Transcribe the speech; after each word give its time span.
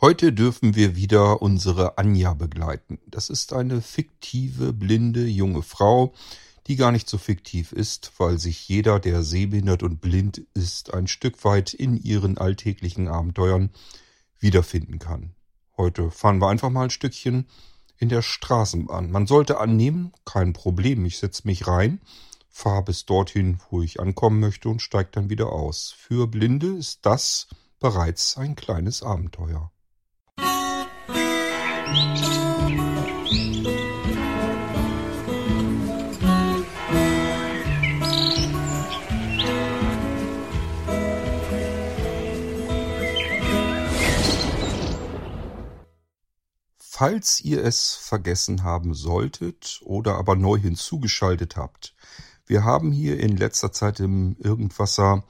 Heute 0.00 0.32
dürfen 0.32 0.76
wir 0.76 0.94
wieder 0.94 1.42
unsere 1.42 1.98
Anja 1.98 2.32
begleiten. 2.32 3.00
Das 3.08 3.28
ist 3.30 3.52
eine 3.52 3.82
fiktive, 3.82 4.72
blinde, 4.72 5.26
junge 5.26 5.62
Frau, 5.62 6.14
die 6.68 6.76
gar 6.76 6.92
nicht 6.92 7.08
so 7.08 7.18
fiktiv 7.18 7.72
ist, 7.72 8.12
weil 8.16 8.38
sich 8.38 8.68
jeder, 8.68 9.00
der 9.00 9.24
sehbehindert 9.24 9.82
und 9.82 10.00
blind 10.00 10.42
ist, 10.54 10.94
ein 10.94 11.08
Stück 11.08 11.44
weit 11.44 11.74
in 11.74 11.96
ihren 12.00 12.38
alltäglichen 12.38 13.08
Abenteuern 13.08 13.70
wiederfinden 14.38 15.00
kann. 15.00 15.34
Heute 15.76 16.12
fahren 16.12 16.40
wir 16.40 16.48
einfach 16.48 16.70
mal 16.70 16.84
ein 16.84 16.90
Stückchen 16.90 17.48
in 17.96 18.08
der 18.08 18.22
Straßenbahn. 18.22 19.10
Man 19.10 19.26
sollte 19.26 19.58
annehmen, 19.58 20.12
kein 20.24 20.52
Problem, 20.52 21.06
ich 21.06 21.18
setze 21.18 21.42
mich 21.44 21.66
rein, 21.66 22.00
fahre 22.48 22.84
bis 22.84 23.04
dorthin, 23.04 23.58
wo 23.68 23.82
ich 23.82 23.98
ankommen 23.98 24.38
möchte 24.38 24.68
und 24.68 24.80
steige 24.80 25.10
dann 25.10 25.28
wieder 25.28 25.50
aus. 25.50 25.92
Für 25.98 26.28
Blinde 26.28 26.68
ist 26.68 27.04
das 27.04 27.48
bereits 27.80 28.36
ein 28.36 28.54
kleines 28.54 29.02
Abenteuer. 29.02 29.72
Falls 46.98 47.40
ihr 47.42 47.64
es 47.64 47.94
vergessen 47.94 48.64
haben 48.64 48.92
solltet 48.92 49.80
oder 49.84 50.16
aber 50.16 50.34
neu 50.34 50.58
hinzugeschaltet 50.58 51.56
habt, 51.56 51.94
wir 52.44 52.64
haben 52.64 52.90
hier 52.90 53.20
in 53.20 53.36
letzter 53.36 53.70
Zeit 53.70 54.00
im 54.00 54.36
Irgendwasser 54.40 55.22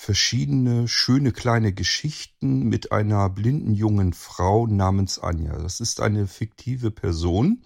verschiedene 0.00 0.88
schöne 0.88 1.30
kleine 1.30 1.74
Geschichten 1.74 2.62
mit 2.62 2.90
einer 2.90 3.28
blinden 3.28 3.74
jungen 3.74 4.14
Frau 4.14 4.66
namens 4.66 5.18
Anja. 5.18 5.58
Das 5.58 5.78
ist 5.80 6.00
eine 6.00 6.26
fiktive 6.26 6.90
Person, 6.90 7.62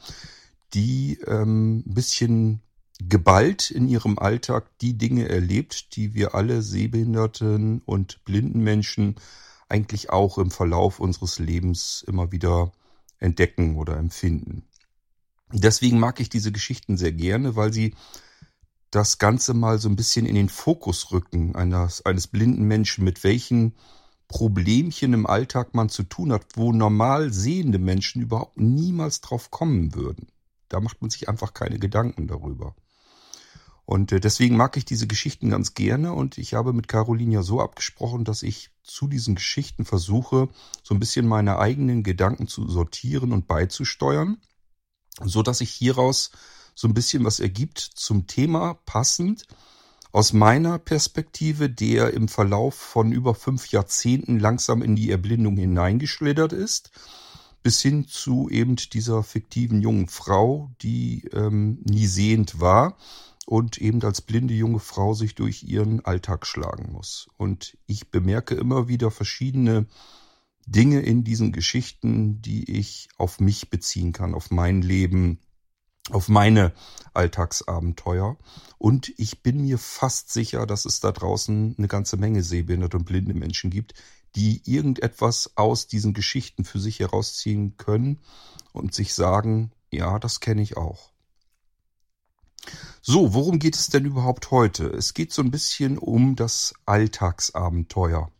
die 0.74 1.20
ähm, 1.28 1.84
ein 1.86 1.94
bisschen 1.94 2.60
geballt 2.98 3.70
in 3.70 3.86
ihrem 3.86 4.18
Alltag 4.18 4.68
die 4.80 4.98
Dinge 4.98 5.28
erlebt, 5.28 5.94
die 5.94 6.14
wir 6.14 6.34
alle 6.34 6.62
sehbehinderten 6.62 7.82
und 7.86 8.24
blinden 8.24 8.64
Menschen 8.64 9.14
eigentlich 9.68 10.10
auch 10.10 10.36
im 10.36 10.50
Verlauf 10.50 10.98
unseres 10.98 11.38
Lebens 11.38 12.04
immer 12.04 12.32
wieder 12.32 12.72
entdecken 13.20 13.76
oder 13.76 13.96
empfinden. 13.96 14.64
Deswegen 15.52 16.00
mag 16.00 16.18
ich 16.18 16.30
diese 16.30 16.50
Geschichten 16.50 16.96
sehr 16.96 17.12
gerne, 17.12 17.54
weil 17.54 17.72
sie 17.72 17.94
das 18.94 19.18
Ganze 19.18 19.54
mal 19.54 19.78
so 19.78 19.88
ein 19.88 19.96
bisschen 19.96 20.24
in 20.24 20.36
den 20.36 20.48
Fokus 20.48 21.10
rücken 21.10 21.56
eines, 21.56 22.06
eines 22.06 22.28
blinden 22.28 22.64
Menschen, 22.64 23.04
mit 23.04 23.24
welchen 23.24 23.74
Problemchen 24.28 25.12
im 25.12 25.26
Alltag 25.26 25.74
man 25.74 25.88
zu 25.88 26.04
tun 26.04 26.32
hat, 26.32 26.44
wo 26.54 26.72
normal 26.72 27.32
sehende 27.32 27.78
Menschen 27.78 28.22
überhaupt 28.22 28.58
niemals 28.58 29.20
drauf 29.20 29.50
kommen 29.50 29.94
würden. 29.94 30.28
Da 30.68 30.80
macht 30.80 31.02
man 31.02 31.10
sich 31.10 31.28
einfach 31.28 31.54
keine 31.54 31.78
Gedanken 31.78 32.28
darüber. 32.28 32.74
Und 33.84 34.12
äh, 34.12 34.20
deswegen 34.20 34.56
mag 34.56 34.76
ich 34.76 34.84
diese 34.84 35.06
Geschichten 35.06 35.50
ganz 35.50 35.74
gerne 35.74 36.12
und 36.12 36.38
ich 36.38 36.54
habe 36.54 36.72
mit 36.72 36.88
Caroline 36.88 37.34
ja 37.34 37.42
so 37.42 37.60
abgesprochen, 37.60 38.24
dass 38.24 38.42
ich 38.42 38.70
zu 38.82 39.08
diesen 39.08 39.34
Geschichten 39.34 39.84
versuche, 39.84 40.48
so 40.82 40.94
ein 40.94 41.00
bisschen 41.00 41.26
meine 41.26 41.58
eigenen 41.58 42.02
Gedanken 42.02 42.46
zu 42.46 42.68
sortieren 42.68 43.32
und 43.32 43.46
beizusteuern, 43.46 44.38
so 45.20 45.42
dass 45.42 45.60
ich 45.60 45.70
hieraus 45.70 46.30
so 46.74 46.88
ein 46.88 46.94
bisschen 46.94 47.24
was 47.24 47.40
ergibt 47.40 47.78
zum 47.78 48.26
Thema 48.26 48.74
passend 48.86 49.46
aus 50.14 50.32
meiner 50.32 50.78
Perspektive, 50.78 51.68
der 51.68 52.14
im 52.14 52.28
Verlauf 52.28 52.74
von 52.74 53.10
über 53.10 53.34
fünf 53.34 53.70
Jahrzehnten 53.72 54.38
langsam 54.38 54.80
in 54.80 54.94
die 54.94 55.10
Erblindung 55.10 55.56
hineingeschlittert 55.56 56.52
ist, 56.52 56.92
bis 57.64 57.80
hin 57.82 58.06
zu 58.06 58.48
eben 58.48 58.76
dieser 58.76 59.24
fiktiven 59.24 59.80
jungen 59.80 60.06
Frau, 60.06 60.70
die 60.82 61.24
ähm, 61.32 61.80
nie 61.84 62.06
sehend 62.06 62.60
war 62.60 62.96
und 63.46 63.78
eben 63.78 64.02
als 64.02 64.20
blinde 64.20 64.54
junge 64.54 64.78
Frau 64.78 65.14
sich 65.14 65.34
durch 65.34 65.64
ihren 65.64 66.04
Alltag 66.04 66.46
schlagen 66.46 66.92
muss. 66.92 67.28
Und 67.36 67.76
ich 67.86 68.10
bemerke 68.10 68.54
immer 68.54 68.86
wieder 68.86 69.10
verschiedene 69.10 69.86
Dinge 70.66 71.00
in 71.00 71.24
diesen 71.24 71.50
Geschichten, 71.50 72.40
die 72.40 72.70
ich 72.70 73.08
auf 73.18 73.40
mich 73.40 73.68
beziehen 73.68 74.12
kann, 74.12 74.34
auf 74.34 74.50
mein 74.50 74.80
Leben, 74.80 75.40
auf 76.10 76.28
meine 76.28 76.72
Alltagsabenteuer. 77.14 78.36
Und 78.78 79.12
ich 79.16 79.42
bin 79.42 79.62
mir 79.62 79.78
fast 79.78 80.32
sicher, 80.32 80.66
dass 80.66 80.84
es 80.84 81.00
da 81.00 81.12
draußen 81.12 81.74
eine 81.78 81.88
ganze 81.88 82.16
Menge 82.16 82.42
sehbehinderte 82.42 82.98
und 82.98 83.04
blinde 83.04 83.34
Menschen 83.34 83.70
gibt, 83.70 83.94
die 84.36 84.62
irgendetwas 84.64 85.52
aus 85.56 85.86
diesen 85.86 86.12
Geschichten 86.12 86.64
für 86.64 86.80
sich 86.80 87.00
herausziehen 87.00 87.76
können 87.76 88.20
und 88.72 88.94
sich 88.94 89.14
sagen, 89.14 89.72
ja, 89.90 90.18
das 90.18 90.40
kenne 90.40 90.62
ich 90.62 90.76
auch. 90.76 91.12
So, 93.00 93.34
worum 93.34 93.58
geht 93.58 93.76
es 93.76 93.88
denn 93.88 94.06
überhaupt 94.06 94.50
heute? 94.50 94.86
Es 94.86 95.14
geht 95.14 95.32
so 95.32 95.42
ein 95.42 95.50
bisschen 95.50 95.98
um 95.98 96.36
das 96.36 96.74
Alltagsabenteuer. 96.86 98.30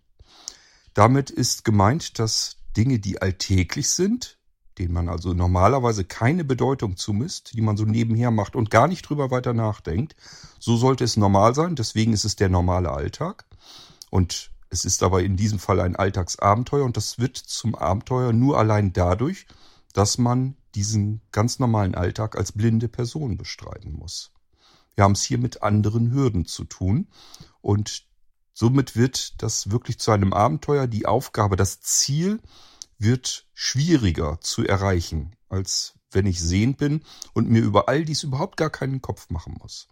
Damit 0.95 1.31
ist 1.31 1.65
gemeint, 1.65 2.19
dass 2.19 2.57
Dinge, 2.77 2.99
die 2.99 3.21
alltäglich 3.21 3.91
sind, 3.91 4.39
denen 4.79 4.93
man 4.93 5.09
also 5.09 5.35
normalerweise 5.35 6.05
keine 6.05 6.45
Bedeutung 6.45 6.97
zumisst, 6.97 7.55
die 7.55 7.61
man 7.61 7.77
so 7.77 7.85
nebenher 7.85 8.31
macht 8.31 8.57
und 8.57 8.71
gar 8.71 8.89
nicht 8.89 9.09
drüber 9.09 9.31
weiter 9.31 9.55
nachdenkt. 9.55 10.17
So 10.59 10.77
sollte 10.77 11.05
es 11.05 11.17
normal 11.17 11.55
sein, 11.55 11.77
deswegen 11.77 12.13
ist 12.13 12.25
es 12.25 12.37
der 12.37 12.49
normale 12.49 12.91
Alltag. 12.91 13.45
Und 14.11 14.51
es 14.71 14.85
ist 14.85 15.03
aber 15.03 15.23
in 15.23 15.37
diesem 15.37 15.59
Fall 15.59 15.81
ein 15.81 15.97
Alltagsabenteuer 15.97 16.85
und 16.85 16.97
das 16.97 17.19
wird 17.19 17.37
zum 17.37 17.75
Abenteuer 17.75 18.33
nur 18.33 18.59
allein 18.59 18.93
dadurch, 18.93 19.47
dass 19.93 20.19
man 20.19 20.57
diesen 20.75 21.21
ganz 21.31 21.61
normalen 21.61 21.95
Alltag 21.95 22.37
als 22.37 22.53
blinde 22.53 22.89
Person 22.89 23.37
bestreiten 23.37 23.93
muss. 23.93 24.33
Wir 24.95 25.05
haben 25.05 25.13
es 25.13 25.23
hier 25.23 25.39
mit 25.39 25.63
anderen 25.63 26.13
Hürden 26.13 26.47
zu 26.47 26.65
tun 26.65 27.09
und 27.61 28.05
somit 28.53 28.97
wird 28.97 29.43
das 29.43 29.71
wirklich 29.71 29.99
zu 29.99 30.11
einem 30.11 30.33
Abenteuer. 30.33 30.87
Die 30.87 31.07
Aufgabe, 31.07 31.57
das 31.57 31.81
Ziel, 31.81 32.41
wird 33.05 33.47
schwieriger 33.55 34.41
zu 34.41 34.65
erreichen, 34.65 35.37
als 35.49 35.95
wenn 36.11 36.27
ich 36.27 36.41
sehend 36.41 36.79
bin 36.79 37.05
und 37.33 37.49
mir 37.49 37.63
über 37.63 37.89
all 37.89 38.05
dies 38.05 38.23
überhaupt 38.23 38.57
gar 38.57 38.71
keinen 38.71 39.01
Kopf 39.01 39.31
machen 39.31 39.57
muss. 39.61 39.89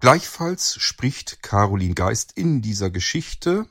Gleichfalls 0.00 0.76
spricht 0.80 1.42
Caroline 1.42 1.94
Geist 1.94 2.32
in 2.32 2.62
dieser 2.62 2.90
Geschichte, 2.90 3.68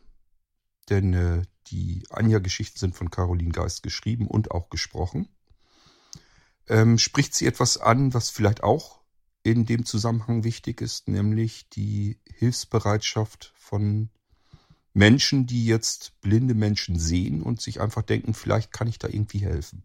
denn 0.89 1.13
äh, 1.13 1.41
die 1.67 2.05
Anja-Geschichten 2.09 2.79
sind 2.79 2.95
von 2.95 3.09
Caroline 3.09 3.51
Geist 3.51 3.83
geschrieben 3.83 4.27
und 4.27 4.51
auch 4.51 4.69
gesprochen, 4.69 5.27
ähm, 6.67 6.97
spricht 6.97 7.35
sie 7.35 7.47
etwas 7.47 7.77
an, 7.77 8.13
was 8.13 8.29
vielleicht 8.29 8.63
auch 8.63 9.01
in 9.43 9.65
dem 9.65 9.85
Zusammenhang 9.85 10.43
wichtig 10.43 10.81
ist, 10.81 11.07
nämlich 11.07 11.67
die 11.69 12.21
Hilfsbereitschaft 12.29 13.53
von 13.55 14.09
Menschen, 14.93 15.47
die 15.47 15.65
jetzt 15.65 16.13
blinde 16.21 16.53
Menschen 16.53 16.99
sehen 16.99 17.41
und 17.41 17.61
sich 17.61 17.79
einfach 17.81 18.01
denken, 18.01 18.33
vielleicht 18.33 18.71
kann 18.71 18.87
ich 18.87 18.99
da 18.99 19.07
irgendwie 19.07 19.39
helfen. 19.39 19.83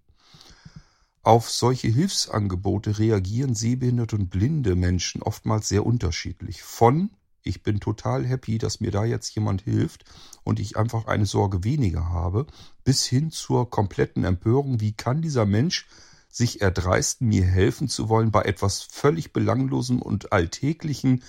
Auf 1.23 1.51
solche 1.51 1.89
Hilfsangebote 1.89 2.99
reagieren 2.99 3.55
sehbehinderte 3.55 4.17
und 4.17 4.31
blinde 4.31 4.77
Menschen 4.77 5.23
oftmals 5.23 5.69
sehr 5.69 5.85
unterschiedlich. 5.85 6.63
Von 6.63 7.11
ich 7.47 7.63
bin 7.63 7.79
total 7.79 8.27
happy, 8.27 8.59
dass 8.59 8.81
mir 8.81 8.91
da 8.91 9.05
jetzt 9.05 9.33
jemand 9.35 9.63
hilft 9.63 10.05
und 10.43 10.59
ich 10.59 10.77
einfach 10.77 11.07
eine 11.07 11.27
Sorge 11.27 11.63
weniger 11.63 12.09
habe, 12.09 12.47
bis 12.83 13.05
hin 13.05 13.31
zur 13.31 13.71
kompletten 13.71 14.25
Empörung, 14.25 14.81
wie 14.81 14.93
kann 14.93 15.23
dieser 15.23 15.47
Mensch 15.47 15.87
sich 16.29 16.61
erdreisten, 16.61 17.29
mir 17.29 17.45
helfen 17.45 17.89
zu 17.89 18.09
wollen 18.09 18.33
bei 18.33 18.43
etwas 18.43 18.83
völlig 18.83 19.33
belanglosem 19.33 20.03
und 20.03 20.33
alltäglichen, 20.33 21.23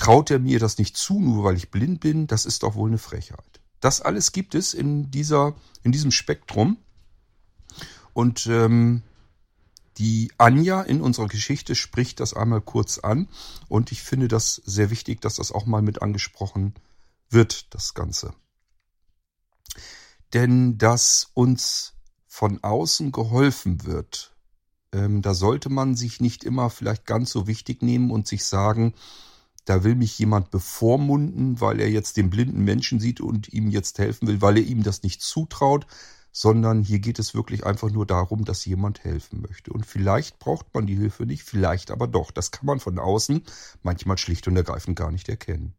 traut 0.00 0.30
er 0.30 0.38
mir 0.38 0.58
das 0.58 0.78
nicht 0.78 0.96
zu, 0.96 1.20
nur 1.20 1.44
weil 1.44 1.56
ich 1.56 1.70
blind 1.70 2.00
bin, 2.00 2.26
das 2.26 2.46
ist 2.46 2.62
doch 2.62 2.74
wohl 2.74 2.88
eine 2.88 2.96
Frechheit. 2.96 3.60
Das 3.80 4.00
alles 4.00 4.32
gibt 4.32 4.54
es 4.54 4.72
in 4.72 5.10
dieser, 5.10 5.54
in 5.82 5.92
diesem 5.92 6.10
Spektrum. 6.10 6.78
Und 8.14 8.46
ähm, 8.46 9.02
die 9.98 10.32
Anja 10.38 10.80
in 10.80 11.02
unserer 11.02 11.28
Geschichte 11.28 11.74
spricht 11.74 12.18
das 12.20 12.32
einmal 12.32 12.62
kurz 12.62 12.98
an. 12.98 13.28
Und 13.68 13.92
ich 13.92 14.02
finde 14.02 14.28
das 14.28 14.62
sehr 14.64 14.88
wichtig, 14.88 15.20
dass 15.20 15.34
das 15.34 15.52
auch 15.52 15.66
mal 15.66 15.82
mit 15.82 16.00
angesprochen 16.00 16.74
wird, 17.28 17.74
das 17.74 17.92
Ganze. 17.92 18.32
Denn 20.32 20.78
dass 20.78 21.30
uns 21.34 21.92
von 22.26 22.64
außen 22.64 23.12
geholfen 23.12 23.84
wird, 23.84 24.34
ähm, 24.92 25.20
da 25.20 25.34
sollte 25.34 25.68
man 25.68 25.94
sich 25.94 26.22
nicht 26.22 26.42
immer 26.42 26.70
vielleicht 26.70 27.04
ganz 27.04 27.30
so 27.32 27.46
wichtig 27.46 27.82
nehmen 27.82 28.10
und 28.10 28.26
sich 28.26 28.46
sagen, 28.46 28.94
da 29.64 29.84
will 29.84 29.94
mich 29.94 30.18
jemand 30.18 30.50
bevormunden, 30.50 31.60
weil 31.60 31.80
er 31.80 31.90
jetzt 31.90 32.16
den 32.16 32.30
blinden 32.30 32.64
Menschen 32.64 33.00
sieht 33.00 33.20
und 33.20 33.52
ihm 33.52 33.70
jetzt 33.70 33.98
helfen 33.98 34.28
will, 34.28 34.40
weil 34.40 34.56
er 34.56 34.64
ihm 34.64 34.82
das 34.82 35.02
nicht 35.02 35.22
zutraut, 35.22 35.86
sondern 36.32 36.82
hier 36.82 37.00
geht 37.00 37.18
es 37.18 37.34
wirklich 37.34 37.66
einfach 37.66 37.90
nur 37.90 38.06
darum, 38.06 38.44
dass 38.44 38.64
jemand 38.64 39.04
helfen 39.04 39.42
möchte. 39.42 39.72
Und 39.72 39.84
vielleicht 39.84 40.38
braucht 40.38 40.72
man 40.74 40.86
die 40.86 40.96
Hilfe 40.96 41.26
nicht, 41.26 41.42
vielleicht 41.42 41.90
aber 41.90 42.06
doch. 42.06 42.30
Das 42.30 42.50
kann 42.50 42.66
man 42.66 42.80
von 42.80 42.98
außen 42.98 43.42
manchmal 43.82 44.18
schlicht 44.18 44.46
und 44.48 44.56
ergreifend 44.56 44.96
gar 44.96 45.10
nicht 45.10 45.28
erkennen. 45.28 45.74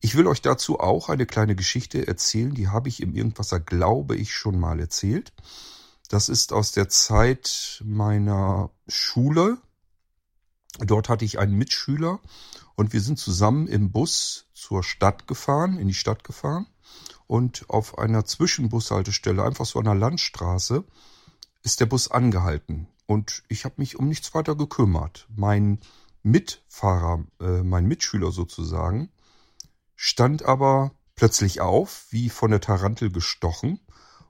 Ich 0.00 0.14
will 0.14 0.26
euch 0.26 0.42
dazu 0.42 0.78
auch 0.78 1.08
eine 1.08 1.26
kleine 1.26 1.56
Geschichte 1.56 2.06
erzählen, 2.06 2.54
die 2.54 2.68
habe 2.68 2.88
ich 2.88 3.02
im 3.02 3.14
Irgendwasser, 3.14 3.58
glaube 3.58 4.16
ich, 4.16 4.32
schon 4.32 4.58
mal 4.58 4.78
erzählt. 4.78 5.32
Das 6.08 6.28
ist 6.28 6.52
aus 6.52 6.72
der 6.72 6.88
Zeit 6.88 7.82
meiner 7.84 8.70
Schule. 8.86 9.58
Dort 10.78 11.08
hatte 11.08 11.24
ich 11.24 11.38
einen 11.38 11.56
Mitschüler 11.56 12.20
und 12.74 12.92
wir 12.92 13.00
sind 13.00 13.18
zusammen 13.18 13.66
im 13.66 13.90
Bus 13.90 14.46
zur 14.54 14.82
Stadt 14.82 15.26
gefahren, 15.26 15.78
in 15.78 15.88
die 15.88 15.94
Stadt 15.94 16.24
gefahren. 16.24 16.66
Und 17.26 17.68
auf 17.68 17.98
einer 17.98 18.24
Zwischenbushaltestelle, 18.24 19.42
einfach 19.42 19.66
so 19.66 19.78
an 19.78 19.84
der 19.84 19.94
Landstraße, 19.94 20.84
ist 21.62 21.80
der 21.80 21.86
Bus 21.86 22.10
angehalten. 22.10 22.88
Und 23.06 23.42
ich 23.48 23.64
habe 23.64 23.74
mich 23.78 23.98
um 23.98 24.08
nichts 24.08 24.34
weiter 24.34 24.54
gekümmert. 24.54 25.26
Mein 25.34 25.80
Mitfahrer, 26.22 27.24
äh, 27.40 27.62
mein 27.62 27.86
Mitschüler 27.86 28.30
sozusagen, 28.30 29.10
stand 29.96 30.44
aber 30.44 30.92
plötzlich 31.16 31.60
auf, 31.60 32.06
wie 32.10 32.30
von 32.30 32.50
der 32.50 32.60
Tarantel 32.60 33.10
gestochen, 33.10 33.80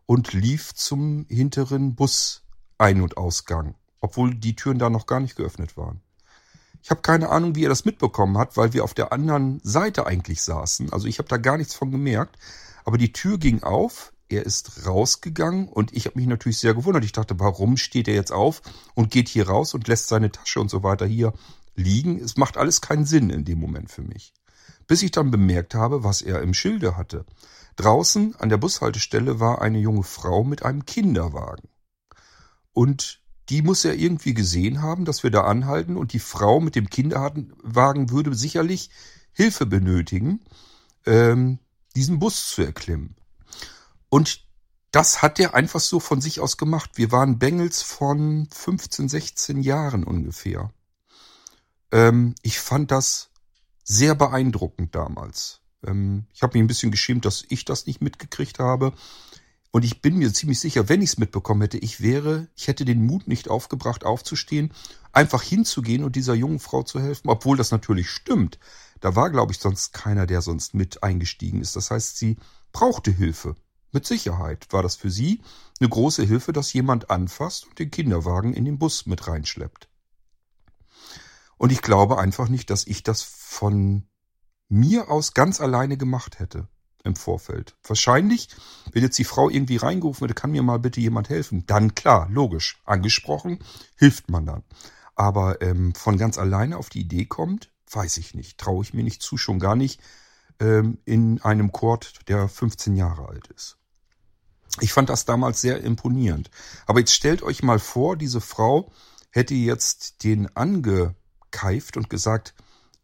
und 0.06 0.32
lief 0.32 0.74
zum 0.74 1.26
hinteren 1.28 1.94
Bus-Ein- 1.94 3.02
und 3.02 3.18
Ausgang, 3.18 3.74
obwohl 4.00 4.34
die 4.34 4.56
Türen 4.56 4.78
da 4.78 4.88
noch 4.88 5.04
gar 5.04 5.20
nicht 5.20 5.36
geöffnet 5.36 5.76
waren. 5.76 6.00
Ich 6.88 6.90
habe 6.90 7.02
keine 7.02 7.28
Ahnung, 7.28 7.54
wie 7.54 7.66
er 7.66 7.68
das 7.68 7.84
mitbekommen 7.84 8.38
hat, 8.38 8.56
weil 8.56 8.72
wir 8.72 8.82
auf 8.82 8.94
der 8.94 9.12
anderen 9.12 9.60
Seite 9.62 10.06
eigentlich 10.06 10.40
saßen. 10.40 10.90
Also 10.90 11.06
ich 11.06 11.18
habe 11.18 11.28
da 11.28 11.36
gar 11.36 11.58
nichts 11.58 11.74
von 11.74 11.90
gemerkt. 11.90 12.38
Aber 12.86 12.96
die 12.96 13.12
Tür 13.12 13.36
ging 13.36 13.62
auf, 13.62 14.14
er 14.30 14.46
ist 14.46 14.86
rausgegangen 14.86 15.68
und 15.68 15.94
ich 15.94 16.06
habe 16.06 16.18
mich 16.18 16.26
natürlich 16.26 16.56
sehr 16.56 16.72
gewundert. 16.72 17.04
Ich 17.04 17.12
dachte, 17.12 17.38
warum 17.38 17.76
steht 17.76 18.08
er 18.08 18.14
jetzt 18.14 18.32
auf 18.32 18.62
und 18.94 19.10
geht 19.10 19.28
hier 19.28 19.50
raus 19.50 19.74
und 19.74 19.86
lässt 19.86 20.08
seine 20.08 20.32
Tasche 20.32 20.62
und 20.62 20.70
so 20.70 20.82
weiter 20.82 21.04
hier 21.04 21.34
liegen? 21.74 22.24
Es 22.24 22.38
macht 22.38 22.56
alles 22.56 22.80
keinen 22.80 23.04
Sinn 23.04 23.28
in 23.28 23.44
dem 23.44 23.58
Moment 23.58 23.90
für 23.90 24.00
mich. 24.00 24.32
Bis 24.86 25.02
ich 25.02 25.10
dann 25.10 25.30
bemerkt 25.30 25.74
habe, 25.74 26.04
was 26.04 26.22
er 26.22 26.40
im 26.40 26.54
Schilde 26.54 26.96
hatte. 26.96 27.26
Draußen 27.76 28.34
an 28.36 28.48
der 28.48 28.56
Bushaltestelle 28.56 29.40
war 29.40 29.60
eine 29.60 29.78
junge 29.78 30.04
Frau 30.04 30.42
mit 30.42 30.62
einem 30.62 30.86
Kinderwagen. 30.86 31.68
Und 32.72 33.20
die 33.48 33.62
muss 33.62 33.84
er 33.84 33.94
irgendwie 33.94 34.34
gesehen 34.34 34.82
haben, 34.82 35.04
dass 35.04 35.22
wir 35.22 35.30
da 35.30 35.42
anhalten 35.42 35.96
und 35.96 36.12
die 36.12 36.18
Frau 36.18 36.60
mit 36.60 36.74
dem 36.74 36.90
Kinderwagen 36.90 38.10
würde 38.10 38.34
sicherlich 38.34 38.90
Hilfe 39.32 39.66
benötigen, 39.66 40.40
ähm, 41.06 41.58
diesen 41.96 42.18
Bus 42.18 42.48
zu 42.48 42.62
erklimmen. 42.62 43.16
Und 44.08 44.46
das 44.90 45.22
hat 45.22 45.38
er 45.38 45.54
einfach 45.54 45.80
so 45.80 46.00
von 46.00 46.20
sich 46.20 46.40
aus 46.40 46.56
gemacht. 46.56 46.92
Wir 46.94 47.12
waren 47.12 47.38
Bengels 47.38 47.82
von 47.82 48.48
15, 48.52 49.08
16 49.08 49.60
Jahren 49.62 50.04
ungefähr. 50.04 50.72
Ähm, 51.92 52.34
ich 52.42 52.58
fand 52.58 52.90
das 52.90 53.30
sehr 53.84 54.14
beeindruckend 54.14 54.94
damals. 54.94 55.60
Ähm, 55.86 56.26
ich 56.32 56.42
habe 56.42 56.56
mich 56.56 56.64
ein 56.64 56.68
bisschen 56.68 56.90
geschämt, 56.90 57.24
dass 57.24 57.44
ich 57.48 57.64
das 57.64 57.86
nicht 57.86 58.00
mitgekriegt 58.00 58.58
habe. 58.58 58.92
Und 59.70 59.84
ich 59.84 60.00
bin 60.00 60.16
mir 60.16 60.32
ziemlich 60.32 60.60
sicher, 60.60 60.88
wenn 60.88 61.02
ich 61.02 61.10
es 61.10 61.18
mitbekommen 61.18 61.60
hätte, 61.60 61.78
ich 61.78 62.00
wäre, 62.00 62.48
ich 62.56 62.68
hätte 62.68 62.84
den 62.84 63.04
Mut 63.04 63.28
nicht 63.28 63.48
aufgebracht, 63.48 64.04
aufzustehen, 64.04 64.72
einfach 65.12 65.42
hinzugehen 65.42 66.04
und 66.04 66.16
dieser 66.16 66.34
jungen 66.34 66.58
Frau 66.58 66.82
zu 66.82 67.00
helfen, 67.00 67.28
obwohl 67.28 67.56
das 67.56 67.70
natürlich 67.70 68.10
stimmt. 68.10 68.58
Da 69.00 69.14
war, 69.14 69.30
glaube 69.30 69.52
ich, 69.52 69.58
sonst 69.58 69.92
keiner, 69.92 70.26
der 70.26 70.40
sonst 70.40 70.74
mit 70.74 71.02
eingestiegen 71.02 71.60
ist. 71.60 71.76
Das 71.76 71.90
heißt, 71.90 72.16
sie 72.16 72.38
brauchte 72.72 73.10
Hilfe. 73.10 73.56
Mit 73.92 74.06
Sicherheit 74.06 74.66
war 74.72 74.82
das 74.82 74.96
für 74.96 75.10
sie 75.10 75.42
eine 75.80 75.88
große 75.88 76.24
Hilfe, 76.24 76.52
dass 76.52 76.72
jemand 76.72 77.10
anfasst 77.10 77.66
und 77.66 77.78
den 77.78 77.90
Kinderwagen 77.90 78.54
in 78.54 78.64
den 78.64 78.78
Bus 78.78 79.06
mit 79.06 79.26
reinschleppt. 79.26 79.88
Und 81.58 81.72
ich 81.72 81.82
glaube 81.82 82.18
einfach 82.18 82.48
nicht, 82.48 82.70
dass 82.70 82.86
ich 82.86 83.02
das 83.02 83.22
von 83.22 84.06
mir 84.68 85.10
aus 85.10 85.34
ganz 85.34 85.60
alleine 85.60 85.96
gemacht 85.96 86.38
hätte 86.38 86.68
im 87.08 87.16
Vorfeld. 87.16 87.74
Wahrscheinlich, 87.82 88.48
wenn 88.92 89.02
jetzt 89.02 89.18
die 89.18 89.24
Frau 89.24 89.50
irgendwie 89.50 89.76
reingerufen 89.76 90.20
würde, 90.20 90.34
kann 90.34 90.52
mir 90.52 90.62
mal 90.62 90.78
bitte 90.78 91.00
jemand 91.00 91.28
helfen. 91.28 91.64
Dann 91.66 91.94
klar, 91.94 92.28
logisch, 92.30 92.80
angesprochen, 92.84 93.58
hilft 93.96 94.30
man 94.30 94.46
dann. 94.46 94.62
Aber 95.16 95.60
ähm, 95.62 95.94
von 95.94 96.16
ganz 96.16 96.38
alleine 96.38 96.76
auf 96.76 96.90
die 96.90 97.00
Idee 97.00 97.24
kommt, 97.24 97.70
weiß 97.90 98.18
ich 98.18 98.34
nicht. 98.34 98.58
Traue 98.58 98.84
ich 98.84 98.94
mir 98.94 99.02
nicht 99.02 99.22
zu, 99.22 99.36
schon 99.36 99.58
gar 99.58 99.74
nicht 99.74 100.00
ähm, 100.60 100.98
in 101.04 101.42
einem 101.42 101.72
Chord, 101.72 102.28
der 102.28 102.48
15 102.48 102.94
Jahre 102.94 103.28
alt 103.28 103.48
ist. 103.48 103.78
Ich 104.80 104.92
fand 104.92 105.08
das 105.08 105.24
damals 105.24 105.60
sehr 105.60 105.82
imponierend. 105.82 106.50
Aber 106.86 107.00
jetzt 107.00 107.14
stellt 107.14 107.42
euch 107.42 107.62
mal 107.62 107.78
vor, 107.78 108.16
diese 108.16 108.40
Frau 108.40 108.92
hätte 109.30 109.54
jetzt 109.54 110.22
den 110.22 110.54
angekeift 110.56 111.96
und 111.96 112.10
gesagt, 112.10 112.54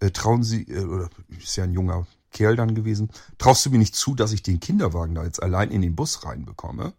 äh, 0.00 0.10
trauen 0.10 0.42
Sie, 0.42 0.64
äh, 0.64 0.84
oder 0.84 1.10
ist 1.28 1.56
ja 1.56 1.64
ein 1.64 1.72
junger 1.72 2.06
Kerl 2.34 2.56
dann 2.56 2.74
gewesen, 2.74 3.10
traust 3.38 3.64
du 3.64 3.70
mir 3.70 3.78
nicht 3.78 3.96
zu, 3.96 4.14
dass 4.14 4.32
ich 4.32 4.42
den 4.42 4.60
Kinderwagen 4.60 5.14
da 5.14 5.24
jetzt 5.24 5.42
allein 5.42 5.70
in 5.70 5.80
den 5.80 5.96
Bus 5.96 6.24
reinbekomme? 6.24 6.92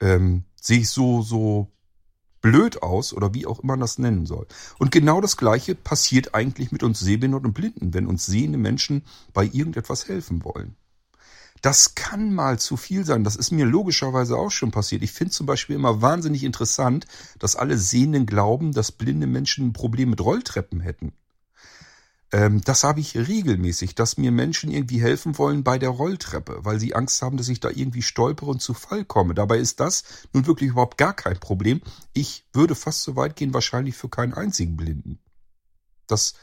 Ähm, 0.00 0.44
Sehe 0.60 0.80
ich 0.80 0.90
so, 0.90 1.22
so 1.22 1.70
blöd 2.40 2.82
aus 2.82 3.12
oder 3.12 3.34
wie 3.34 3.46
auch 3.46 3.60
immer 3.60 3.72
man 3.74 3.80
das 3.80 3.98
nennen 3.98 4.26
soll. 4.26 4.46
Und 4.78 4.90
genau 4.90 5.20
das 5.20 5.36
Gleiche 5.36 5.74
passiert 5.74 6.34
eigentlich 6.34 6.72
mit 6.72 6.82
uns 6.82 7.00
Sehbehinderten 7.00 7.46
und 7.46 7.54
Blinden, 7.54 7.94
wenn 7.94 8.06
uns 8.06 8.26
sehende 8.26 8.58
Menschen 8.58 9.04
bei 9.32 9.44
irgendetwas 9.44 10.08
helfen 10.08 10.44
wollen. 10.44 10.76
Das 11.62 11.96
kann 11.96 12.32
mal 12.32 12.58
zu 12.58 12.76
viel 12.76 13.04
sein. 13.04 13.24
Das 13.24 13.34
ist 13.34 13.50
mir 13.50 13.66
logischerweise 13.66 14.36
auch 14.36 14.50
schon 14.50 14.70
passiert. 14.70 15.02
Ich 15.02 15.10
finde 15.10 15.32
zum 15.32 15.46
Beispiel 15.46 15.74
immer 15.74 16.00
wahnsinnig 16.02 16.44
interessant, 16.44 17.06
dass 17.38 17.56
alle 17.56 17.76
Sehenden 17.76 18.26
glauben, 18.26 18.72
dass 18.72 18.92
blinde 18.92 19.26
Menschen 19.26 19.68
ein 19.68 19.72
Problem 19.72 20.10
mit 20.10 20.20
Rolltreppen 20.20 20.80
hätten. 20.80 21.12
Ähm, 22.30 22.60
das 22.60 22.84
habe 22.84 23.00
ich 23.00 23.16
regelmäßig, 23.16 23.94
dass 23.94 24.18
mir 24.18 24.30
Menschen 24.30 24.70
irgendwie 24.70 25.00
helfen 25.00 25.38
wollen 25.38 25.64
bei 25.64 25.78
der 25.78 25.88
Rolltreppe, 25.88 26.60
weil 26.62 26.78
sie 26.78 26.94
Angst 26.94 27.22
haben, 27.22 27.38
dass 27.38 27.48
ich 27.48 27.60
da 27.60 27.70
irgendwie 27.70 28.02
stolpere 28.02 28.50
und 28.50 28.60
zu 28.60 28.74
Fall 28.74 29.04
komme. 29.04 29.34
Dabei 29.34 29.58
ist 29.58 29.80
das 29.80 30.04
nun 30.32 30.46
wirklich 30.46 30.70
überhaupt 30.70 30.98
gar 30.98 31.14
kein 31.14 31.38
Problem. 31.40 31.80
Ich 32.12 32.44
würde 32.52 32.74
fast 32.74 33.02
so 33.02 33.16
weit 33.16 33.36
gehen, 33.36 33.54
wahrscheinlich 33.54 33.96
für 33.96 34.10
keinen 34.10 34.34
einzigen 34.34 34.76
Blinden. 34.76 35.20
Das 36.06 36.34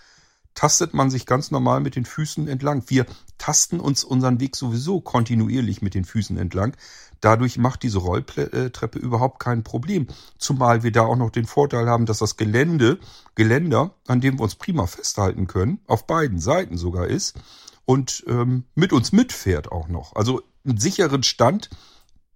tastet 0.56 0.94
man 0.94 1.12
sich 1.12 1.26
ganz 1.26 1.52
normal 1.52 1.82
mit 1.82 1.96
den 1.96 2.06
Füßen 2.06 2.48
entlang. 2.48 2.84
Wir 2.88 3.06
tasten 3.38 3.80
uns 3.80 4.04
unseren 4.04 4.40
Weg 4.40 4.56
sowieso 4.56 5.02
kontinuierlich 5.02 5.82
mit 5.82 5.94
den 5.94 6.06
Füßen 6.06 6.38
entlang. 6.38 6.76
Dadurch 7.22 7.58
macht 7.58 7.84
diese 7.84 8.00
Rolltreppe 8.00 9.00
überhaupt 9.00 9.40
kein 9.40 9.64
Problem. 9.64 10.08
Zumal 10.38 10.84
wir 10.84 10.92
da 10.92 11.04
auch 11.04 11.16
noch 11.16 11.30
den 11.30 11.46
Vorteil 11.46 11.88
haben, 11.88 12.06
dass 12.06 12.20
das 12.20 12.38
Gelände, 12.38 13.00
Geländer, 13.36 13.96
an 14.08 14.22
dem 14.22 14.40
wir 14.40 14.44
uns 14.44 14.56
prima 14.56 14.88
festhalten 14.88 15.48
können, 15.48 15.80
auf 15.88 16.08
beiden 16.08 16.40
Seiten 16.40 16.78
sogar 16.78 17.08
ist 17.08 17.38
und 17.86 18.24
ähm, 18.28 18.66
mit 18.76 18.94
uns 18.94 19.12
mitfährt 19.12 19.72
auch 19.72 19.88
noch. 19.88 20.16
Also 20.16 20.42
einen 20.66 20.78
sicheren 20.78 21.24
Stand, 21.24 21.70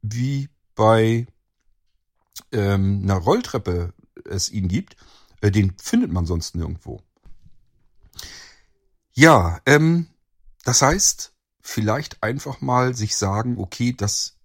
wie 0.01 0.50
bei 0.76 1.28
ähm, 2.52 3.02
einer 3.04 3.18
Rolltreppe 3.18 3.94
es 4.26 4.49
ihn 4.49 4.68
gibt, 4.68 4.95
äh, 5.42 5.52
den 5.52 5.73
findet 5.81 6.11
man 6.11 6.26
sonst 6.26 6.56
nirgendwo. 6.56 7.02
Ja, 9.13 9.59
ähm, 9.66 10.07
das 10.63 10.81
heißt, 10.81 11.33
vielleicht 11.61 12.23
einfach 12.23 12.61
mal 12.61 12.95
sich 12.95 13.16
sagen, 13.16 13.57
okay, 13.57 13.94
das 13.94 14.37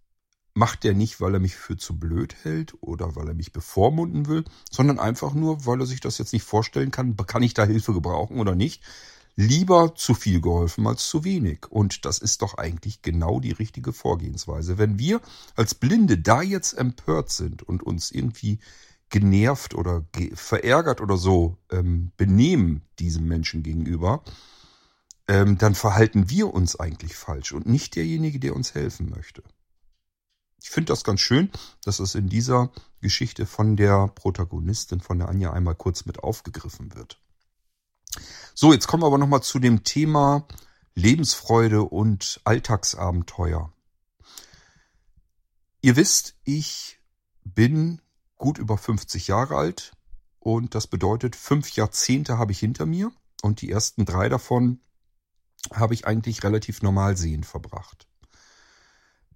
macht 0.54 0.84
er 0.84 0.94
nicht, 0.94 1.20
weil 1.20 1.34
er 1.34 1.40
mich 1.40 1.56
für 1.56 1.76
zu 1.76 1.98
blöd 1.98 2.34
hält 2.42 2.74
oder 2.80 3.16
weil 3.16 3.28
er 3.28 3.34
mich 3.34 3.52
bevormunden 3.52 4.26
will, 4.28 4.44
sondern 4.70 5.00
einfach 5.00 5.34
nur, 5.34 5.66
weil 5.66 5.80
er 5.80 5.86
sich 5.86 6.00
das 6.00 6.18
jetzt 6.18 6.32
nicht 6.32 6.44
vorstellen 6.44 6.92
kann, 6.92 7.16
kann 7.16 7.42
ich 7.42 7.54
da 7.54 7.64
Hilfe 7.64 7.92
gebrauchen 7.92 8.38
oder 8.38 8.54
nicht. 8.54 8.82
Lieber 9.36 9.96
zu 9.96 10.14
viel 10.14 10.40
geholfen 10.40 10.86
als 10.86 11.08
zu 11.08 11.24
wenig. 11.24 11.66
Und 11.68 12.04
das 12.04 12.18
ist 12.18 12.40
doch 12.42 12.54
eigentlich 12.56 13.02
genau 13.02 13.40
die 13.40 13.50
richtige 13.50 13.92
Vorgehensweise. 13.92 14.78
Wenn 14.78 14.96
wir 14.96 15.20
als 15.56 15.74
Blinde 15.74 16.18
da 16.18 16.40
jetzt 16.40 16.74
empört 16.74 17.32
sind 17.32 17.64
und 17.64 17.82
uns 17.82 18.12
irgendwie 18.12 18.60
genervt 19.10 19.74
oder 19.74 20.04
verärgert 20.34 21.00
oder 21.00 21.16
so 21.16 21.58
ähm, 21.72 22.12
benehmen 22.16 22.82
diesem 23.00 23.26
Menschen 23.26 23.64
gegenüber, 23.64 24.22
ähm, 25.28 25.58
dann 25.58 25.74
verhalten 25.74 26.28
wir 26.30 26.52
uns 26.52 26.78
eigentlich 26.78 27.16
falsch 27.16 27.52
und 27.52 27.66
nicht 27.66 27.96
derjenige, 27.96 28.38
der 28.38 28.54
uns 28.54 28.74
helfen 28.74 29.10
möchte. 29.10 29.42
Ich 30.60 30.70
finde 30.70 30.92
das 30.92 31.04
ganz 31.04 31.20
schön, 31.20 31.50
dass 31.84 32.00
es 32.00 32.14
in 32.14 32.28
dieser 32.28 32.70
Geschichte 33.00 33.44
von 33.46 33.76
der 33.76 34.08
Protagonistin, 34.08 35.00
von 35.00 35.18
der 35.18 35.28
Anja, 35.28 35.52
einmal 35.52 35.74
kurz 35.74 36.06
mit 36.06 36.22
aufgegriffen 36.22 36.94
wird. 36.94 37.20
So, 38.54 38.72
jetzt 38.72 38.86
kommen 38.86 39.02
wir 39.02 39.08
aber 39.08 39.18
nochmal 39.18 39.42
zu 39.42 39.58
dem 39.58 39.84
Thema 39.84 40.46
Lebensfreude 40.94 41.82
und 41.82 42.40
Alltagsabenteuer. 42.44 43.72
Ihr 45.82 45.96
wisst, 45.96 46.36
ich 46.44 46.98
bin 47.44 48.00
gut 48.36 48.58
über 48.58 48.78
50 48.78 49.28
Jahre 49.28 49.56
alt 49.56 49.92
und 50.38 50.74
das 50.74 50.86
bedeutet, 50.86 51.36
fünf 51.36 51.72
Jahrzehnte 51.72 52.38
habe 52.38 52.52
ich 52.52 52.58
hinter 52.58 52.86
mir 52.86 53.12
und 53.42 53.60
die 53.60 53.70
ersten 53.70 54.04
drei 54.06 54.28
davon 54.28 54.80
habe 55.72 55.94
ich 55.94 56.06
eigentlich 56.06 56.42
relativ 56.44 56.82
normal 56.82 57.16
sehend 57.16 57.46
verbracht. 57.46 58.06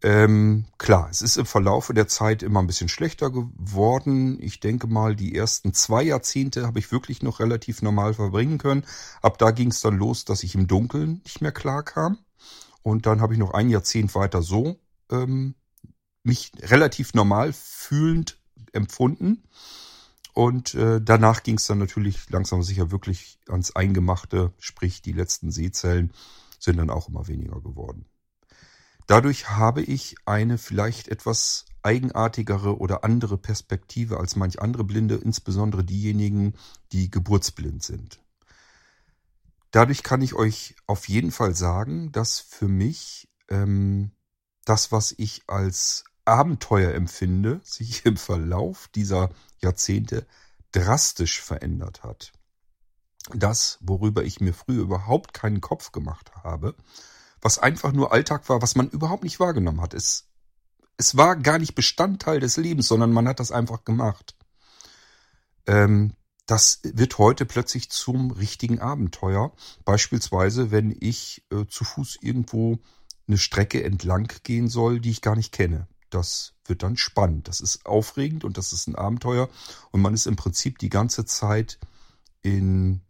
Ähm, 0.00 0.66
klar, 0.78 1.08
es 1.11 1.23
ist 1.23 1.37
im 1.37 1.47
Verlaufe 1.47 1.92
der 1.92 2.06
Zeit 2.06 2.44
immer 2.44 2.61
ein 2.61 2.68
bisschen 2.68 2.88
schlechter 2.88 3.30
geworden. 3.30 4.38
Ich 4.40 4.61
denke 4.61 4.87
mal, 4.87 5.16
die 5.16 5.35
ersten 5.35 5.75
zwei 5.75 6.04
Jahrzehnte 6.04 6.66
habe 6.66 6.78
ich 6.78 6.92
wirklich 6.92 7.23
noch 7.23 7.40
relativ 7.40 7.82
normal 7.82 8.14
verbringen 8.14 8.58
können. 8.58 8.85
Ab 9.23 9.38
da 9.38 9.50
ging 9.50 9.70
es 9.70 9.80
dann 9.80 9.97
los, 9.99 10.25
dass 10.25 10.44
ich 10.44 10.54
im 10.54 10.68
Dunkeln 10.68 11.20
nicht 11.25 11.40
mehr 11.40 11.50
klar 11.52 11.82
kam. 11.82 12.18
Und 12.82 13.06
dann 13.06 13.20
habe 13.20 13.32
ich 13.32 13.40
noch 13.40 13.54
ein 13.54 13.70
Jahrzehnt 13.70 14.14
weiter 14.14 14.40
so 14.40 14.78
ähm, 15.11 15.56
mich 16.23 16.52
relativ 16.62 17.14
normal 17.14 17.52
fühlend 17.52 18.38
empfunden. 18.73 19.42
Und 20.38 20.73
äh, 20.75 21.00
danach 21.02 21.42
ging 21.42 21.57
es 21.57 21.66
dann 21.66 21.78
natürlich 21.78 22.30
langsam 22.30 22.62
sicher 22.62 22.92
wirklich 22.92 23.40
ans 23.49 23.75
Eingemachte, 23.75 24.52
sprich 24.61 25.02
die 25.02 25.11
letzten 25.11 25.50
Sehzellen 25.50 26.12
sind 26.61 26.76
dann 26.76 26.90
auch 26.90 27.09
immer 27.09 27.26
weniger 27.26 27.61
geworden. 27.61 28.07
Dadurch 29.09 29.50
habe 29.50 29.83
ich 29.83 30.14
eine 30.26 30.57
vielleicht 30.57 31.09
etwas 31.09 31.64
eigenartigere 31.83 32.78
oder 32.78 33.02
andere 33.02 33.37
Perspektive 33.37 34.21
als 34.21 34.37
manch 34.37 34.62
andere 34.62 34.85
Blinde, 34.85 35.16
insbesondere 35.16 35.83
diejenigen, 35.83 36.54
die 36.92 37.11
geburtsblind 37.11 37.83
sind. 37.83 38.21
Dadurch 39.73 40.04
kann 40.04 40.23
ich 40.23 40.35
euch 40.35 40.76
auf 40.87 41.09
jeden 41.09 41.33
Fall 41.33 41.57
sagen, 41.57 42.12
dass 42.12 42.38
für 42.38 42.68
mich 42.68 43.28
ähm, 43.49 44.12
das, 44.64 44.92
was 44.92 45.12
ich 45.18 45.42
als 45.49 46.04
Abenteuer 46.28 46.94
empfinde, 46.94 47.61
sich 47.64 48.04
im 48.06 48.16
Verlauf 48.16 48.88
dieser 48.94 49.30
Jahrzehnte 49.61 50.26
drastisch 50.73 51.40
verändert 51.40 52.02
hat. 52.02 52.32
Das, 53.35 53.78
worüber 53.80 54.23
ich 54.25 54.40
mir 54.40 54.54
früher 54.54 54.82
überhaupt 54.82 55.35
keinen 55.35 55.61
Kopf 55.61 55.92
gemacht 55.92 56.32
habe, 56.44 56.75
was 57.40 57.58
einfach 57.58 57.92
nur 57.92 58.12
Alltag 58.12 58.49
war, 58.49 58.62
was 58.62 58.75
man 58.75 58.88
überhaupt 58.88 59.25
nicht 59.25 59.40
wahrgenommen 59.40 59.80
hat. 59.80 59.94
Es, 59.94 60.28
es 60.97 61.16
war 61.16 61.37
gar 61.37 61.58
nicht 61.58 61.75
Bestandteil 61.75 62.40
des 62.40 62.56
Lebens, 62.56 62.88
sondern 62.88 63.12
man 63.12 63.28
hat 63.28 63.40
das 63.40 63.52
einfach 63.52 63.85
gemacht. 63.85 64.35
Ähm, 65.66 66.14
das 66.47 66.80
wird 66.82 67.18
heute 67.18 67.44
plötzlich 67.44 67.90
zum 67.90 68.30
richtigen 68.30 68.80
Abenteuer. 68.80 69.52
Beispielsweise, 69.85 70.70
wenn 70.70 70.97
ich 70.99 71.44
äh, 71.50 71.66
zu 71.66 71.85
Fuß 71.85 72.18
irgendwo 72.23 72.78
eine 73.26 73.37
Strecke 73.37 73.85
entlang 73.85 74.32
gehen 74.42 74.68
soll, 74.68 75.00
die 75.00 75.11
ich 75.11 75.20
gar 75.20 75.37
nicht 75.37 75.52
kenne. 75.52 75.87
Das 76.10 76.54
wird 76.64 76.82
dann 76.82 76.96
spannend. 76.96 77.48
Das 77.48 77.60
ist 77.60 77.86
aufregend 77.86 78.44
und 78.44 78.58
das 78.58 78.72
ist 78.72 78.86
ein 78.86 78.96
Abenteuer. 78.96 79.48
Und 79.90 80.00
man 80.00 80.14
ist 80.14 80.26
im 80.26 80.36
Prinzip 80.36 80.78
die 80.78 80.88
ganze 80.88 81.24
Zeit 81.24 81.78
in 82.42 83.02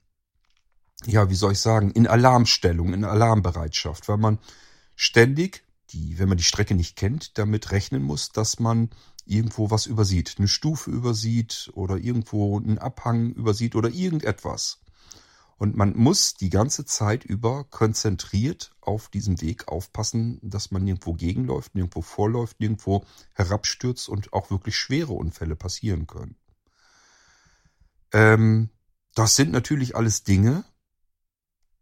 ja, 1.07 1.31
wie 1.31 1.35
soll 1.35 1.53
ich 1.53 1.61
sagen, 1.61 1.91
in 1.91 2.07
Alarmstellung, 2.07 2.93
in 2.93 3.05
Alarmbereitschaft, 3.05 4.09
weil 4.09 4.17
man 4.17 4.39
ständig, 4.97 5.65
die, 5.91 6.19
wenn 6.19 6.29
man 6.29 6.39
die 6.39 6.45
Strecke 6.45 6.75
nicht 6.75 6.97
kennt, 6.97 7.39
damit 7.39 7.71
rechnen 7.71 8.03
muss, 8.03 8.31
dass 8.31 8.59
man 8.59 8.91
irgendwo 9.25 9.71
was 9.71 9.87
übersieht, 9.87 10.37
eine 10.39 10.49
Stufe 10.49 10.91
übersieht 10.91 11.71
oder 11.75 11.97
irgendwo 11.97 12.59
einen 12.59 12.79
Abhang 12.79 13.33
übersieht 13.33 13.77
oder 13.77 13.91
irgendetwas. 13.91 14.81
Und 15.59 15.77
man 15.77 15.97
muss 15.97 16.35
die 16.35 16.51
ganze 16.51 16.85
Zeit 16.85 17.25
über 17.25 17.65
konzentriert 17.65 18.73
auf 18.81 19.09
diesem 19.09 19.41
Weg 19.41 19.67
aufpassen, 19.67 20.39
dass 20.41 20.71
man 20.71 20.85
nirgendwo 20.85 21.15
gegenläuft, 21.15 21.75
nirgendwo 21.75 22.01
vorläuft, 22.01 22.61
nirgendwo 22.61 23.05
herabstürzt 23.35 24.09
und 24.09 24.33
auch 24.33 24.51
wirklich 24.51 24.77
schwere 24.77 25.13
Unfälle 25.13 25.57
passieren 25.57 26.07
können. 26.07 26.37
Ähm, 28.13 28.71
das 29.15 29.35
sind 29.35 29.51
natürlich 29.51 29.97
alles 29.97 30.23
Dinge, 30.23 30.65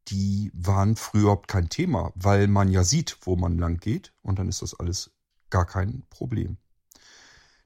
die 0.09 0.51
waren 0.55 0.97
früher 0.97 1.23
überhaupt 1.23 1.49
kein 1.49 1.69
Thema, 1.69 2.13
weil 2.15 2.49
man 2.49 2.71
ja 2.71 2.83
sieht, 2.83 3.19
wo 3.23 3.37
man 3.37 3.59
lang 3.59 3.79
geht 3.79 4.15
und 4.23 4.39
dann 4.39 4.49
ist 4.49 4.63
das 4.63 4.75
alles 4.75 5.11
gar 5.51 5.67
kein 5.67 6.05
Problem. 6.09 6.57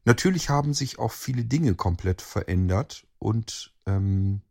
Natürlich 0.04 0.48
haben 0.48 0.74
sich 0.74 0.98
auch 0.98 1.12
viele 1.12 1.44
Dinge 1.44 1.74
komplett 1.74 2.22
verändert 2.22 3.06
und 3.18 3.74
ähm, 3.86 4.42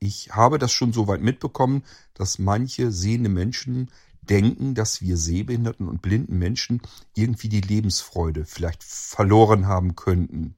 ich 0.00 0.30
habe 0.32 0.58
das 0.58 0.72
schon 0.72 0.92
so 0.92 1.06
weit 1.06 1.20
mitbekommen, 1.20 1.84
dass 2.14 2.38
manche 2.38 2.90
sehende 2.90 3.28
Menschen 3.28 3.90
denken, 4.22 4.74
dass 4.74 5.02
wir 5.02 5.16
sehbehinderten 5.16 5.88
und 5.88 6.02
blinden 6.02 6.38
Menschen 6.38 6.80
irgendwie 7.14 7.48
die 7.48 7.60
Lebensfreude 7.60 8.46
vielleicht 8.46 8.82
verloren 8.82 9.66
haben 9.66 9.94
könnten. 9.96 10.56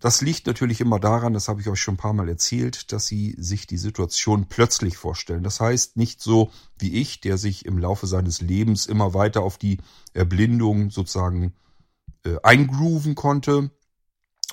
Das 0.00 0.20
liegt 0.20 0.46
natürlich 0.46 0.80
immer 0.80 1.00
daran, 1.00 1.32
das 1.32 1.48
habe 1.48 1.60
ich 1.60 1.68
euch 1.68 1.80
schon 1.80 1.94
ein 1.94 1.98
paar 1.98 2.12
Mal 2.12 2.28
erzählt, 2.28 2.92
dass 2.92 3.06
sie 3.06 3.34
sich 3.38 3.66
die 3.66 3.78
Situation 3.78 4.46
plötzlich 4.46 4.96
vorstellen. 4.96 5.42
Das 5.42 5.60
heißt 5.60 5.96
nicht 5.96 6.20
so 6.20 6.50
wie 6.78 7.00
ich, 7.00 7.20
der 7.20 7.38
sich 7.38 7.64
im 7.64 7.78
Laufe 7.78 8.06
seines 8.06 8.40
Lebens 8.40 8.86
immer 8.86 9.14
weiter 9.14 9.42
auf 9.42 9.56
die 9.58 9.78
Erblindung 10.12 10.90
sozusagen 10.90 11.54
äh, 12.24 12.36
eingrooven 12.42 13.14
konnte, 13.14 13.70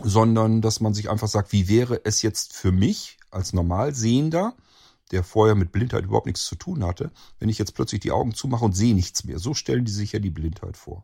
sondern 0.02 0.62
dass 0.62 0.80
man 0.80 0.94
sich 0.94 1.10
einfach 1.10 1.28
sagt, 1.28 1.52
wie 1.52 1.68
wäre 1.68 2.02
es 2.04 2.22
jetzt 2.22 2.54
für 2.54 2.72
mich 2.72 3.18
als 3.30 3.54
Normalsehender, 3.54 4.56
der 5.12 5.24
vorher 5.24 5.56
mit 5.56 5.72
Blindheit 5.72 6.06
überhaupt 6.06 6.26
nichts 6.26 6.46
zu 6.46 6.56
tun 6.56 6.84
hatte, 6.84 7.12
wenn 7.40 7.50
ich 7.50 7.60
jetzt 7.60 7.76
plötzlich 7.76 8.02
die 8.02 8.12
Augen 8.12 8.34
zumache 8.34 8.66
und 8.66 8.76
sehe 8.76 8.96
nichts 8.96 9.24
mehr. 9.24 9.38
So 9.38 9.54
stellen 9.54 9.86
die 9.86 9.92
sich 9.92 10.14
ja 10.14 10.20
die 10.20 10.32
Blindheit 10.32 10.78
vor. 10.78 11.04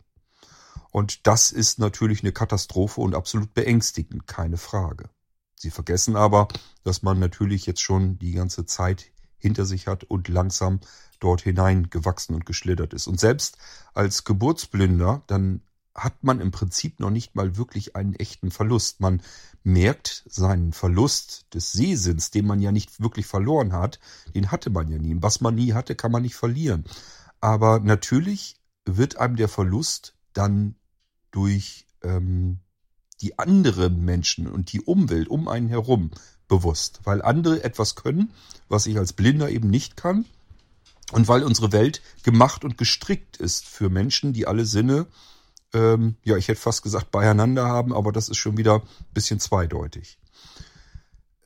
Und 0.92 1.28
das 1.28 1.52
ist 1.52 1.78
natürlich 1.78 2.24
eine 2.24 2.32
Katastrophe 2.32 3.02
und 3.02 3.14
absolut 3.14 3.54
beängstigend, 3.54 4.26
keine 4.26 4.58
Frage. 4.58 5.10
Sie 5.56 5.70
vergessen 5.70 6.16
aber, 6.16 6.48
dass 6.84 7.04
man 7.04 7.20
natürlich 7.20 7.66
jetzt 7.66 7.82
schon 7.82 8.18
die 8.18 8.32
ganze 8.32 8.66
Zeit 8.66 9.12
hinter 9.38 9.66
sich 9.66 9.88
hat 9.88 10.04
und 10.04 10.28
langsam 10.28 10.80
dort 11.20 11.42
hinein 11.42 11.90
gewachsen 11.90 12.34
und 12.34 12.46
geschlittert 12.46 12.94
ist. 12.94 13.08
Und 13.08 13.20
selbst 13.20 13.58
als 13.94 14.24
Geburtsblinder, 14.24 15.24
dann 15.28 15.62
hat 16.04 16.24
man 16.24 16.42
im 16.42 16.52
Prinzip 16.52 17.00
noch 17.00 17.10
nicht 17.10 17.36
mal 17.36 17.58
wirklich 17.58 17.96
einen 17.96 18.16
echten 18.16 18.52
Verlust. 18.52 19.00
Man 19.00 19.22
merkt 19.64 20.24
seinen 20.28 20.74
Verlust 20.74 21.46
des 21.54 21.72
Sehsinns, 21.72 22.32
den 22.32 22.46
man 22.46 22.60
ja 22.60 22.72
nicht 22.72 23.02
wirklich 23.02 23.26
verloren 23.26 23.74
hat, 23.74 24.00
den 24.34 24.52
hatte 24.52 24.70
man 24.70 24.90
ja 24.90 24.98
nie. 24.98 25.16
Was 25.20 25.42
man 25.42 25.56
nie 25.56 25.74
hatte, 25.74 25.96
kann 25.96 26.12
man 26.12 26.22
nicht 26.22 26.36
verlieren. 26.36 26.86
Aber 27.42 27.80
natürlich 27.80 28.58
wird 28.86 29.18
einem 29.18 29.36
der 29.36 29.50
Verlust 29.50 30.16
dann 30.34 30.76
durch 31.32 31.88
ähm, 32.04 32.60
die 33.22 33.38
anderen 33.38 34.04
Menschen 34.04 34.48
und 34.48 34.72
die 34.74 34.82
Umwelt 34.82 35.28
um 35.28 35.48
einen 35.48 35.68
herum 35.68 36.12
bewusst, 36.48 37.02
weil 37.04 37.22
andere 37.22 37.64
etwas 37.64 37.96
können, 37.96 38.32
was 38.68 38.88
ich 38.88 38.98
als 38.98 39.14
Blinder 39.14 39.50
eben 39.50 39.70
nicht 39.70 39.98
kann 39.98 40.26
und 41.12 41.28
weil 41.28 41.44
unsere 41.44 41.72
Welt 41.72 42.02
gemacht 42.24 42.64
und 42.64 42.78
gestrickt 42.78 43.38
ist 43.38 43.66
für 43.66 43.90
Menschen, 43.90 44.34
die 44.34 44.48
alle 44.48 44.66
Sinne, 44.66 45.08
ähm, 45.74 46.16
ja, 46.24 46.38
ich 46.38 46.48
hätte 46.48 46.60
fast 46.60 46.82
gesagt, 46.84 47.12
beieinander 47.12 47.68
haben, 47.68 47.94
aber 47.94 48.12
das 48.12 48.30
ist 48.30 48.38
schon 48.38 48.58
wieder 48.58 48.76
ein 48.76 49.14
bisschen 49.14 49.40
zweideutig. 49.40 50.20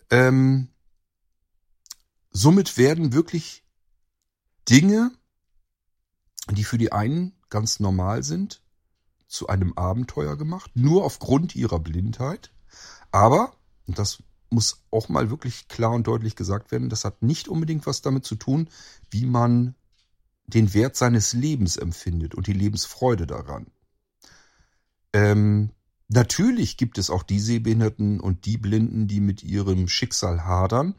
Ähm, 0.09 0.69
somit 2.31 2.77
werden 2.77 3.13
wirklich 3.13 3.63
Dinge, 4.69 5.11
die 6.51 6.63
für 6.63 6.77
die 6.77 6.91
einen 6.91 7.33
ganz 7.49 7.79
normal 7.79 8.23
sind, 8.23 8.61
zu 9.27 9.47
einem 9.47 9.73
Abenteuer 9.73 10.37
gemacht, 10.37 10.71
nur 10.75 11.03
aufgrund 11.03 11.55
ihrer 11.55 11.79
Blindheit. 11.79 12.51
Aber, 13.11 13.55
und 13.87 13.97
das 13.97 14.21
muss 14.49 14.83
auch 14.91 15.09
mal 15.09 15.29
wirklich 15.29 15.67
klar 15.67 15.91
und 15.91 16.05
deutlich 16.05 16.35
gesagt 16.35 16.71
werden, 16.71 16.89
das 16.89 17.03
hat 17.03 17.23
nicht 17.23 17.47
unbedingt 17.47 17.87
was 17.87 18.01
damit 18.01 18.25
zu 18.25 18.35
tun, 18.35 18.69
wie 19.09 19.25
man 19.25 19.75
den 20.45 20.73
Wert 20.73 20.95
seines 20.95 21.33
Lebens 21.33 21.77
empfindet 21.77 22.35
und 22.35 22.47
die 22.47 22.53
Lebensfreude 22.53 23.25
daran. 23.25 23.67
Ähm, 25.13 25.69
natürlich 26.09 26.77
gibt 26.77 26.97
es 26.97 27.09
auch 27.09 27.23
die 27.23 27.39
Sehbehinderten 27.39 28.19
und 28.19 28.45
die 28.45 28.57
Blinden, 28.57 29.07
die 29.07 29.21
mit 29.21 29.43
ihrem 29.43 29.87
Schicksal 29.87 30.43
hadern 30.43 30.95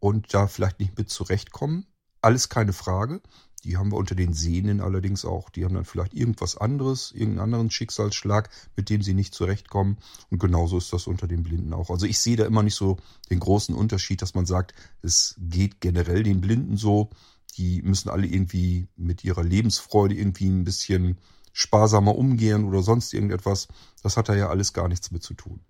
und 0.00 0.34
da 0.34 0.48
vielleicht 0.48 0.80
nicht 0.80 0.98
mit 0.98 1.08
zurechtkommen. 1.08 1.86
Alles 2.20 2.48
keine 2.48 2.72
Frage. 2.72 3.20
Die 3.64 3.76
haben 3.76 3.92
wir 3.92 3.96
unter 3.96 4.16
den 4.16 4.32
Sehnen 4.32 4.80
allerdings 4.80 5.24
auch. 5.24 5.48
Die 5.48 5.64
haben 5.64 5.74
dann 5.74 5.84
vielleicht 5.84 6.14
irgendwas 6.14 6.56
anderes, 6.56 7.12
irgendeinen 7.12 7.44
anderen 7.44 7.70
Schicksalsschlag, 7.70 8.50
mit 8.76 8.90
dem 8.90 9.02
sie 9.02 9.14
nicht 9.14 9.34
zurechtkommen. 9.34 9.98
Und 10.30 10.40
genauso 10.40 10.78
ist 10.78 10.92
das 10.92 11.06
unter 11.06 11.28
den 11.28 11.44
Blinden 11.44 11.72
auch. 11.72 11.90
Also 11.90 12.06
ich 12.06 12.18
sehe 12.18 12.36
da 12.36 12.44
immer 12.44 12.64
nicht 12.64 12.74
so 12.74 12.96
den 13.30 13.38
großen 13.38 13.74
Unterschied, 13.74 14.20
dass 14.20 14.34
man 14.34 14.46
sagt, 14.46 14.74
es 15.02 15.36
geht 15.38 15.80
generell 15.80 16.24
den 16.24 16.40
Blinden 16.40 16.76
so. 16.76 17.10
Die 17.56 17.82
müssen 17.82 18.08
alle 18.08 18.26
irgendwie 18.26 18.88
mit 18.96 19.22
ihrer 19.22 19.44
Lebensfreude 19.44 20.14
irgendwie 20.14 20.48
ein 20.48 20.64
bisschen 20.64 21.18
sparsamer 21.52 22.16
umgehen 22.16 22.64
oder 22.64 22.82
sonst 22.82 23.12
irgendetwas. 23.12 23.68
Das 24.02 24.16
hat 24.16 24.28
da 24.28 24.34
ja 24.34 24.48
alles 24.48 24.72
gar 24.72 24.88
nichts 24.88 25.10
mit 25.10 25.22
zu 25.22 25.34
tun. 25.34 25.60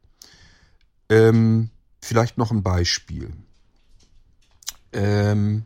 Ähm, 1.08 1.70
vielleicht 2.00 2.38
noch 2.38 2.50
ein 2.50 2.62
Beispiel. 2.62 3.32
Ähm, 4.92 5.64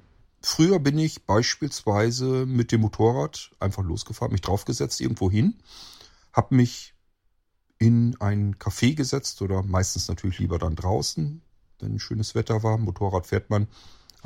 Früher 0.49 0.79
bin 0.79 0.97
ich 0.97 1.27
beispielsweise 1.27 2.47
mit 2.47 2.71
dem 2.71 2.83
Motorrad 2.83 3.51
einfach 3.59 3.83
losgefahren, 3.83 4.31
mich 4.31 4.43
draufgesetzt 4.43 5.01
irgendwo 5.01 5.29
hin, 5.29 5.57
habe 6.33 6.55
mich 6.55 6.95
in 7.79 8.15
ein 8.21 8.55
Café 8.55 8.95
gesetzt 8.95 9.43
oder 9.43 9.65
meistens 9.65 10.07
natürlich 10.07 10.39
lieber 10.39 10.61
dann 10.61 10.77
draußen, 10.77 11.43
wenn 11.81 11.99
schönes 11.99 12.37
Wetter 12.37 12.63
war. 12.63 12.79
Motorrad 12.79 13.27
fährt 13.27 13.51
man 13.51 13.67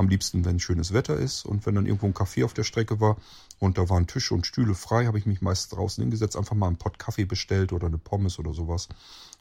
Am 0.01 0.09
liebsten, 0.09 0.47
wenn 0.47 0.59
schönes 0.59 0.95
Wetter 0.95 1.17
ist. 1.19 1.45
Und 1.45 1.67
wenn 1.67 1.75
dann 1.75 1.85
irgendwo 1.85 2.07
ein 2.07 2.15
Café 2.15 2.43
auf 2.43 2.55
der 2.55 2.65
Strecke 2.65 3.01
war 3.01 3.19
und 3.59 3.77
da 3.77 3.91
waren 3.91 4.07
Tische 4.07 4.33
und 4.33 4.47
Stühle 4.47 4.75
frei, 4.75 5.05
habe 5.05 5.19
ich 5.19 5.27
mich 5.27 5.43
meist 5.43 5.77
draußen 5.77 6.01
hingesetzt, 6.01 6.37
einfach 6.37 6.57
mal 6.57 6.69
einen 6.69 6.79
Pott 6.79 6.99
Kaffee 6.99 7.27
bestellt 7.27 7.75
oder 7.75 7.87
eine 7.87 7.99
Pommes 7.99 8.39
oder 8.39 8.55
sowas. 8.55 8.89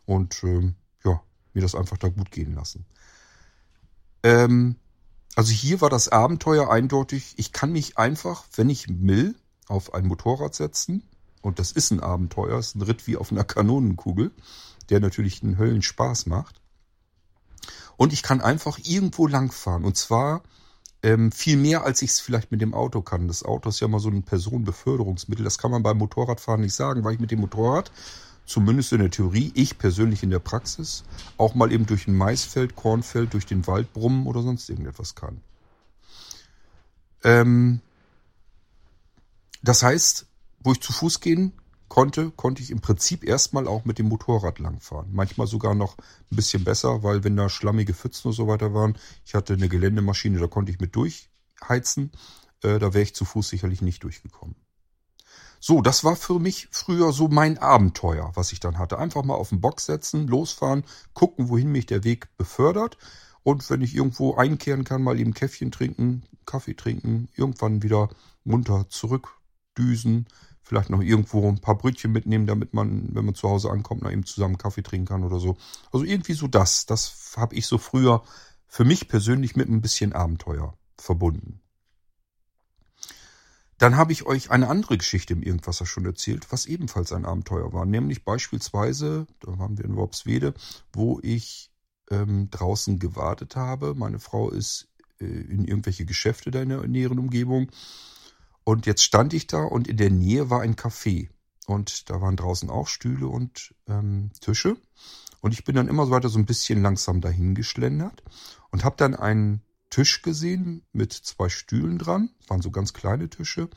Und 0.06 0.44
ähm, 0.44 0.76
ja, 1.06 1.22
mir 1.54 1.62
das 1.62 1.76
einfach 1.76 1.96
da 1.96 2.10
gut 2.10 2.30
gehen 2.32 2.56
lassen. 2.56 2.86
Ähm, 4.22 4.76
also 5.34 5.54
hier 5.54 5.80
war 5.80 5.90
das 5.90 6.10
Abenteuer 6.10 6.70
eindeutig, 6.70 7.36
ich 7.38 7.54
kann 7.54 7.72
mich 7.72 7.98
einfach, 7.98 8.44
wenn 8.58 8.70
ich 8.70 8.88
will, 8.90 9.36
auf 9.70 9.94
ein 9.94 10.08
Motorrad 10.08 10.56
setzen. 10.56 11.04
Und 11.42 11.58
das 11.58 11.72
ist 11.72 11.92
ein 11.92 12.02
Abenteuer, 12.02 12.60
ist 12.60 12.76
ein 12.76 12.82
Ritt 12.82 13.08
wie 13.08 13.16
auf 13.16 13.32
einer 13.32 13.46
Kanonenkugel, 13.46 14.32
der 14.90 15.00
natürlich 15.00 15.42
einen 15.42 15.58
Höllenspaß 15.58 16.26
macht. 16.26 16.59
Und 18.00 18.14
ich 18.14 18.24
kann 18.24 18.40
einfach 18.40 18.80
irgendwo 18.82 19.28
langfahren. 19.28 19.84
Und 19.84 19.98
zwar 19.98 20.42
ähm, 21.04 21.34
viel 21.34 21.58
mehr, 21.58 21.84
als 21.84 22.02
ich 22.02 22.12
es 22.12 22.22
vielleicht 22.22 22.50
mit 22.50 22.62
dem 22.62 22.74
Auto 22.74 23.02
kann. 23.02 23.28
Das 23.28 23.44
Auto 23.44 23.68
ist 23.68 23.82
ja 23.82 23.90
mal 23.90 24.00
so 24.00 24.08
ein 24.08 24.24
Personenbeförderungsmittel. 24.24 25.44
Das 25.44 25.58
kann 25.58 25.70
man 25.70 25.84
beim 25.84 25.98
Motorradfahren 25.98 26.62
nicht 26.62 26.74
sagen, 26.74 27.04
weil 27.04 27.16
ich 27.16 27.20
mit 27.20 27.30
dem 27.30 27.42
Motorrad, 27.42 27.92
zumindest 28.46 28.94
in 28.94 29.00
der 29.00 29.12
Theorie, 29.12 29.52
ich 29.54 29.78
persönlich 29.78 30.24
in 30.24 30.30
der 30.30 30.40
Praxis, 30.40 31.04
auch 31.38 31.56
mal 31.56 31.74
eben 31.74 31.88
durch 31.88 32.08
ein 32.08 32.16
Maisfeld, 32.16 32.78
Kornfeld, 32.78 33.34
durch 33.34 33.46
den 33.46 33.68
Wald 33.68 33.92
brummen 33.92 34.28
oder 34.28 34.44
sonst 34.44 34.70
irgendetwas 34.70 35.16
kann. 35.16 35.42
Ähm, 37.26 37.82
das 39.62 39.84
heißt, 39.84 40.26
wo 40.62 40.72
ich 40.72 40.80
zu 40.80 40.94
Fuß 40.94 41.20
gehen 41.20 41.52
konnte, 41.90 42.32
konnte 42.32 42.62
ich 42.62 42.72
im 42.72 42.82
Prinzip 42.82 43.24
erstmal 43.24 43.68
auch 43.68 43.84
mit 43.84 44.00
dem 44.00 44.08
Motorrad 44.08 44.60
langfahren. 44.60 45.10
Manchmal 45.12 45.48
sogar 45.48 45.76
noch 45.76 45.98
ein 46.32 46.36
bisschen 46.36 46.64
besser, 46.64 47.04
weil 47.04 47.24
wenn 47.24 47.36
da 47.36 47.50
schlammige 47.50 47.94
Pfützen 47.94 48.30
und 48.30 48.34
so 48.34 48.48
weiter 48.48 48.74
waren, 48.74 48.98
ich 49.26 49.34
hatte 49.34 49.54
eine 49.54 49.68
Geländemaschine, 49.68 50.40
da 50.40 50.48
konnte 50.48 50.72
ich 50.72 50.80
mit 50.80 50.96
durchheizen. 50.96 52.12
Äh, 52.62 52.80
da 52.80 52.94
wäre 52.94 53.04
ich 53.04 53.16
zu 53.16 53.26
Fuß 53.26 53.50
sicherlich 53.50 53.82
nicht 53.82 54.04
durchgekommen. 54.04 54.56
So, 55.62 55.82
das 55.82 56.06
war 56.06 56.16
für 56.16 56.40
mich 56.40 56.70
früher 56.72 57.12
so 57.12 57.28
mein 57.28 57.58
Abenteuer, 57.58 58.32
was 58.36 58.54
ich 58.54 58.62
dann 58.62 58.78
hatte. 58.78 58.98
Einfach 58.98 59.24
mal 59.24 59.36
auf 59.36 59.50
den 59.50 59.60
Box 59.60 59.86
setzen, 59.86 60.28
losfahren, 60.28 60.86
gucken, 61.14 61.50
wohin 61.50 61.72
mich 61.72 61.86
der 61.86 62.06
Weg 62.06 62.30
befördert. 62.38 62.98
Und 63.44 63.70
wenn 63.70 63.82
ich 63.82 63.96
irgendwo 63.96 64.36
einkehren 64.36 64.86
kann, 64.86 65.04
mal 65.04 65.20
eben 65.20 65.34
Käffchen 65.34 65.72
trinken, 65.72 66.24
Kaffee 66.46 66.76
trinken, 66.76 67.28
irgendwann 67.36 67.84
wieder 67.84 68.10
munter 68.46 68.88
zurückdüsen, 68.90 70.28
vielleicht 70.70 70.92
noch 70.92 71.02
irgendwo 71.02 71.50
ein 71.50 71.60
paar 71.60 71.76
Brötchen 71.76 72.12
mitnehmen, 72.12 72.46
damit 72.46 72.76
man, 72.76 73.10
wenn 73.16 73.26
man 73.26 73.34
zu 73.34 73.50
Hause 73.50 73.72
ankommt, 73.72 74.04
noch 74.04 74.12
eben 74.12 74.24
zusammen 74.24 74.60
Kaffee 74.60 74.84
trinken 74.84 75.08
kann 75.08 75.24
oder 75.24 75.40
so. 75.40 75.58
Also 75.92 76.06
irgendwie 76.06 76.34
so 76.34 76.48
das. 76.48 76.86
Das 76.86 77.34
habe 77.36 77.56
ich 77.56 77.66
so 77.66 77.80
früher 77.80 78.22
für 78.68 78.86
mich 78.86 79.08
persönlich 79.08 79.56
mit 79.56 79.68
ein 79.68 79.82
bisschen 79.82 80.14
Abenteuer 80.14 80.78
verbunden. 80.96 81.60
Dann 83.80 83.98
habe 83.98 84.12
ich 84.12 84.28
euch 84.28 84.52
eine 84.52 84.68
andere 84.68 85.00
Geschichte 85.00 85.34
im 85.34 85.42
Irgendwasser 85.42 85.88
schon 85.88 86.06
erzählt, 86.06 86.52
was 86.52 86.68
ebenfalls 86.68 87.14
ein 87.14 87.26
Abenteuer 87.26 87.74
war. 87.74 87.88
Nämlich 87.88 88.24
beispielsweise, 88.24 89.26
da 89.40 89.58
waren 89.58 89.76
wir 89.80 89.86
in 89.86 89.96
Worpswede, 89.96 90.54
wo 90.94 91.20
ich 91.24 91.72
ähm, 92.12 92.50
draußen 92.52 93.00
gewartet 93.00 93.56
habe. 93.56 93.96
Meine 93.96 94.20
Frau 94.20 94.52
ist 94.52 94.88
äh, 95.20 95.26
in 95.26 95.66
irgendwelche 95.66 96.06
Geschäfte 96.06 96.52
da 96.52 96.62
in 96.62 96.70
der 96.70 96.86
näheren 96.86 97.18
Umgebung 97.18 97.72
und 98.70 98.86
jetzt 98.86 99.04
stand 99.04 99.34
ich 99.34 99.48
da 99.48 99.64
und 99.64 99.88
in 99.88 99.98
der 99.98 100.12
Nähe 100.12 100.52
war 100.52 100.62
ein 100.62 100.76
Café. 100.76 101.30
Und 101.66 102.08
da 102.12 102.22
waren 102.22 102.36
draußen 102.36 102.70
auch 102.70 102.88
Stühle 102.88 103.28
und 103.28 103.74
ähm, 103.88 104.30
Tische. 104.42 104.78
Und 105.42 105.54
ich 105.54 105.64
bin 105.64 105.74
dann 105.74 105.88
immer 105.88 106.06
so 106.06 106.12
weiter 106.12 106.30
so 106.30 106.38
ein 106.38 106.46
bisschen 106.46 106.84
langsam 106.84 107.20
dahin 107.20 107.56
geschlendert 107.56 108.22
und 108.70 108.84
habe 108.84 108.96
dann 108.96 109.16
einen 109.16 109.64
Tisch 109.90 110.22
gesehen 110.22 110.86
mit 110.94 111.14
zwei 111.14 111.50
Stühlen 111.50 111.98
dran. 111.98 112.30
Das 112.42 112.52
waren 112.52 112.62
so 112.62 112.70
ganz 112.70 112.94
kleine 112.94 113.28
Tische. 113.28 113.72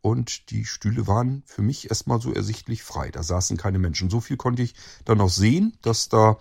Und 0.00 0.48
die 0.50 0.64
Stühle 0.64 1.08
waren 1.08 1.42
für 1.46 1.62
mich 1.62 1.90
erstmal 1.90 2.20
so 2.20 2.32
ersichtlich 2.32 2.84
frei. 2.84 3.10
Da 3.10 3.24
saßen 3.24 3.56
keine 3.56 3.80
Menschen. 3.80 4.10
So 4.10 4.20
viel 4.20 4.36
konnte 4.36 4.62
ich 4.62 4.76
dann 5.04 5.20
auch 5.20 5.28
sehen, 5.28 5.76
dass 5.82 6.08
da 6.08 6.38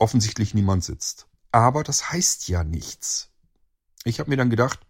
offensichtlich 0.00 0.54
niemand 0.54 0.82
sitzt. 0.82 1.28
Aber 1.52 1.84
das 1.84 2.10
heißt 2.10 2.48
ja 2.48 2.64
nichts. 2.64 3.30
Ich 4.02 4.18
habe 4.18 4.30
mir 4.30 4.36
dann 4.36 4.50
gedacht, 4.50 4.80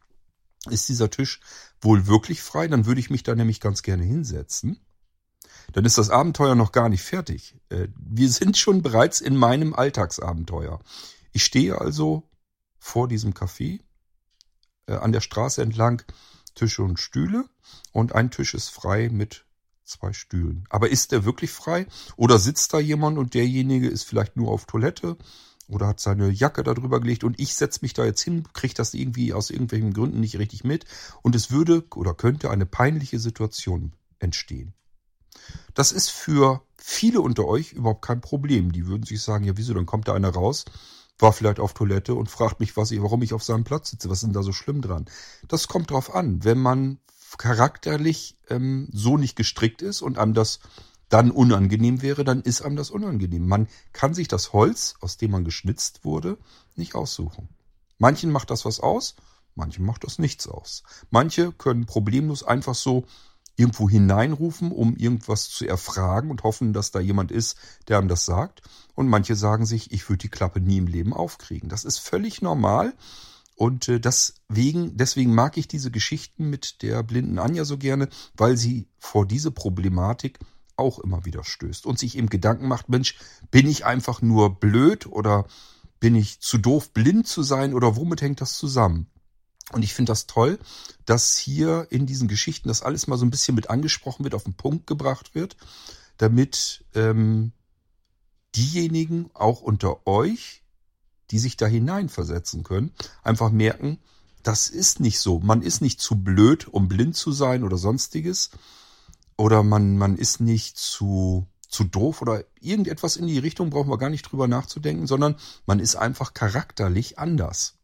ist 0.70 0.88
dieser 0.88 1.10
Tisch 1.10 1.40
wohl 1.80 2.06
wirklich 2.06 2.42
frei, 2.42 2.68
dann 2.68 2.86
würde 2.86 3.00
ich 3.00 3.10
mich 3.10 3.22
da 3.22 3.34
nämlich 3.34 3.60
ganz 3.60 3.82
gerne 3.82 4.04
hinsetzen. 4.04 4.80
Dann 5.72 5.84
ist 5.84 5.98
das 5.98 6.10
Abenteuer 6.10 6.54
noch 6.54 6.72
gar 6.72 6.88
nicht 6.88 7.02
fertig. 7.02 7.56
Äh, 7.68 7.88
wir 7.96 8.28
sind 8.28 8.56
schon 8.56 8.82
bereits 8.82 9.20
in 9.20 9.36
meinem 9.36 9.74
Alltagsabenteuer. 9.74 10.80
Ich 11.32 11.44
stehe 11.44 11.80
also 11.80 12.28
vor 12.78 13.08
diesem 13.08 13.32
Café, 13.32 13.80
äh, 14.86 14.94
an 14.94 15.12
der 15.12 15.20
Straße 15.20 15.62
entlang, 15.62 16.02
Tische 16.54 16.82
und 16.82 17.00
Stühle 17.00 17.44
und 17.92 18.14
ein 18.14 18.30
Tisch 18.30 18.54
ist 18.54 18.68
frei 18.68 19.08
mit 19.10 19.44
zwei 19.84 20.12
Stühlen. 20.12 20.66
Aber 20.70 20.88
ist 20.90 21.12
der 21.12 21.24
wirklich 21.24 21.50
frei? 21.50 21.86
Oder 22.16 22.38
sitzt 22.38 22.72
da 22.72 22.78
jemand 22.78 23.18
und 23.18 23.34
derjenige 23.34 23.88
ist 23.88 24.04
vielleicht 24.04 24.36
nur 24.36 24.50
auf 24.50 24.66
Toilette 24.66 25.16
oder 25.68 25.86
hat 25.86 26.00
seine 26.00 26.30
Jacke 26.30 26.62
darüber 26.62 27.00
gelegt 27.00 27.24
und 27.24 27.40
ich 27.40 27.54
setze 27.54 27.80
mich 27.82 27.94
da 27.94 28.04
jetzt 28.04 28.22
hin, 28.22 28.44
kriege 28.52 28.74
das 28.74 28.94
irgendwie 28.94 29.32
aus 29.32 29.50
irgendwelchen 29.50 29.92
Gründen 29.92 30.20
nicht 30.20 30.38
richtig 30.38 30.64
mit 30.64 30.84
und 31.22 31.34
es 31.34 31.50
würde 31.50 31.84
oder 31.94 32.14
könnte 32.14 32.50
eine 32.50 32.66
peinliche 32.66 33.18
Situation 33.18 33.92
entstehen. 34.18 34.74
Das 35.74 35.92
ist 35.92 36.10
für 36.10 36.62
viele 36.76 37.20
unter 37.20 37.46
euch 37.46 37.72
überhaupt 37.72 38.04
kein 38.04 38.20
Problem. 38.20 38.72
Die 38.72 38.86
würden 38.86 39.04
sich 39.04 39.22
sagen, 39.22 39.44
ja 39.44 39.56
wieso, 39.56 39.74
dann 39.74 39.86
kommt 39.86 40.08
da 40.08 40.14
einer 40.14 40.30
raus, 40.30 40.64
war 41.18 41.32
vielleicht 41.32 41.60
auf 41.60 41.74
Toilette 41.74 42.14
und 42.14 42.30
fragt 42.30 42.60
mich, 42.60 42.76
was 42.76 42.90
ich, 42.90 43.02
warum 43.02 43.22
ich 43.22 43.34
auf 43.34 43.42
seinem 43.42 43.64
Platz 43.64 43.90
sitze, 43.90 44.08
was 44.10 44.18
ist 44.18 44.24
denn 44.24 44.32
da 44.32 44.42
so 44.42 44.52
schlimm 44.52 44.82
dran? 44.82 45.06
Das 45.48 45.68
kommt 45.68 45.90
drauf 45.90 46.14
an, 46.14 46.44
wenn 46.44 46.58
man 46.58 46.98
charakterlich 47.38 48.36
ähm, 48.48 48.88
so 48.92 49.16
nicht 49.16 49.36
gestrickt 49.36 49.82
ist 49.82 50.02
und 50.02 50.18
einem 50.18 50.34
das 50.34 50.60
dann 51.14 51.30
unangenehm 51.30 52.02
wäre, 52.02 52.24
dann 52.24 52.42
ist 52.42 52.62
einem 52.62 52.74
das 52.74 52.90
unangenehm. 52.90 53.46
Man 53.46 53.68
kann 53.92 54.14
sich 54.14 54.26
das 54.26 54.52
Holz, 54.52 54.96
aus 55.00 55.16
dem 55.16 55.30
man 55.30 55.44
geschnitzt 55.44 56.04
wurde, 56.04 56.38
nicht 56.74 56.96
aussuchen. 56.96 57.48
Manchen 57.98 58.32
macht 58.32 58.50
das 58.50 58.64
was 58.64 58.80
aus, 58.80 59.14
manchen 59.54 59.86
macht 59.86 60.02
das 60.02 60.18
nichts 60.18 60.48
aus. 60.48 60.82
Manche 61.10 61.52
können 61.52 61.86
problemlos 61.86 62.42
einfach 62.42 62.74
so 62.74 63.04
irgendwo 63.54 63.88
hineinrufen, 63.88 64.72
um 64.72 64.96
irgendwas 64.96 65.48
zu 65.50 65.64
erfragen 65.68 66.32
und 66.32 66.42
hoffen, 66.42 66.72
dass 66.72 66.90
da 66.90 66.98
jemand 66.98 67.30
ist, 67.30 67.56
der 67.86 67.98
einem 67.98 68.08
das 68.08 68.24
sagt. 68.24 68.62
Und 68.96 69.06
manche 69.06 69.36
sagen 69.36 69.66
sich, 69.66 69.92
ich 69.92 70.08
würde 70.08 70.22
die 70.22 70.30
Klappe 70.30 70.58
nie 70.58 70.78
im 70.78 70.88
Leben 70.88 71.12
aufkriegen. 71.12 71.68
Das 71.68 71.84
ist 71.84 72.00
völlig 72.00 72.42
normal. 72.42 72.92
Und 73.54 73.88
äh, 73.88 74.00
deswegen, 74.00 74.96
deswegen 74.96 75.32
mag 75.32 75.58
ich 75.58 75.68
diese 75.68 75.92
Geschichten 75.92 76.50
mit 76.50 76.82
der 76.82 77.04
blinden 77.04 77.38
Anja 77.38 77.64
so 77.64 77.78
gerne, 77.78 78.08
weil 78.36 78.56
sie 78.56 78.88
vor 78.98 79.28
diese 79.28 79.52
Problematik 79.52 80.40
auch 80.76 80.98
immer 80.98 81.24
wieder 81.24 81.44
stößt 81.44 81.86
und 81.86 81.98
sich 81.98 82.16
eben 82.16 82.28
Gedanken 82.28 82.68
macht, 82.68 82.88
Mensch, 82.88 83.16
bin 83.50 83.66
ich 83.66 83.84
einfach 83.84 84.22
nur 84.22 84.58
blöd 84.58 85.06
oder 85.06 85.46
bin 86.00 86.14
ich 86.14 86.40
zu 86.40 86.58
doof, 86.58 86.90
blind 86.92 87.26
zu 87.26 87.42
sein 87.42 87.74
oder 87.74 87.96
womit 87.96 88.20
hängt 88.22 88.40
das 88.40 88.58
zusammen? 88.58 89.06
Und 89.72 89.82
ich 89.82 89.94
finde 89.94 90.10
das 90.10 90.26
toll, 90.26 90.58
dass 91.06 91.36
hier 91.36 91.86
in 91.90 92.06
diesen 92.06 92.28
Geschichten 92.28 92.68
das 92.68 92.82
alles 92.82 93.06
mal 93.06 93.16
so 93.16 93.24
ein 93.24 93.30
bisschen 93.30 93.54
mit 93.54 93.70
angesprochen 93.70 94.24
wird, 94.24 94.34
auf 94.34 94.44
den 94.44 94.54
Punkt 94.54 94.86
gebracht 94.86 95.34
wird, 95.34 95.56
damit 96.18 96.84
ähm, 96.94 97.52
diejenigen 98.54 99.30
auch 99.34 99.62
unter 99.62 100.06
euch, 100.06 100.62
die 101.30 101.38
sich 101.38 101.56
da 101.56 101.66
hineinversetzen 101.66 102.62
können, 102.62 102.92
einfach 103.22 103.50
merken, 103.50 103.98
das 104.42 104.68
ist 104.68 105.00
nicht 105.00 105.18
so. 105.18 105.40
Man 105.40 105.62
ist 105.62 105.80
nicht 105.80 106.00
zu 106.00 106.16
blöd, 106.16 106.68
um 106.68 106.86
blind 106.86 107.16
zu 107.16 107.32
sein 107.32 107.64
oder 107.64 107.78
sonstiges, 107.78 108.50
oder 109.36 109.62
man, 109.62 109.96
man 109.98 110.16
ist 110.16 110.40
nicht 110.40 110.78
zu, 110.78 111.46
zu 111.68 111.84
doof 111.84 112.22
oder 112.22 112.44
irgendetwas 112.60 113.16
in 113.16 113.26
die 113.26 113.38
Richtung 113.38 113.70
brauchen 113.70 113.90
wir 113.90 113.98
gar 113.98 114.10
nicht 114.10 114.30
drüber 114.30 114.48
nachzudenken, 114.48 115.06
sondern 115.06 115.36
man 115.66 115.80
ist 115.80 115.96
einfach 115.96 116.34
charakterlich 116.34 117.18
anders. 117.18 117.74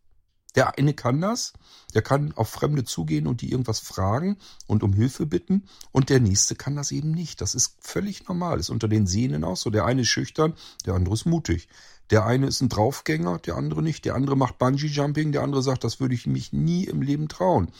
Der 0.56 0.76
eine 0.76 0.94
kann 0.94 1.20
das, 1.20 1.52
der 1.94 2.02
kann 2.02 2.32
auf 2.32 2.48
Fremde 2.48 2.84
zugehen 2.84 3.28
und 3.28 3.40
die 3.40 3.52
irgendwas 3.52 3.78
fragen 3.78 4.36
und 4.66 4.82
um 4.82 4.92
Hilfe 4.92 5.26
bitten 5.26 5.64
und 5.92 6.08
der 6.08 6.18
nächste 6.18 6.56
kann 6.56 6.74
das 6.74 6.90
eben 6.90 7.12
nicht. 7.12 7.40
Das 7.40 7.54
ist 7.54 7.76
völlig 7.80 8.26
normal, 8.26 8.58
ist 8.58 8.70
unter 8.70 8.88
den 8.88 9.06
Sehnen 9.06 9.44
auch 9.44 9.56
so. 9.56 9.70
Der 9.70 9.84
eine 9.84 10.02
ist 10.02 10.08
schüchtern, 10.08 10.54
der 10.86 10.94
andere 10.94 11.14
ist 11.14 11.24
mutig. 11.24 11.68
Der 12.10 12.26
eine 12.26 12.48
ist 12.48 12.60
ein 12.60 12.68
Draufgänger, 12.68 13.38
der 13.38 13.56
andere 13.56 13.82
nicht. 13.82 14.04
Der 14.04 14.16
andere 14.16 14.36
macht 14.36 14.58
Bungee 14.58 14.88
Jumping, 14.88 15.30
der 15.30 15.42
andere 15.42 15.62
sagt, 15.62 15.84
das 15.84 16.00
würde 16.00 16.14
ich 16.14 16.26
mich 16.26 16.52
nie 16.52 16.84
im 16.84 17.02
Leben 17.02 17.28
trauen. 17.28 17.70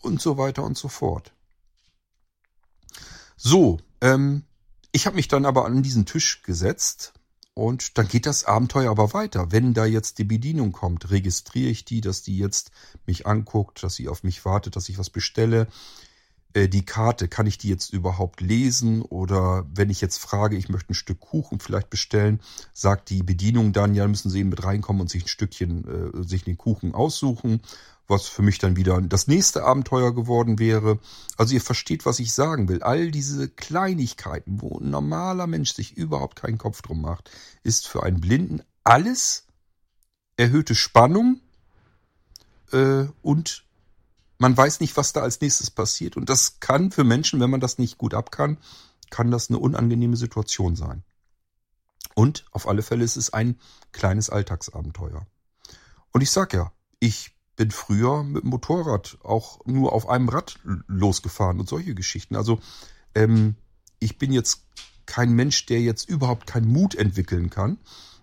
Und 0.00 0.22
so 0.22 0.38
weiter 0.38 0.64
und 0.64 0.78
so 0.78 0.88
fort. 0.88 1.32
So, 3.40 3.78
ähm, 4.00 4.42
ich 4.90 5.06
habe 5.06 5.14
mich 5.14 5.28
dann 5.28 5.46
aber 5.46 5.64
an 5.64 5.82
diesen 5.84 6.06
Tisch 6.06 6.42
gesetzt 6.42 7.12
und 7.54 7.96
dann 7.96 8.08
geht 8.08 8.26
das 8.26 8.44
Abenteuer 8.44 8.90
aber 8.90 9.12
weiter. 9.12 9.52
Wenn 9.52 9.74
da 9.74 9.86
jetzt 9.86 10.18
die 10.18 10.24
Bedienung 10.24 10.72
kommt, 10.72 11.10
registriere 11.10 11.70
ich 11.70 11.84
die, 11.84 12.00
dass 12.00 12.22
die 12.22 12.36
jetzt 12.36 12.72
mich 13.06 13.28
anguckt, 13.28 13.84
dass 13.84 13.94
sie 13.94 14.08
auf 14.08 14.24
mich 14.24 14.44
wartet, 14.44 14.74
dass 14.74 14.88
ich 14.88 14.98
was 14.98 15.08
bestelle. 15.08 15.68
Äh, 16.58 16.68
die 16.68 16.84
Karte, 16.84 17.28
kann 17.28 17.46
ich 17.46 17.58
die 17.58 17.68
jetzt 17.68 17.92
überhaupt 17.92 18.40
lesen? 18.40 19.02
Oder 19.02 19.66
wenn 19.72 19.90
ich 19.90 20.00
jetzt 20.00 20.18
frage, 20.18 20.56
ich 20.56 20.68
möchte 20.68 20.92
ein 20.92 20.94
Stück 20.94 21.20
Kuchen 21.20 21.60
vielleicht 21.60 21.90
bestellen, 21.90 22.40
sagt 22.72 23.10
die 23.10 23.22
Bedienung 23.22 23.72
dann, 23.72 23.94
ja, 23.94 24.06
müssen 24.08 24.30
Sie 24.30 24.40
eben 24.40 24.48
mit 24.50 24.64
reinkommen 24.64 25.02
und 25.02 25.10
sich 25.10 25.24
ein 25.24 25.28
Stückchen, 25.28 25.84
äh, 26.14 26.26
sich 26.26 26.44
den 26.44 26.56
Kuchen 26.58 26.94
aussuchen, 26.94 27.60
was 28.06 28.26
für 28.26 28.42
mich 28.42 28.58
dann 28.58 28.76
wieder 28.76 29.00
das 29.02 29.28
nächste 29.28 29.64
Abenteuer 29.64 30.14
geworden 30.14 30.58
wäre. 30.58 30.98
Also 31.36 31.54
ihr 31.54 31.60
versteht, 31.60 32.06
was 32.06 32.18
ich 32.18 32.32
sagen 32.32 32.68
will. 32.68 32.82
All 32.82 33.10
diese 33.10 33.48
Kleinigkeiten, 33.48 34.60
wo 34.60 34.78
ein 34.78 34.90
normaler 34.90 35.46
Mensch 35.46 35.74
sich 35.74 35.96
überhaupt 35.96 36.36
keinen 36.36 36.58
Kopf 36.58 36.82
drum 36.82 37.02
macht, 37.02 37.30
ist 37.62 37.86
für 37.86 38.02
einen 38.02 38.20
Blinden 38.20 38.62
alles 38.82 39.46
erhöhte 40.36 40.74
Spannung 40.74 41.40
äh, 42.72 43.04
und 43.22 43.67
man 44.38 44.56
weiß 44.56 44.80
nicht, 44.80 44.96
was 44.96 45.12
da 45.12 45.20
als 45.20 45.40
nächstes 45.40 45.70
passiert. 45.70 46.16
Und 46.16 46.28
das 46.28 46.60
kann 46.60 46.90
für 46.90 47.04
Menschen, 47.04 47.40
wenn 47.40 47.50
man 47.50 47.60
das 47.60 47.78
nicht 47.78 47.98
gut 47.98 48.14
ab 48.14 48.30
kann, 48.30 48.58
kann 49.10 49.30
das 49.30 49.50
eine 49.50 49.58
unangenehme 49.58 50.16
Situation 50.16 50.76
sein. 50.76 51.02
Und 52.14 52.44
auf 52.52 52.68
alle 52.68 52.82
Fälle 52.82 53.04
ist 53.04 53.16
es 53.16 53.32
ein 53.32 53.58
kleines 53.92 54.30
Alltagsabenteuer. 54.30 55.26
Und 56.12 56.20
ich 56.20 56.30
sag 56.30 56.52
ja, 56.52 56.72
ich 57.00 57.36
bin 57.56 57.70
früher 57.70 58.22
mit 58.22 58.44
dem 58.44 58.50
Motorrad 58.50 59.18
auch 59.22 59.64
nur 59.66 59.92
auf 59.92 60.08
einem 60.08 60.28
Rad 60.28 60.58
losgefahren 60.86 61.58
und 61.58 61.68
solche 61.68 61.94
Geschichten. 61.94 62.36
Also 62.36 62.60
ähm, 63.14 63.56
ich 63.98 64.18
bin 64.18 64.32
jetzt 64.32 64.62
kein 65.06 65.32
Mensch, 65.32 65.66
der 65.66 65.80
jetzt 65.80 66.08
überhaupt 66.08 66.46
keinen 66.46 66.70
Mut 66.70 66.94
entwickeln 66.94 67.50
kann. 67.50 67.78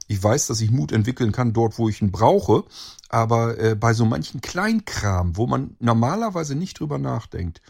Ich 0.07 0.21
weiß, 0.21 0.47
dass 0.47 0.61
ich 0.61 0.71
Mut 0.71 0.91
entwickeln 0.91 1.31
kann 1.31 1.53
dort, 1.53 1.77
wo 1.77 1.89
ich 1.89 2.01
ihn 2.01 2.11
brauche, 2.11 2.63
aber 3.09 3.57
äh, 3.57 3.75
bei 3.75 3.93
so 3.93 4.05
manchen 4.05 4.41
Kleinkram, 4.41 5.35
wo 5.35 5.47
man 5.47 5.75
normalerweise 5.79 6.55
nicht 6.55 6.79
drüber 6.79 6.97
nachdenkt, 6.97 7.61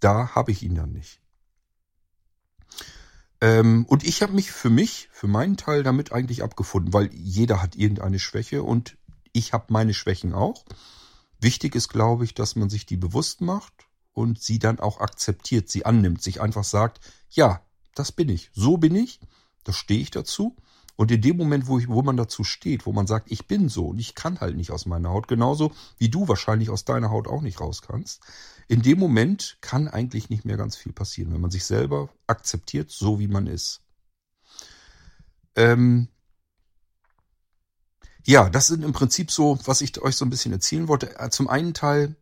da 0.00 0.34
habe 0.34 0.52
ich 0.52 0.62
ihn 0.62 0.74
dann 0.74 0.92
nicht. 0.92 1.20
Ähm, 3.40 3.84
und 3.88 4.04
ich 4.04 4.22
habe 4.22 4.32
mich 4.32 4.52
für 4.52 4.70
mich, 4.70 5.08
für 5.12 5.26
meinen 5.26 5.56
Teil 5.56 5.82
damit 5.82 6.12
eigentlich 6.12 6.42
abgefunden, 6.42 6.92
weil 6.92 7.12
jeder 7.12 7.60
hat 7.60 7.76
irgendeine 7.76 8.18
Schwäche 8.18 8.62
und 8.62 8.96
ich 9.32 9.52
habe 9.52 9.66
meine 9.68 9.94
Schwächen 9.94 10.32
auch. 10.32 10.64
Wichtig 11.40 11.74
ist, 11.74 11.88
glaube 11.88 12.24
ich, 12.24 12.34
dass 12.34 12.56
man 12.56 12.70
sich 12.70 12.86
die 12.86 12.96
bewusst 12.96 13.40
macht 13.40 13.72
und 14.12 14.40
sie 14.40 14.58
dann 14.58 14.78
auch 14.78 15.00
akzeptiert, 15.00 15.68
sie 15.68 15.84
annimmt, 15.84 16.22
sich 16.22 16.40
einfach 16.40 16.64
sagt, 16.64 17.00
ja, 17.30 17.60
das 17.94 18.12
bin 18.12 18.28
ich, 18.28 18.50
so 18.54 18.76
bin 18.76 18.94
ich, 18.94 19.20
da 19.64 19.72
stehe 19.72 20.00
ich 20.00 20.10
dazu 20.10 20.56
und 21.02 21.10
in 21.10 21.20
dem 21.20 21.36
Moment, 21.36 21.66
wo, 21.66 21.80
ich, 21.80 21.88
wo 21.88 22.00
man 22.02 22.16
dazu 22.16 22.44
steht, 22.44 22.86
wo 22.86 22.92
man 22.92 23.08
sagt, 23.08 23.32
ich 23.32 23.48
bin 23.48 23.68
so 23.68 23.88
und 23.88 23.98
ich 23.98 24.14
kann 24.14 24.40
halt 24.40 24.54
nicht 24.54 24.70
aus 24.70 24.86
meiner 24.86 25.10
Haut, 25.10 25.26
genauso 25.26 25.72
wie 25.98 26.08
du 26.08 26.28
wahrscheinlich 26.28 26.70
aus 26.70 26.84
deiner 26.84 27.10
Haut 27.10 27.26
auch 27.26 27.42
nicht 27.42 27.60
raus 27.60 27.82
kannst, 27.82 28.22
in 28.68 28.82
dem 28.82 29.00
Moment 29.00 29.58
kann 29.60 29.88
eigentlich 29.88 30.30
nicht 30.30 30.44
mehr 30.44 30.56
ganz 30.56 30.76
viel 30.76 30.92
passieren, 30.92 31.32
wenn 31.34 31.40
man 31.40 31.50
sich 31.50 31.64
selber 31.64 32.08
akzeptiert, 32.28 32.92
so 32.92 33.18
wie 33.18 33.26
man 33.26 33.48
ist. 33.48 33.80
Ähm 35.56 36.06
ja, 38.24 38.48
das 38.48 38.68
sind 38.68 38.84
im 38.84 38.92
Prinzip 38.92 39.32
so, 39.32 39.58
was 39.64 39.80
ich 39.80 40.00
euch 40.00 40.14
so 40.14 40.24
ein 40.24 40.30
bisschen 40.30 40.52
erzählen 40.52 40.86
wollte. 40.86 41.18
Äh, 41.18 41.30
zum 41.30 41.48
einen 41.48 41.74
Teil, 41.74 42.14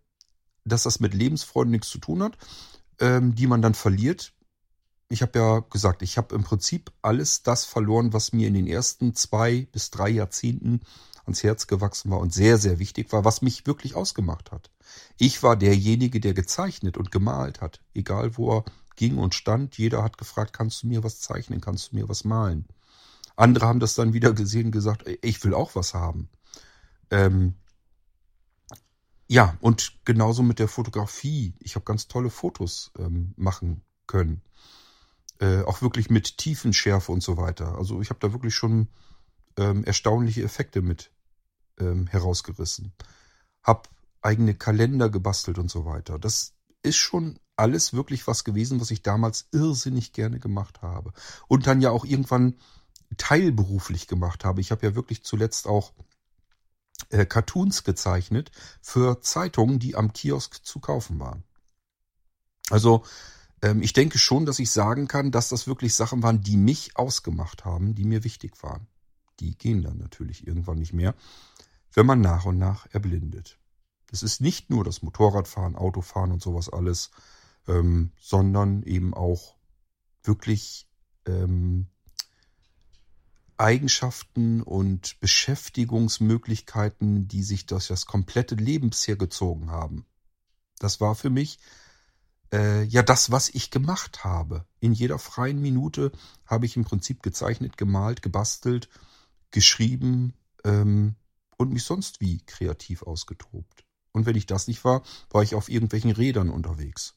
dass 0.64 0.84
das 0.84 1.00
mit 1.00 1.12
Lebensfreude 1.12 1.70
nichts 1.70 1.90
zu 1.90 1.98
tun 1.98 2.22
hat, 2.22 2.38
ähm, 2.98 3.34
die 3.34 3.46
man 3.46 3.60
dann 3.60 3.74
verliert 3.74 4.32
ich 5.10 5.22
habe 5.22 5.38
ja 5.38 5.58
gesagt, 5.58 6.02
ich 6.02 6.16
habe 6.16 6.34
im 6.36 6.44
Prinzip 6.44 6.92
alles 7.02 7.42
das 7.42 7.64
verloren, 7.64 8.12
was 8.12 8.32
mir 8.32 8.46
in 8.46 8.54
den 8.54 8.68
ersten 8.68 9.14
zwei 9.14 9.66
bis 9.72 9.90
drei 9.90 10.08
Jahrzehnten 10.08 10.80
ans 11.24 11.42
Herz 11.42 11.66
gewachsen 11.66 12.12
war 12.12 12.20
und 12.20 12.32
sehr, 12.32 12.58
sehr 12.58 12.78
wichtig 12.78 13.12
war, 13.12 13.24
was 13.24 13.42
mich 13.42 13.66
wirklich 13.66 13.96
ausgemacht 13.96 14.52
hat. 14.52 14.70
Ich 15.18 15.42
war 15.42 15.56
derjenige, 15.56 16.20
der 16.20 16.32
gezeichnet 16.32 16.96
und 16.96 17.10
gemalt 17.10 17.60
hat, 17.60 17.80
egal 17.92 18.36
wo 18.36 18.58
er 18.58 18.64
ging 18.94 19.18
und 19.18 19.34
stand. 19.34 19.76
Jeder 19.78 20.04
hat 20.04 20.16
gefragt, 20.16 20.52
kannst 20.52 20.84
du 20.84 20.86
mir 20.86 21.02
was 21.02 21.20
zeichnen, 21.20 21.60
kannst 21.60 21.90
du 21.90 21.96
mir 21.96 22.08
was 22.08 22.24
malen? 22.24 22.66
Andere 23.34 23.66
haben 23.66 23.80
das 23.80 23.94
dann 23.94 24.12
wieder 24.12 24.32
gesehen 24.32 24.66
und 24.66 24.72
gesagt, 24.72 25.04
ich 25.22 25.42
will 25.42 25.54
auch 25.54 25.74
was 25.74 25.92
haben. 25.92 26.28
Ähm 27.10 27.54
ja, 29.26 29.56
und 29.60 30.04
genauso 30.04 30.44
mit 30.44 30.60
der 30.60 30.68
Fotografie. 30.68 31.54
Ich 31.58 31.74
habe 31.74 31.84
ganz 31.84 32.06
tolle 32.06 32.30
Fotos 32.30 32.92
ähm, 32.98 33.32
machen 33.36 33.82
können. 34.06 34.42
Äh, 35.40 35.62
auch 35.62 35.80
wirklich 35.80 36.10
mit 36.10 36.36
Tiefenschärfe 36.36 37.10
und 37.12 37.22
so 37.22 37.38
weiter. 37.38 37.78
Also 37.78 38.02
ich 38.02 38.10
habe 38.10 38.20
da 38.20 38.32
wirklich 38.32 38.54
schon 38.54 38.88
ähm, 39.56 39.84
erstaunliche 39.84 40.42
Effekte 40.42 40.82
mit 40.82 41.12
ähm, 41.78 42.06
herausgerissen. 42.06 42.92
Hab 43.62 43.88
eigene 44.20 44.54
Kalender 44.54 45.08
gebastelt 45.08 45.58
und 45.58 45.70
so 45.70 45.86
weiter. 45.86 46.18
Das 46.18 46.52
ist 46.82 46.96
schon 46.96 47.38
alles 47.56 47.94
wirklich 47.94 48.26
was 48.26 48.44
gewesen, 48.44 48.80
was 48.80 48.90
ich 48.90 49.02
damals 49.02 49.48
irrsinnig 49.52 50.12
gerne 50.12 50.40
gemacht 50.40 50.82
habe. 50.82 51.12
Und 51.48 51.66
dann 51.66 51.80
ja 51.80 51.90
auch 51.90 52.04
irgendwann 52.04 52.56
teilberuflich 53.16 54.06
gemacht 54.08 54.44
habe. 54.44 54.60
Ich 54.60 54.70
habe 54.70 54.86
ja 54.86 54.94
wirklich 54.94 55.24
zuletzt 55.24 55.66
auch 55.66 55.92
äh, 57.08 57.24
Cartoons 57.24 57.84
gezeichnet 57.84 58.50
für 58.82 59.20
Zeitungen, 59.22 59.78
die 59.78 59.96
am 59.96 60.12
Kiosk 60.12 60.64
zu 60.64 60.80
kaufen 60.80 61.18
waren. 61.18 61.44
Also 62.68 63.04
ich 63.80 63.92
denke 63.92 64.18
schon, 64.18 64.46
dass 64.46 64.58
ich 64.58 64.70
sagen 64.70 65.08
kann, 65.08 65.30
dass 65.30 65.48
das 65.48 65.66
wirklich 65.66 65.94
Sachen 65.94 66.22
waren, 66.22 66.42
die 66.42 66.56
mich 66.56 66.96
ausgemacht 66.96 67.64
haben, 67.64 67.94
die 67.94 68.04
mir 68.04 68.24
wichtig 68.24 68.62
waren. 68.62 68.86
Die 69.40 69.56
gehen 69.56 69.82
dann 69.82 69.98
natürlich 69.98 70.46
irgendwann 70.46 70.78
nicht 70.78 70.92
mehr, 70.92 71.14
wenn 71.92 72.06
man 72.06 72.20
nach 72.20 72.44
und 72.44 72.58
nach 72.58 72.86
erblindet. 72.92 73.58
Es 74.12 74.22
ist 74.22 74.40
nicht 74.40 74.70
nur 74.70 74.84
das 74.84 75.02
Motorradfahren, 75.02 75.76
Autofahren 75.76 76.32
und 76.32 76.42
sowas 76.42 76.68
alles, 76.68 77.10
ähm, 77.68 78.12
sondern 78.18 78.82
eben 78.82 79.14
auch 79.14 79.54
wirklich 80.22 80.88
ähm, 81.26 81.86
Eigenschaften 83.56 84.62
und 84.62 85.20
Beschäftigungsmöglichkeiten, 85.20 87.28
die 87.28 87.42
sich 87.42 87.66
durch 87.66 87.88
das 87.88 88.06
komplette 88.06 88.54
Leben 88.54 88.90
bisher 88.90 89.16
gezogen 89.16 89.70
haben. 89.70 90.06
Das 90.78 91.00
war 91.00 91.14
für 91.14 91.30
mich 91.30 91.58
äh, 92.52 92.82
ja 92.84 93.02
das, 93.02 93.30
was 93.30 93.48
ich 93.48 93.70
gemacht 93.70 94.24
habe. 94.24 94.64
In 94.80 94.92
jeder 94.92 95.18
freien 95.18 95.60
Minute 95.60 96.12
habe 96.46 96.66
ich 96.66 96.76
im 96.76 96.84
Prinzip 96.84 97.22
gezeichnet, 97.22 97.76
gemalt, 97.76 98.22
gebastelt, 98.22 98.88
geschrieben 99.50 100.34
ähm, 100.64 101.16
und 101.56 101.72
mich 101.72 101.84
sonst 101.84 102.20
wie 102.20 102.40
kreativ 102.46 103.02
ausgetobt. 103.02 103.84
Und 104.12 104.26
wenn 104.26 104.36
ich 104.36 104.46
das 104.46 104.66
nicht 104.66 104.84
war, 104.84 105.02
war 105.30 105.42
ich 105.42 105.54
auf 105.54 105.68
irgendwelchen 105.68 106.10
Rädern 106.10 106.50
unterwegs. 106.50 107.14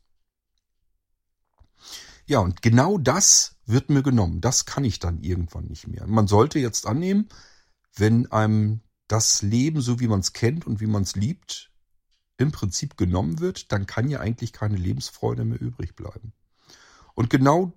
Ja, 2.25 2.39
und 2.39 2.61
genau 2.61 2.97
das 2.97 3.57
wird 3.65 3.89
mir 3.89 4.03
genommen. 4.03 4.39
Das 4.39 4.65
kann 4.65 4.85
ich 4.85 4.99
dann 4.99 5.19
irgendwann 5.19 5.65
nicht 5.65 5.87
mehr. 5.87 6.07
Man 6.07 6.27
sollte 6.27 6.59
jetzt 6.59 6.85
annehmen, 6.85 7.27
wenn 7.95 8.31
einem 8.31 8.81
das 9.07 9.41
Leben, 9.41 9.81
so 9.81 9.99
wie 9.99 10.07
man 10.07 10.21
es 10.21 10.33
kennt 10.33 10.65
und 10.65 10.79
wie 10.79 10.87
man 10.87 11.03
es 11.03 11.15
liebt, 11.15 11.72
im 12.43 12.51
Prinzip 12.51 12.97
genommen 12.97 13.39
wird, 13.39 13.71
dann 13.71 13.85
kann 13.87 14.09
ja 14.09 14.19
eigentlich 14.19 14.53
keine 14.53 14.77
Lebensfreude 14.77 15.45
mehr 15.45 15.59
übrig 15.59 15.95
bleiben. 15.95 16.33
Und 17.15 17.29
genau 17.29 17.73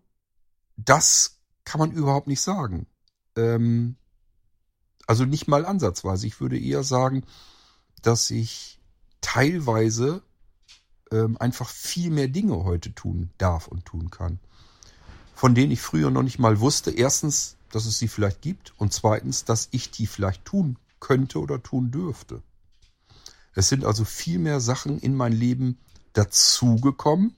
das 0.76 1.40
kann 1.64 1.78
man 1.78 1.92
überhaupt 1.92 2.26
nicht 2.26 2.40
sagen. 2.40 2.86
Ähm, 3.36 3.96
also 5.06 5.24
nicht 5.24 5.48
mal 5.48 5.64
ansatzweise. 5.64 6.26
Ich 6.26 6.40
würde 6.40 6.58
eher 6.58 6.82
sagen, 6.82 7.24
dass 8.02 8.30
ich 8.30 8.80
teilweise 9.20 10.22
ähm, 11.10 11.36
einfach 11.38 11.68
viel 11.68 12.10
mehr 12.10 12.28
Dinge 12.28 12.64
heute 12.64 12.94
tun 12.94 13.30
darf 13.38 13.68
und 13.68 13.84
tun 13.84 14.10
kann, 14.10 14.40
von 15.34 15.54
denen 15.54 15.72
ich 15.72 15.80
früher 15.80 16.10
noch 16.10 16.22
nicht 16.22 16.38
mal 16.38 16.60
wusste. 16.60 16.90
Erstens, 16.90 17.56
dass 17.70 17.86
es 17.86 17.98
sie 17.98 18.08
vielleicht 18.08 18.42
gibt 18.42 18.74
und 18.78 18.92
zweitens, 18.92 19.44
dass 19.44 19.68
ich 19.70 19.90
die 19.90 20.06
vielleicht 20.06 20.44
tun 20.44 20.78
könnte 21.00 21.40
oder 21.40 21.62
tun 21.62 21.90
dürfte. 21.90 22.42
Es 23.56 23.70
sind 23.70 23.84
also 23.84 24.04
viel 24.04 24.38
mehr 24.38 24.60
Sachen 24.60 24.98
in 24.98 25.14
mein 25.14 25.32
Leben 25.32 25.78
dazugekommen 26.12 27.34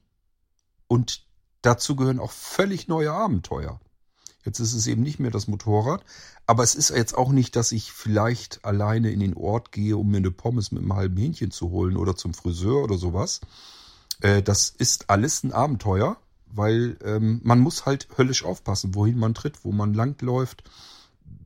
und 0.88 1.24
dazu 1.62 1.94
gehören 1.96 2.18
auch 2.18 2.32
völlig 2.32 2.88
neue 2.88 3.12
Abenteuer. 3.12 3.80
Jetzt 4.44 4.58
ist 4.58 4.72
es 4.72 4.86
eben 4.88 5.02
nicht 5.02 5.20
mehr 5.20 5.30
das 5.30 5.46
Motorrad, 5.46 6.04
aber 6.46 6.64
es 6.64 6.74
ist 6.74 6.90
jetzt 6.90 7.16
auch 7.16 7.30
nicht, 7.30 7.54
dass 7.54 7.70
ich 7.70 7.92
vielleicht 7.92 8.64
alleine 8.64 9.10
in 9.12 9.20
den 9.20 9.34
Ort 9.34 9.70
gehe, 9.70 9.96
um 9.96 10.10
mir 10.10 10.16
eine 10.16 10.30
Pommes 10.32 10.72
mit 10.72 10.82
einem 10.82 10.94
halben 10.94 11.16
Hähnchen 11.16 11.52
zu 11.52 11.70
holen 11.70 11.96
oder 11.96 12.16
zum 12.16 12.34
Friseur 12.34 12.82
oder 12.82 12.98
sowas. 12.98 13.40
Äh, 14.20 14.42
das 14.42 14.70
ist 14.70 15.10
alles 15.10 15.44
ein 15.44 15.52
Abenteuer, 15.52 16.16
weil 16.46 16.96
ähm, 17.04 17.40
man 17.44 17.60
muss 17.60 17.86
halt 17.86 18.08
höllisch 18.16 18.44
aufpassen, 18.44 18.94
wohin 18.94 19.18
man 19.18 19.34
tritt, 19.34 19.64
wo 19.64 19.70
man 19.70 19.94
langläuft 19.94 20.64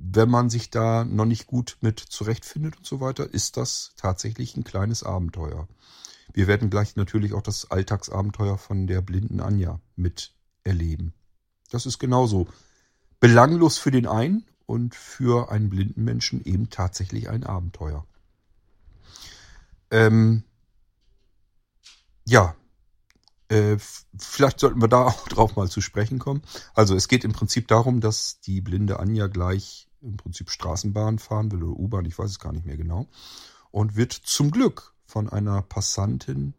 wenn 0.04 0.28
man 0.28 0.50
sich 0.50 0.70
da 0.70 1.04
noch 1.04 1.26
nicht 1.26 1.46
gut 1.46 1.78
mit 1.80 2.00
zurechtfindet 2.00 2.76
und 2.76 2.86
so 2.86 3.00
weiter, 3.00 3.32
ist 3.32 3.56
das 3.56 3.92
tatsächlich 3.96 4.56
ein 4.56 4.64
kleines 4.64 5.04
Abenteuer. 5.04 5.68
Wir 6.32 6.48
werden 6.48 6.70
gleich 6.70 6.96
natürlich 6.96 7.34
auch 7.34 7.42
das 7.42 7.70
Alltagsabenteuer 7.70 8.58
von 8.58 8.86
der 8.86 9.00
blinden 9.00 9.40
Anja 9.40 9.80
mit 9.94 10.34
erleben. 10.64 11.14
Das 11.70 11.86
ist 11.86 11.98
genauso 11.98 12.48
belanglos 13.20 13.78
für 13.78 13.92
den 13.92 14.06
einen 14.06 14.44
und 14.66 14.94
für 14.96 15.52
einen 15.52 15.70
blinden 15.70 16.02
Menschen 16.04 16.44
eben 16.44 16.68
tatsächlich 16.68 17.28
ein 17.28 17.44
Abenteuer. 17.44 18.04
Ähm, 19.90 20.42
ja, 22.26 22.56
Äh, 23.48 23.76
vielleicht 24.18 24.60
sollten 24.60 24.80
wir 24.80 24.88
da 24.88 25.04
auch 25.06 25.28
drauf 25.28 25.56
mal 25.56 25.68
zu 25.68 25.82
sprechen 25.82 26.18
kommen. 26.18 26.42
Also 26.74 26.96
es 26.96 27.06
geht 27.06 27.22
im 27.24 27.32
Prinzip 27.32 27.68
darum, 27.68 28.00
dass 28.00 28.40
die 28.40 28.62
blinde 28.62 28.98
Anja 28.98 29.26
gleich 29.26 29.88
im 30.02 30.16
Prinzip 30.16 30.50
Straßenbahn 30.50 31.18
fahren 31.18 31.50
will 31.52 31.62
oder 31.62 31.78
U-Bahn, 31.78 32.04
ich 32.04 32.18
weiß 32.18 32.30
es 32.30 32.38
gar 32.38 32.52
nicht 32.52 32.66
mehr 32.66 32.76
genau. 32.76 33.08
Und 33.70 33.96
wird 33.96 34.12
zum 34.12 34.50
Glück 34.50 34.94
von 35.06 35.28
einer 35.28 35.62
Passantin 35.62 36.54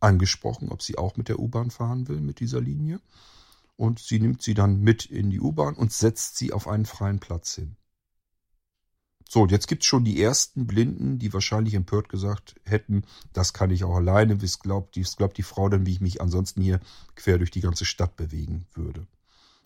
angesprochen, 0.00 0.68
ob 0.70 0.82
sie 0.82 0.98
auch 0.98 1.16
mit 1.16 1.28
der 1.28 1.38
U-Bahn 1.38 1.70
fahren 1.70 2.08
will, 2.08 2.20
mit 2.20 2.40
dieser 2.40 2.60
Linie. 2.60 3.00
Und 3.76 3.98
sie 3.98 4.20
nimmt 4.20 4.42
sie 4.42 4.54
dann 4.54 4.80
mit 4.80 5.06
in 5.06 5.30
die 5.30 5.40
U-Bahn 5.40 5.74
und 5.74 5.92
setzt 5.92 6.36
sie 6.36 6.52
auf 6.52 6.68
einen 6.68 6.86
freien 6.86 7.20
Platz 7.20 7.54
hin. 7.54 7.76
So, 9.28 9.46
jetzt 9.46 9.66
gibt's 9.66 9.86
schon 9.86 10.04
die 10.04 10.20
ersten 10.20 10.66
Blinden, 10.66 11.18
die 11.18 11.32
wahrscheinlich 11.32 11.72
empört 11.72 12.10
gesagt 12.10 12.60
hätten, 12.64 13.04
das 13.32 13.54
kann 13.54 13.70
ich 13.70 13.82
auch 13.82 13.94
alleine. 13.94 14.42
Was 14.42 14.58
glaubt, 14.58 14.98
glaubt 15.16 15.38
die 15.38 15.42
Frau 15.42 15.70
denn, 15.70 15.86
wie 15.86 15.92
ich 15.92 16.02
mich 16.02 16.20
ansonsten 16.20 16.60
hier 16.60 16.80
quer 17.14 17.38
durch 17.38 17.50
die 17.50 17.62
ganze 17.62 17.86
Stadt 17.86 18.14
bewegen 18.16 18.66
würde? 18.74 19.06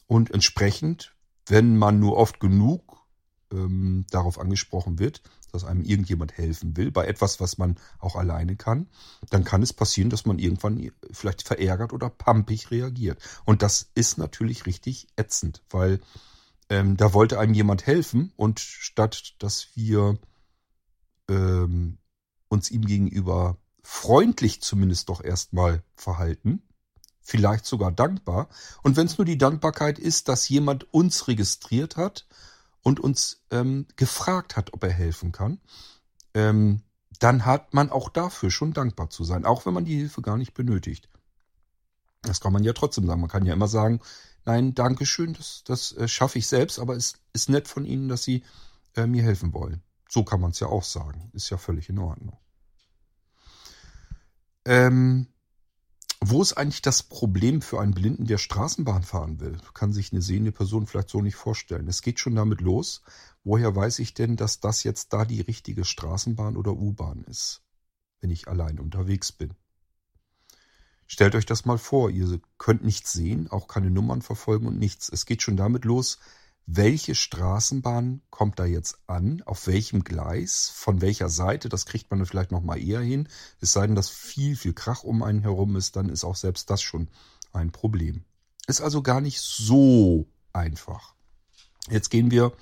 Und 0.06 0.30
entsprechend, 0.30 1.16
wenn 1.46 1.76
man 1.76 1.98
nur 1.98 2.16
oft 2.16 2.38
genug 2.38 3.05
ähm, 3.56 4.04
darauf 4.10 4.38
angesprochen 4.38 4.98
wird, 4.98 5.22
dass 5.52 5.64
einem 5.64 5.82
irgendjemand 5.82 6.36
helfen 6.36 6.76
will, 6.76 6.90
bei 6.90 7.06
etwas, 7.06 7.40
was 7.40 7.58
man 7.58 7.76
auch 7.98 8.16
alleine 8.16 8.56
kann, 8.56 8.88
dann 9.30 9.44
kann 9.44 9.62
es 9.62 9.72
passieren, 9.72 10.10
dass 10.10 10.26
man 10.26 10.38
irgendwann 10.38 10.90
vielleicht 11.10 11.42
verärgert 11.42 11.92
oder 11.92 12.10
pampig 12.10 12.70
reagiert. 12.70 13.18
Und 13.44 13.62
das 13.62 13.90
ist 13.94 14.18
natürlich 14.18 14.66
richtig 14.66 15.08
ätzend, 15.16 15.62
weil 15.70 16.00
ähm, 16.68 16.96
da 16.96 17.14
wollte 17.14 17.38
einem 17.38 17.54
jemand 17.54 17.86
helfen 17.86 18.32
und 18.36 18.60
statt 18.60 19.34
dass 19.38 19.68
wir 19.74 20.18
ähm, 21.28 21.98
uns 22.48 22.70
ihm 22.70 22.84
gegenüber 22.84 23.56
freundlich 23.82 24.62
zumindest 24.62 25.08
doch 25.08 25.22
erstmal 25.22 25.82
verhalten, 25.94 26.62
vielleicht 27.22 27.66
sogar 27.66 27.92
dankbar. 27.92 28.48
Und 28.82 28.96
wenn 28.96 29.06
es 29.06 29.18
nur 29.18 29.24
die 29.24 29.38
Dankbarkeit 29.38 29.98
ist, 29.98 30.28
dass 30.28 30.48
jemand 30.48 30.92
uns 30.92 31.28
registriert 31.28 31.96
hat 31.96 32.26
und 32.86 33.00
uns 33.00 33.42
ähm, 33.50 33.88
gefragt 33.96 34.56
hat, 34.56 34.72
ob 34.72 34.84
er 34.84 34.92
helfen 34.92 35.32
kann, 35.32 35.58
ähm, 36.34 36.82
dann 37.18 37.44
hat 37.44 37.74
man 37.74 37.90
auch 37.90 38.08
dafür 38.08 38.52
schon 38.52 38.74
dankbar 38.74 39.10
zu 39.10 39.24
sein, 39.24 39.44
auch 39.44 39.66
wenn 39.66 39.74
man 39.74 39.84
die 39.84 39.96
Hilfe 39.96 40.22
gar 40.22 40.36
nicht 40.36 40.54
benötigt. 40.54 41.08
Das 42.22 42.40
kann 42.40 42.52
man 42.52 42.62
ja 42.62 42.72
trotzdem 42.74 43.04
sagen. 43.04 43.20
Man 43.20 43.28
kann 43.28 43.44
ja 43.44 43.54
immer 43.54 43.66
sagen, 43.66 43.98
nein, 44.44 44.76
Dankeschön, 44.76 45.34
das, 45.34 45.64
das 45.64 45.96
äh, 45.96 46.06
schaffe 46.06 46.38
ich 46.38 46.46
selbst, 46.46 46.78
aber 46.78 46.94
es 46.94 47.14
ist 47.32 47.48
nett 47.48 47.66
von 47.66 47.84
Ihnen, 47.84 48.06
dass 48.06 48.22
Sie 48.22 48.44
äh, 48.94 49.08
mir 49.08 49.24
helfen 49.24 49.52
wollen. 49.52 49.82
So 50.08 50.22
kann 50.22 50.40
man 50.40 50.52
es 50.52 50.60
ja 50.60 50.68
auch 50.68 50.84
sagen. 50.84 51.28
Ist 51.32 51.50
ja 51.50 51.58
völlig 51.58 51.88
in 51.88 51.98
Ordnung. 51.98 52.38
Ähm, 54.64 55.26
wo 56.28 56.42
ist 56.42 56.54
eigentlich 56.54 56.82
das 56.82 57.04
Problem 57.04 57.62
für 57.62 57.80
einen 57.80 57.94
Blinden, 57.94 58.26
der 58.26 58.38
Straßenbahn 58.38 59.04
fahren 59.04 59.38
will? 59.38 59.58
Kann 59.74 59.92
sich 59.92 60.12
eine 60.12 60.22
sehende 60.22 60.50
Person 60.50 60.86
vielleicht 60.86 61.08
so 61.08 61.22
nicht 61.22 61.36
vorstellen. 61.36 61.86
Es 61.86 62.02
geht 62.02 62.18
schon 62.18 62.34
damit 62.34 62.60
los. 62.60 63.02
Woher 63.44 63.76
weiß 63.76 64.00
ich 64.00 64.12
denn, 64.12 64.34
dass 64.34 64.58
das 64.58 64.82
jetzt 64.82 65.12
da 65.12 65.24
die 65.24 65.40
richtige 65.40 65.84
Straßenbahn 65.84 66.56
oder 66.56 66.72
U-Bahn 66.72 67.22
ist, 67.24 67.62
wenn 68.20 68.30
ich 68.30 68.48
allein 68.48 68.80
unterwegs 68.80 69.30
bin? 69.30 69.54
Stellt 71.06 71.36
euch 71.36 71.46
das 71.46 71.64
mal 71.64 71.78
vor, 71.78 72.10
ihr 72.10 72.40
könnt 72.58 72.84
nichts 72.84 73.12
sehen, 73.12 73.48
auch 73.48 73.68
keine 73.68 73.90
Nummern 73.90 74.20
verfolgen 74.20 74.66
und 74.66 74.80
nichts. 74.80 75.08
Es 75.08 75.26
geht 75.26 75.42
schon 75.42 75.56
damit 75.56 75.84
los, 75.84 76.18
welche 76.66 77.14
Straßenbahn 77.14 78.22
kommt 78.30 78.58
da 78.58 78.64
jetzt 78.64 78.98
an, 79.06 79.42
auf 79.46 79.68
welchem 79.68 80.02
Gleis, 80.02 80.70
von 80.74 81.00
welcher 81.00 81.28
Seite, 81.28 81.68
das 81.68 81.86
kriegt 81.86 82.10
man 82.10 82.26
vielleicht 82.26 82.50
noch 82.50 82.62
mal 82.62 82.76
eher 82.76 83.00
hin. 83.00 83.28
Es 83.60 83.72
sei 83.72 83.86
denn, 83.86 83.94
dass 83.94 84.10
viel, 84.10 84.56
viel 84.56 84.74
Krach 84.74 85.04
um 85.04 85.22
einen 85.22 85.42
herum 85.42 85.76
ist, 85.76 85.94
dann 85.94 86.08
ist 86.08 86.24
auch 86.24 86.34
selbst 86.34 86.68
das 86.68 86.82
schon 86.82 87.08
ein 87.52 87.70
Problem. 87.70 88.24
Ist 88.66 88.80
also 88.80 89.00
gar 89.00 89.20
nicht 89.20 89.40
so 89.40 90.26
einfach. 90.52 91.14
Jetzt 91.88 92.10
gehen 92.10 92.32
wir, 92.32 92.52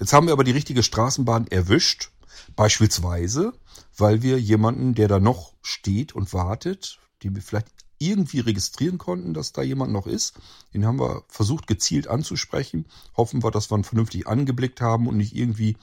jetzt 0.00 0.12
haben 0.12 0.26
wir 0.26 0.32
aber 0.32 0.44
die 0.44 0.50
richtige 0.50 0.82
Straßenbahn 0.82 1.46
erwischt, 1.46 2.10
beispielsweise, 2.56 3.52
weil 3.96 4.22
wir 4.22 4.40
jemanden, 4.40 4.96
der 4.96 5.06
da 5.06 5.20
noch 5.20 5.54
steht 5.62 6.14
und 6.14 6.32
wartet, 6.32 6.98
den 7.22 7.36
wir 7.36 7.42
vielleicht 7.42 7.81
irgendwie 8.06 8.40
registrieren 8.40 8.98
konnten, 8.98 9.34
dass 9.34 9.52
da 9.52 9.62
jemand 9.62 9.92
noch 9.92 10.06
ist. 10.06 10.34
Den 10.74 10.86
haben 10.86 10.98
wir 10.98 11.24
versucht 11.28 11.66
gezielt 11.66 12.08
anzusprechen. 12.08 12.86
Hoffen 13.16 13.42
wir, 13.42 13.50
dass 13.50 13.70
wir 13.70 13.78
ihn 13.78 13.84
vernünftig 13.84 14.26
angeblickt 14.26 14.80
haben 14.80 15.06
und 15.06 15.16
nicht 15.16 15.34
irgendwie 15.34 15.76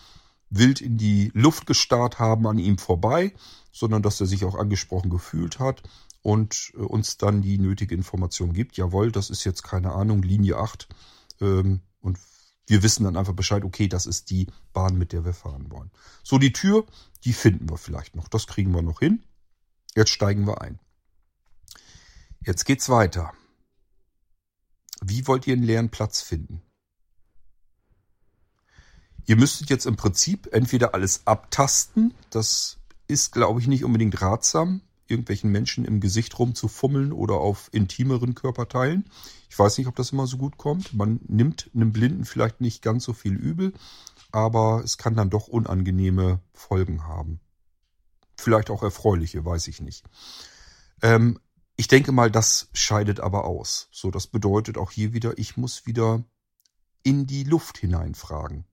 wild 0.50 0.82
in 0.82 0.98
die 0.98 1.32
Luft 1.34 1.66
gestarrt 1.66 2.20
haben 2.20 2.48
an 2.48 2.58
ihm 2.58 2.78
vorbei, 2.78 3.34
sondern 3.72 4.02
dass 4.02 4.20
er 4.20 4.28
sich 4.28 4.46
auch 4.46 4.56
angesprochen 4.56 5.10
gefühlt 5.10 5.60
hat 5.60 5.84
und 6.22 6.72
äh, 6.76 6.80
uns 6.80 7.18
dann 7.18 7.42
die 7.42 7.58
nötige 7.58 7.96
Information 7.96 8.54
gibt. 8.54 8.78
Jawohl, 8.78 9.12
das 9.12 9.30
ist 9.30 9.44
jetzt 9.44 9.64
keine 9.64 9.94
Ahnung, 9.94 10.22
Linie 10.22 10.58
8. 10.58 10.88
Ähm, 11.42 11.82
und 12.02 12.18
wir 12.68 12.84
wissen 12.84 13.04
dann 13.04 13.18
einfach 13.18 13.34
Bescheid, 13.34 13.64
okay, 13.64 13.88
das 13.88 14.06
ist 14.06 14.30
die 14.30 14.48
Bahn, 14.74 14.98
mit 14.98 15.12
der 15.14 15.26
wir 15.26 15.34
fahren 15.34 15.72
wollen. 15.72 15.92
So, 16.24 16.38
die 16.38 16.54
Tür, 16.54 16.86
die 17.24 17.34
finden 17.34 17.70
wir 17.70 17.78
vielleicht 17.78 18.16
noch. 18.16 18.28
Das 18.28 18.48
kriegen 18.48 18.74
wir 18.74 18.82
noch 18.82 19.00
hin. 19.00 19.24
Jetzt 19.96 20.12
steigen 20.12 20.46
wir 20.46 20.62
ein. 20.62 20.80
Jetzt 22.42 22.66
geht's 22.66 22.90
weiter. 22.90 23.34
Wie 25.02 25.28
wollt 25.28 25.48
ihr 25.48 25.54
einen 25.54 25.64
leeren 25.64 25.90
Platz 25.90 26.22
finden? 26.22 26.62
Ihr 29.26 29.36
müsstet 29.36 29.70
jetzt 29.70 29.86
im 29.86 29.96
Prinzip 29.96 30.50
entweder 30.54 30.94
alles 30.94 31.28
abtasten, 31.28 32.14
das 32.30 32.78
ist, 33.08 33.32
glaube 33.32 33.60
ich, 33.60 33.68
nicht 33.68 33.84
unbedingt 33.84 34.22
ratsam, 34.22 34.82
irgendwelchen 35.08 35.52
Menschen 35.52 35.86
im 35.86 36.00
Gesicht 36.00 36.38
rumzufummeln 36.40 37.12
oder 37.12 37.36
auf 37.36 37.70
intimeren 37.72 38.36
Körperteilen. 38.36 39.10
Ich 39.50 39.58
weiß 39.58 39.78
nicht, 39.78 39.88
ob 39.88 39.96
das 39.96 40.12
immer 40.12 40.28
so 40.28 40.38
gut 40.38 40.58
kommt. 40.58 40.94
Man 40.94 41.20
nimmt 41.28 41.70
einem 41.74 41.92
Blinden 41.92 42.26
vielleicht 42.26 42.62
nicht 42.62 42.82
ganz 42.82 43.04
so 43.04 43.14
viel 43.14 43.34
übel, 43.36 43.74
aber 44.32 44.82
es 44.84 44.98
kann 44.98 45.16
dann 45.16 45.30
doch 45.30 45.48
unangenehme 45.48 46.40
Folgen 46.54 47.04
haben. 47.06 47.40
Vielleicht 48.38 48.70
auch 48.70 48.84
erfreuliche, 48.84 49.44
weiß 49.44 49.68
ich 49.68 49.82
nicht. 49.82 50.06
Ähm, 51.02 51.40
ich 51.80 51.88
denke 51.88 52.12
mal, 52.12 52.30
das 52.30 52.68
scheidet 52.74 53.22
aber 53.22 53.46
aus. 53.46 53.88
So, 53.94 54.12
das 54.12 54.28
bedeutet 54.28 54.78
auch 54.78 54.92
hier 54.92 55.14
wieder, 55.14 55.38
ich 55.38 55.56
muss 55.56 55.86
wieder 55.86 56.26
in 57.04 57.26
die 57.26 57.46
Luft 57.46 57.78
hineinfragen. 57.78 58.66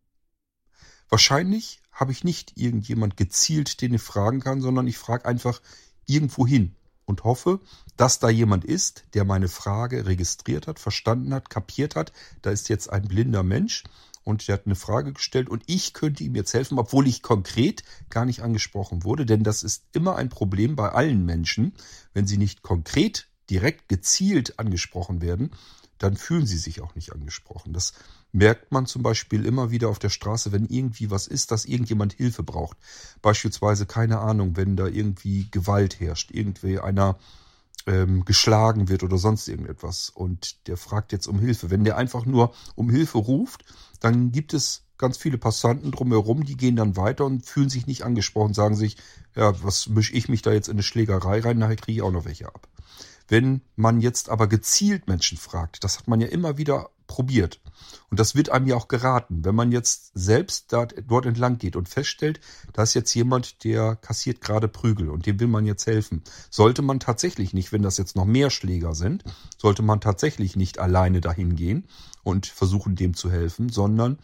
Wahrscheinlich 1.09 1.81
habe 1.93 2.11
ich 2.11 2.25
nicht 2.25 2.57
irgendjemand 2.57 3.17
gezielt, 3.17 3.81
den 3.81 3.95
ich 3.95 4.03
fragen 4.03 4.41
kann, 4.41 4.61
sondern 4.61 4.89
ich 4.89 4.99
frage 4.99 5.25
einfach 5.25 5.63
irgendwo 6.07 6.49
hin 6.49 6.75
und 7.05 7.23
hoffe, 7.23 7.61
dass 7.97 8.19
da 8.19 8.29
jemand 8.29 8.65
ist, 8.65 9.05
der 9.15 9.25
meine 9.25 9.47
Frage 9.47 10.07
registriert 10.07 10.67
hat, 10.67 10.81
verstanden 10.81 11.33
hat, 11.33 11.49
kapiert 11.49 11.95
hat. 11.95 12.13
Da 12.43 12.51
ist 12.51 12.69
jetzt 12.69 12.91
ein 12.91 13.07
blinder 13.07 13.45
Mensch 13.45 13.85
und 14.27 14.49
der 14.49 14.55
hat 14.55 14.67
eine 14.67 14.75
Frage 14.75 15.13
gestellt 15.13 15.49
und 15.49 15.63
ich 15.67 15.93
könnte 15.93 16.25
ihm 16.25 16.35
jetzt 16.35 16.53
helfen, 16.53 16.81
obwohl 16.81 17.07
ich 17.07 17.23
konkret 17.23 17.85
gar 18.11 18.25
nicht 18.25 18.43
angesprochen 18.43 19.05
wurde, 19.05 19.25
denn 19.25 19.45
das 19.45 19.63
ist 19.63 19.85
immer 19.93 20.17
ein 20.17 20.31
Problem 20.31 20.75
bei 20.75 20.91
allen 20.91 21.25
Menschen, 21.25 21.75
wenn 22.13 22.27
sie 22.27 22.37
nicht 22.37 22.63
konkret, 22.63 23.29
direkt, 23.49 23.89
gezielt 23.89 24.59
angesprochen 24.59 25.23
werden, 25.23 25.53
dann 25.99 26.17
fühlen 26.17 26.45
sie 26.45 26.59
sich 26.59 26.81
auch 26.81 26.97
nicht 26.97 27.13
angesprochen. 27.13 27.73
Das 27.73 27.93
merkt 28.33 28.73
man 28.73 28.87
zum 28.87 29.05
Beispiel 29.05 29.45
immer 29.45 29.71
wieder 29.71 29.89
auf 29.89 30.01
der 30.01 30.11
Straße, 30.11 30.51
wenn 30.51 30.67
irgendwie 30.67 31.13
was 31.13 31.29
ist, 31.29 31.53
dass 31.53 31.65
irgendjemand 31.65 32.13
Hilfe 32.13 32.43
braucht. 32.43 32.77
Beispielsweise, 33.23 33.87
keine 33.87 34.19
Ahnung, 34.19 34.57
wenn 34.57 34.77
da 34.77 34.89
irgendwie 34.89 35.49
Gewalt 35.53 36.01
herrscht, 36.01 36.33
irgendwie 36.33 36.81
einer 36.81 37.17
ähm, 37.87 38.25
geschlagen 38.25 38.89
wird 38.89 39.03
oder 39.03 39.19
sonst 39.19 39.49
irgendetwas 39.49 40.11
und 40.11 40.67
der 40.67 40.77
fragt 40.77 41.13
jetzt 41.13 41.27
um 41.27 41.39
Hilfe. 41.39 41.71
Wenn 41.71 41.85
der 41.85 41.97
einfach 41.97 42.27
nur 42.27 42.53
um 42.75 42.91
Hilfe 42.91 43.19
ruft, 43.19 43.65
dann 44.01 44.33
gibt 44.33 44.55
es 44.55 44.83
ganz 44.99 45.19
viele 45.19 45.39
Passanten 45.39 45.93
drumherum, 45.93 46.45
die 46.45 46.57
gehen 46.57 46.77
dann 46.77 46.97
weiter 46.97 47.25
und 47.25 47.45
fühlen 47.45 47.69
sich 47.69 47.87
nicht 47.87 48.03
angesprochen, 48.05 48.55
sagen 48.55 48.77
sich, 48.77 48.97
ja, 49.35 49.63
was 49.63 49.89
mische 49.89 50.15
ich 50.15 50.29
mich 50.29 50.43
da 50.43 50.53
jetzt 50.53 50.69
in 50.69 50.75
eine 50.75 50.83
Schlägerei 50.83 51.41
rein, 51.41 51.59
nachher 51.59 51.77
kriege 51.77 51.97
ich 51.97 52.03
auch 52.03 52.13
noch 52.13 52.25
welche 52.25 52.47
ab. 52.47 52.67
Wenn 53.29 53.63
man 53.75 54.01
jetzt 54.01 54.29
aber 54.29 54.47
gezielt 54.47 55.09
Menschen 55.09 55.39
fragt, 55.39 55.83
das 55.83 55.99
hat 55.99 56.09
man 56.09 56.21
ja 56.21 56.29
immer 56.29 56.59
wieder 56.59 56.91
probiert. 57.07 57.61
Und 58.11 58.21
das 58.21 58.35
wird 58.35 58.51
einem 58.51 58.67
ja 58.67 58.77
auch 58.77 58.89
geraten. 58.89 59.45
Wenn 59.45 59.55
man 59.55 59.73
jetzt 59.73 60.11
selbst 60.15 60.73
dort, 60.73 61.27
entlang 61.27 61.59
geht 61.59 61.77
und 61.77 61.89
feststellt, 61.89 62.41
da 62.73 62.83
ist 62.83 62.95
jetzt 62.95 63.15
jemand, 63.15 63.65
der 63.65 63.97
kassiert 63.97 64.41
gerade 64.41 64.69
Prügel 64.69 65.11
und 65.11 65.27
dem 65.27 65.41
will 65.41 65.47
man 65.47 65.67
jetzt 65.67 65.87
helfen, 65.87 66.23
sollte 66.51 66.83
man 66.83 67.01
tatsächlich 67.01 67.53
nicht, 67.53 67.73
wenn 67.73 67.83
das 67.83 67.99
jetzt 67.99 68.17
noch 68.17 68.25
mehr 68.25 68.51
Schläger 68.51 68.95
sind, 68.95 69.25
sollte 69.59 69.83
man 69.83 70.01
tatsächlich 70.01 70.57
nicht 70.57 70.79
alleine 70.79 71.21
dahin 71.21 71.57
gehen 71.57 71.87
und 72.23 72.47
versuchen, 72.47 72.97
dem 72.97 73.15
zu 73.15 73.31
helfen, 73.31 73.69
sondern 73.69 74.19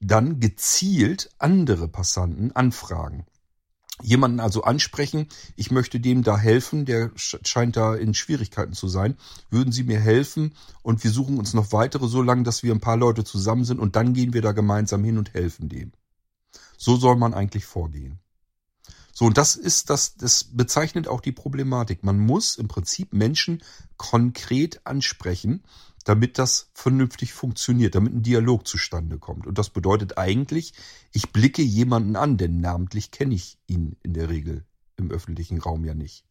dann 0.00 0.38
gezielt 0.38 1.30
andere 1.38 1.88
Passanten 1.88 2.54
anfragen 2.54 3.26
jemanden 4.02 4.40
also 4.40 4.62
ansprechen, 4.62 5.26
ich 5.56 5.70
möchte 5.70 6.00
dem 6.00 6.22
da 6.22 6.36
helfen, 6.36 6.84
der 6.84 7.10
scheint 7.16 7.76
da 7.76 7.94
in 7.94 8.14
Schwierigkeiten 8.14 8.72
zu 8.72 8.88
sein, 8.88 9.16
würden 9.50 9.72
Sie 9.72 9.84
mir 9.84 10.00
helfen 10.00 10.54
und 10.82 11.02
wir 11.04 11.10
suchen 11.10 11.38
uns 11.38 11.54
noch 11.54 11.72
weitere 11.72 12.08
so 12.08 12.22
lange, 12.22 12.42
dass 12.42 12.62
wir 12.62 12.74
ein 12.74 12.80
paar 12.80 12.96
Leute 12.96 13.24
zusammen 13.24 13.64
sind 13.64 13.80
und 13.80 13.96
dann 13.96 14.14
gehen 14.14 14.32
wir 14.32 14.42
da 14.42 14.52
gemeinsam 14.52 15.04
hin 15.04 15.18
und 15.18 15.34
helfen 15.34 15.68
dem. 15.68 15.92
So 16.76 16.96
soll 16.96 17.16
man 17.16 17.34
eigentlich 17.34 17.64
vorgehen. 17.64 18.20
So, 19.18 19.24
und 19.24 19.36
das 19.36 19.56
ist 19.56 19.90
das, 19.90 20.14
das 20.14 20.44
bezeichnet 20.44 21.08
auch 21.08 21.20
die 21.20 21.32
Problematik. 21.32 22.04
Man 22.04 22.20
muss 22.20 22.54
im 22.54 22.68
Prinzip 22.68 23.12
Menschen 23.12 23.64
konkret 23.96 24.80
ansprechen, 24.84 25.64
damit 26.04 26.38
das 26.38 26.70
vernünftig 26.74 27.32
funktioniert, 27.32 27.94
damit 27.94 28.14
ein 28.14 28.22
Dialog 28.22 28.66
zustande 28.66 29.18
kommt. 29.18 29.46
Und 29.46 29.58
das 29.58 29.70
bedeutet 29.70 30.18
eigentlich, 30.18 30.72
ich 31.12 31.32
blicke 31.32 31.62
jemanden 31.62 32.16
an, 32.16 32.36
denn 32.36 32.60
namentlich 32.60 33.10
kenne 33.10 33.34
ich 33.34 33.58
ihn 33.66 33.96
in 34.02 34.14
der 34.14 34.28
Regel 34.28 34.64
im 34.96 35.10
öffentlichen 35.10 35.58
Raum 35.58 35.84
ja 35.84 35.94
nicht. 35.94 36.24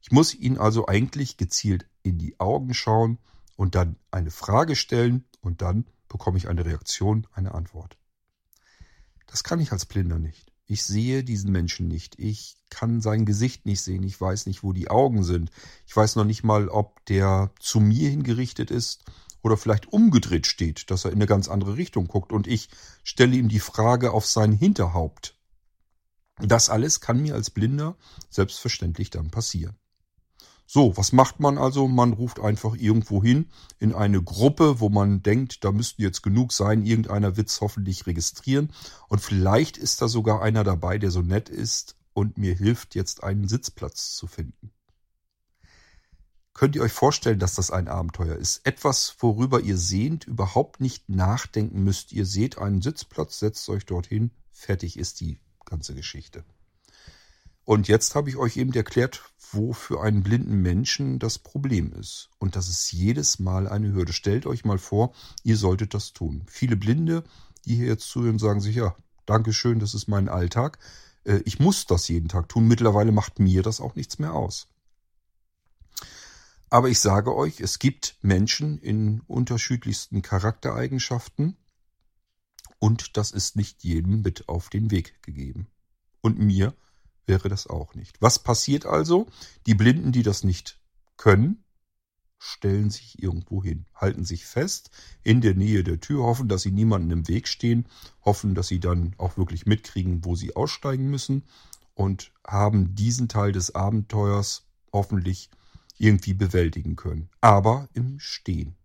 Ich 0.00 0.12
muss 0.12 0.34
ihn 0.34 0.58
also 0.58 0.86
eigentlich 0.86 1.36
gezielt 1.36 1.88
in 2.02 2.18
die 2.18 2.38
Augen 2.38 2.74
schauen 2.74 3.18
und 3.56 3.74
dann 3.74 3.96
eine 4.10 4.30
Frage 4.30 4.76
stellen 4.76 5.24
und 5.40 5.62
dann 5.62 5.86
bekomme 6.08 6.38
ich 6.38 6.48
eine 6.48 6.64
Reaktion, 6.64 7.26
eine 7.32 7.54
Antwort. 7.54 7.96
Das 9.26 9.42
kann 9.42 9.60
ich 9.60 9.72
als 9.72 9.86
Blinder 9.86 10.18
nicht. 10.18 10.52
Ich 10.66 10.84
sehe 10.84 11.22
diesen 11.22 11.52
Menschen 11.52 11.86
nicht. 11.86 12.18
Ich 12.18 12.56
kann 12.70 13.00
sein 13.00 13.24
Gesicht 13.24 13.66
nicht 13.66 13.80
sehen. 13.80 14.02
Ich 14.02 14.20
weiß 14.20 14.46
nicht, 14.46 14.64
wo 14.64 14.72
die 14.72 14.88
Augen 14.88 15.22
sind. 15.22 15.50
Ich 15.86 15.96
weiß 15.96 16.16
noch 16.16 16.24
nicht 16.24 16.42
mal, 16.42 16.68
ob 16.68 17.04
der 17.06 17.52
zu 17.60 17.78
mir 17.78 18.10
hingerichtet 18.10 18.72
ist 18.72 19.04
oder 19.42 19.56
vielleicht 19.56 19.92
umgedreht 19.92 20.48
steht, 20.48 20.90
dass 20.90 21.04
er 21.04 21.12
in 21.12 21.18
eine 21.18 21.26
ganz 21.26 21.48
andere 21.48 21.76
Richtung 21.76 22.08
guckt 22.08 22.32
und 22.32 22.48
ich 22.48 22.68
stelle 23.04 23.36
ihm 23.36 23.48
die 23.48 23.60
Frage 23.60 24.10
auf 24.10 24.26
sein 24.26 24.52
Hinterhaupt. 24.52 25.38
Das 26.38 26.68
alles 26.68 27.00
kann 27.00 27.22
mir 27.22 27.34
als 27.34 27.50
Blinder 27.50 27.96
selbstverständlich 28.28 29.10
dann 29.10 29.30
passieren. 29.30 29.76
So, 30.66 30.96
was 30.96 31.12
macht 31.12 31.38
man 31.38 31.58
also? 31.58 31.86
Man 31.86 32.12
ruft 32.12 32.40
einfach 32.40 32.74
irgendwo 32.74 33.22
hin 33.22 33.46
in 33.78 33.94
eine 33.94 34.20
Gruppe, 34.20 34.80
wo 34.80 34.88
man 34.88 35.22
denkt, 35.22 35.64
da 35.64 35.70
müssten 35.70 36.02
jetzt 36.02 36.22
genug 36.22 36.52
sein. 36.52 36.84
Irgendeiner 36.84 37.36
wird's 37.36 37.60
hoffentlich 37.60 38.06
registrieren. 38.06 38.72
Und 39.08 39.20
vielleicht 39.20 39.76
ist 39.78 40.02
da 40.02 40.08
sogar 40.08 40.42
einer 40.42 40.64
dabei, 40.64 40.98
der 40.98 41.12
so 41.12 41.22
nett 41.22 41.48
ist 41.48 41.96
und 42.14 42.36
mir 42.36 42.54
hilft, 42.54 42.96
jetzt 42.96 43.22
einen 43.22 43.46
Sitzplatz 43.46 44.16
zu 44.16 44.26
finden. 44.26 44.72
Könnt 46.52 46.74
ihr 46.74 46.82
euch 46.82 46.92
vorstellen, 46.92 47.38
dass 47.38 47.54
das 47.54 47.70
ein 47.70 47.86
Abenteuer 47.86 48.34
ist? 48.34 48.66
Etwas, 48.66 49.16
worüber 49.20 49.60
ihr 49.60 49.76
sehend 49.76 50.24
überhaupt 50.24 50.80
nicht 50.80 51.08
nachdenken 51.08 51.84
müsst. 51.84 52.12
Ihr 52.12 52.26
seht 52.26 52.58
einen 52.58 52.80
Sitzplatz, 52.80 53.38
setzt 53.38 53.68
euch 53.68 53.84
dorthin, 53.84 54.30
fertig 54.50 54.98
ist 54.98 55.20
die 55.20 55.38
ganze 55.66 55.94
Geschichte. 55.94 56.44
Und 57.66 57.88
jetzt 57.88 58.14
habe 58.14 58.30
ich 58.30 58.36
euch 58.36 58.56
eben 58.56 58.72
erklärt, 58.72 59.24
wo 59.52 59.72
für 59.72 60.02
einen 60.02 60.22
blinden 60.22 60.62
Menschen 60.62 61.18
das 61.18 61.38
Problem 61.38 61.92
ist. 61.92 62.30
Und 62.38 62.56
das 62.56 62.68
ist 62.68 62.92
jedes 62.92 63.38
Mal 63.38 63.68
eine 63.68 63.92
Hürde. 63.92 64.12
Stellt 64.12 64.46
euch 64.46 64.64
mal 64.64 64.78
vor, 64.78 65.12
ihr 65.42 65.56
solltet 65.56 65.94
das 65.94 66.12
tun. 66.12 66.44
Viele 66.48 66.76
Blinde, 66.76 67.24
die 67.64 67.76
hier 67.76 67.86
jetzt 67.86 68.08
zuhören, 68.08 68.38
sagen 68.38 68.60
sich, 68.60 68.76
ja, 68.76 68.96
Dankeschön, 69.26 69.80
das 69.80 69.94
ist 69.94 70.08
mein 70.08 70.28
Alltag. 70.28 70.78
Äh, 71.24 71.40
ich 71.44 71.58
muss 71.58 71.86
das 71.86 72.08
jeden 72.08 72.28
Tag 72.28 72.48
tun. 72.48 72.68
Mittlerweile 72.68 73.12
macht 73.12 73.38
mir 73.38 73.62
das 73.62 73.80
auch 73.80 73.94
nichts 73.94 74.18
mehr 74.18 74.34
aus. 74.34 74.68
Aber 76.68 76.88
ich 76.88 76.98
sage 76.98 77.34
euch, 77.34 77.60
es 77.60 77.78
gibt 77.78 78.16
Menschen 78.22 78.78
in 78.78 79.20
unterschiedlichsten 79.20 80.22
Charaktereigenschaften 80.22 81.56
und 82.78 83.16
das 83.16 83.30
ist 83.30 83.56
nicht 83.56 83.84
jedem 83.84 84.22
mit 84.22 84.48
auf 84.48 84.68
den 84.68 84.90
Weg 84.90 85.22
gegeben. 85.22 85.68
Und 86.20 86.38
mir 86.38 86.74
wäre 87.26 87.48
das 87.48 87.66
auch 87.66 87.94
nicht. 87.94 88.20
Was 88.20 88.38
passiert 88.38 88.86
also? 88.86 89.26
Die 89.66 89.74
Blinden, 89.74 90.12
die 90.12 90.22
das 90.22 90.44
nicht 90.44 90.80
können, 91.16 91.64
stellen 92.38 92.90
sich 92.90 93.22
irgendwo 93.22 93.62
hin, 93.62 93.86
halten 93.94 94.24
sich 94.24 94.46
fest 94.46 94.90
in 95.22 95.40
der 95.40 95.54
Nähe 95.54 95.82
der 95.82 96.00
Tür, 96.00 96.24
hoffen, 96.24 96.48
dass 96.48 96.62
sie 96.62 96.70
niemanden 96.70 97.10
im 97.10 97.28
Weg 97.28 97.48
stehen, 97.48 97.86
hoffen, 98.24 98.54
dass 98.54 98.68
sie 98.68 98.80
dann 98.80 99.14
auch 99.18 99.36
wirklich 99.36 99.66
mitkriegen, 99.66 100.24
wo 100.24 100.36
sie 100.36 100.54
aussteigen 100.54 101.10
müssen 101.10 101.44
und 101.94 102.32
haben 102.46 102.94
diesen 102.94 103.28
Teil 103.28 103.52
des 103.52 103.74
Abenteuers 103.74 104.66
hoffentlich 104.92 105.50
irgendwie 105.98 106.34
bewältigen 106.34 106.94
können. 106.94 107.30
Aber 107.40 107.88
im 107.94 108.20
Stehen, 108.20 108.76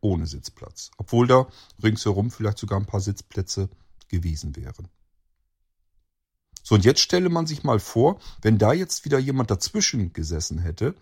ohne 0.00 0.26
Sitzplatz. 0.26 0.90
Obwohl 0.96 1.26
da 1.26 1.48
ringsherum 1.82 2.30
vielleicht 2.30 2.58
sogar 2.58 2.78
ein 2.78 2.86
paar 2.86 3.00
Sitzplätze 3.00 3.68
gewesen 4.08 4.54
wären. 4.56 4.88
So, 6.62 6.74
und 6.74 6.84
jetzt 6.84 7.00
stelle 7.00 7.28
man 7.28 7.46
sich 7.46 7.64
mal 7.64 7.80
vor, 7.80 8.20
wenn 8.40 8.58
da 8.58 8.72
jetzt 8.72 9.04
wieder 9.04 9.18
jemand 9.18 9.50
dazwischen 9.50 10.12
gesessen 10.12 10.58
hätte, 10.58 10.94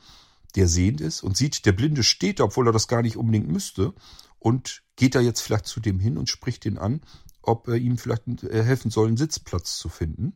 der 0.57 0.69
sehend 0.69 1.01
ist 1.01 1.23
und 1.23 1.37
sieht, 1.37 1.67
der 1.67 1.73
Blinde 1.73 2.03
steht 2.03 2.41
da, 2.41 2.45
obwohl 2.45 2.69
er 2.69 2.73
das 2.73 2.89
gar 2.89 3.03
nicht 3.03 3.17
unbedingt 3.17 3.49
müsste, 3.49 3.95
und 4.41 4.83
geht 4.97 5.15
da 5.15 5.21
jetzt 5.21 5.43
vielleicht 5.43 5.67
zu 5.67 5.81
dem 5.81 6.01
hin 6.01 6.17
und 6.19 6.29
spricht 6.29 6.65
ihn 6.65 6.79
an, 6.79 7.03
ob 7.43 7.69
er 7.69 7.77
ihm 7.77 7.99
vielleicht 7.99 8.43
äh, 8.45 8.65
helfen 8.65 8.91
soll, 8.91 9.09
einen 9.09 9.17
Sitzplatz 9.17 9.77
zu 9.79 9.89
finden. 9.89 10.35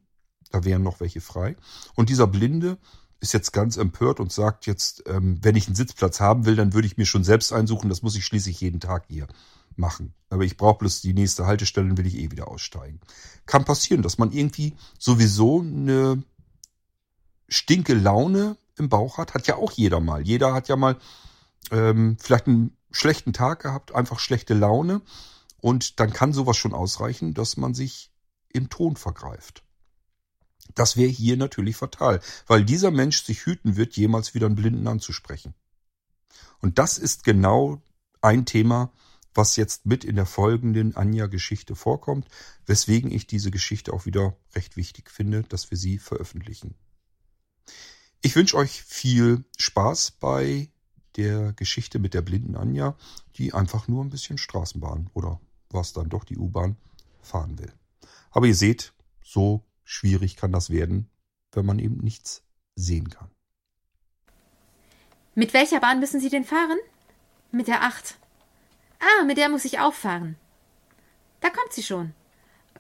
Da 0.51 0.65
wären 0.65 0.83
noch 0.83 1.01
welche 1.01 1.21
frei. 1.21 1.57
Und 1.95 2.11
dieser 2.11 2.27
Blinde 2.27 2.79
ist 3.21 3.33
jetzt 3.33 3.53
ganz 3.53 3.77
empört 3.77 4.21
und 4.21 4.31
sagt 4.31 4.67
jetzt, 4.67 5.03
ähm, 5.07 5.39
wenn 5.43 5.57
ich 5.57 5.67
einen 5.67 5.75
Sitzplatz 5.75 6.21
haben 6.21 6.45
will, 6.45 6.55
dann 6.55 6.75
würde 6.75 6.87
ich 6.87 6.99
mir 6.99 7.07
schon 7.07 7.25
selbst 7.25 7.53
einsuchen. 7.53 7.89
Das 7.89 8.03
muss 8.03 8.15
ich 8.15 8.27
schließlich 8.27 8.61
jeden 8.61 8.81
Tag 8.81 9.07
hier 9.09 9.27
machen. 9.79 10.15
Aber 10.31 10.45
ich 10.45 10.57
brauche 10.57 10.79
bloß 10.79 11.01
die 11.01 11.15
nächste 11.15 11.47
Haltestelle 11.47 11.89
und 11.89 11.97
will 11.97 12.07
ich 12.07 12.17
eh 12.17 12.31
wieder 12.31 12.49
aussteigen. 12.49 13.01
Kann 13.47 13.65
passieren, 13.65 14.03
dass 14.03 14.19
man 14.19 14.33
irgendwie 14.33 14.75
sowieso 14.99 15.61
eine 15.61 16.23
stinke 17.49 17.95
Laune 17.95 18.57
im 18.77 18.89
Bauch 18.89 19.19
hat. 19.19 19.35
Hat 19.35 19.47
ja 19.47 19.57
auch 19.57 19.73
jeder 19.73 20.01
mal. 20.01 20.23
Jeder 20.23 20.53
hat 20.53 20.69
ja 20.69 20.77
mal 20.77 20.97
ähm, 21.71 22.17
vielleicht 22.21 22.47
einen 22.47 22.77
schlechten 22.91 23.33
Tag 23.33 23.63
gehabt, 23.63 23.95
einfach 23.95 24.19
schlechte 24.19 24.55
Laune. 24.55 25.03
Und 25.61 26.01
dann 26.01 26.13
kann 26.13 26.33
sowas 26.33 26.57
schon 26.57 26.75
ausreichen, 26.75 27.35
dass 27.35 27.57
man 27.57 27.75
sich 27.75 28.11
im 28.53 28.69
Ton 28.69 28.97
vergreift. 28.97 29.65
Das 30.75 30.97
wäre 30.97 31.11
hier 31.11 31.37
natürlich 31.37 31.77
fatal, 31.77 32.21
weil 32.47 32.65
dieser 32.65 32.91
Mensch 32.91 33.23
sich 33.23 33.47
hüten 33.47 33.77
wird, 33.77 33.97
jemals 33.97 34.35
wieder 34.35 34.47
einen 34.47 34.57
Blinden 34.57 34.87
anzusprechen. 34.89 35.55
Und 36.61 36.79
das 36.79 36.99
ist 36.99 37.25
genau 37.25 37.83
ein 38.21 38.47
Thema, 38.47 38.91
was 39.35 39.57
jetzt 39.57 39.87
mit 39.87 40.05
in 40.05 40.17
der 40.17 40.27
folgenden 40.27 40.97
Anja-Geschichte 40.97 41.75
vorkommt, 41.75 42.29
weswegen 42.67 43.11
ich 43.11 43.27
diese 43.27 43.51
Geschichte 43.51 43.93
auch 43.93 44.07
wieder 44.07 44.37
recht 44.55 44.77
wichtig 44.77 45.11
finde, 45.11 45.43
dass 45.43 45.71
wir 45.71 45.79
sie 45.79 45.99
veröffentlichen. 45.99 46.75
Ich 48.23 48.37
wünsche 48.37 48.57
euch 48.57 48.83
viel 48.83 49.45
Spaß 49.59 50.13
bei 50.13 50.71
der 51.17 51.53
Geschichte 51.53 51.99
mit 51.99 52.15
der 52.15 52.23
blinden 52.23 52.57
Anja, 52.57 52.97
die 53.37 53.53
einfach 53.53 53.89
nur 53.89 54.03
ein 54.03 54.11
bisschen 54.11 54.39
Straßenbahn 54.39 55.11
oder 55.13 55.41
was 55.71 55.93
dann 55.93 56.09
doch 56.09 56.25
die 56.25 56.39
U-Bahn 56.39 56.77
fahren 57.21 57.59
will. 57.59 57.73
Aber 58.31 58.47
ihr 58.47 58.55
seht, 58.55 58.95
so 59.23 59.65
schwierig 59.85 60.37
kann 60.37 60.53
das 60.53 60.71
werden, 60.71 61.11
wenn 61.53 61.67
man 61.67 61.79
eben 61.79 61.99
nichts 61.99 62.43
sehen 62.75 63.11
kann. 63.11 63.31
Mit 65.35 65.53
welcher 65.53 65.81
Bahn 65.81 66.01
müssen 66.01 66.21
Sie 66.21 66.31
denn 66.31 66.45
fahren? 66.45 66.79
Mit 67.51 67.69
der 67.69 67.83
8. 67.83 68.19
Ah, 69.05 69.25
mit 69.25 69.37
der 69.37 69.49
muss 69.49 69.65
ich 69.65 69.79
auch 69.79 69.93
fahren. 69.93 70.37
Da 71.41 71.51
kommt 71.51 71.73
sie 71.73 71.83
schon. 71.83 72.15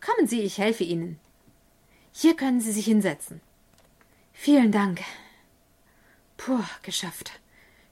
Kommen 0.00 0.26
Sie, 0.26 0.40
ich 0.40 0.58
helfe 0.58 0.84
Ihnen. 0.84 1.18
Hier 2.12 2.34
können 2.34 2.60
Sie 2.60 2.72
sich 2.72 2.86
hinsetzen. 2.86 3.40
Vielen 4.32 4.72
Dank. 4.72 5.02
Puh, 6.36 6.62
geschafft. 6.82 7.32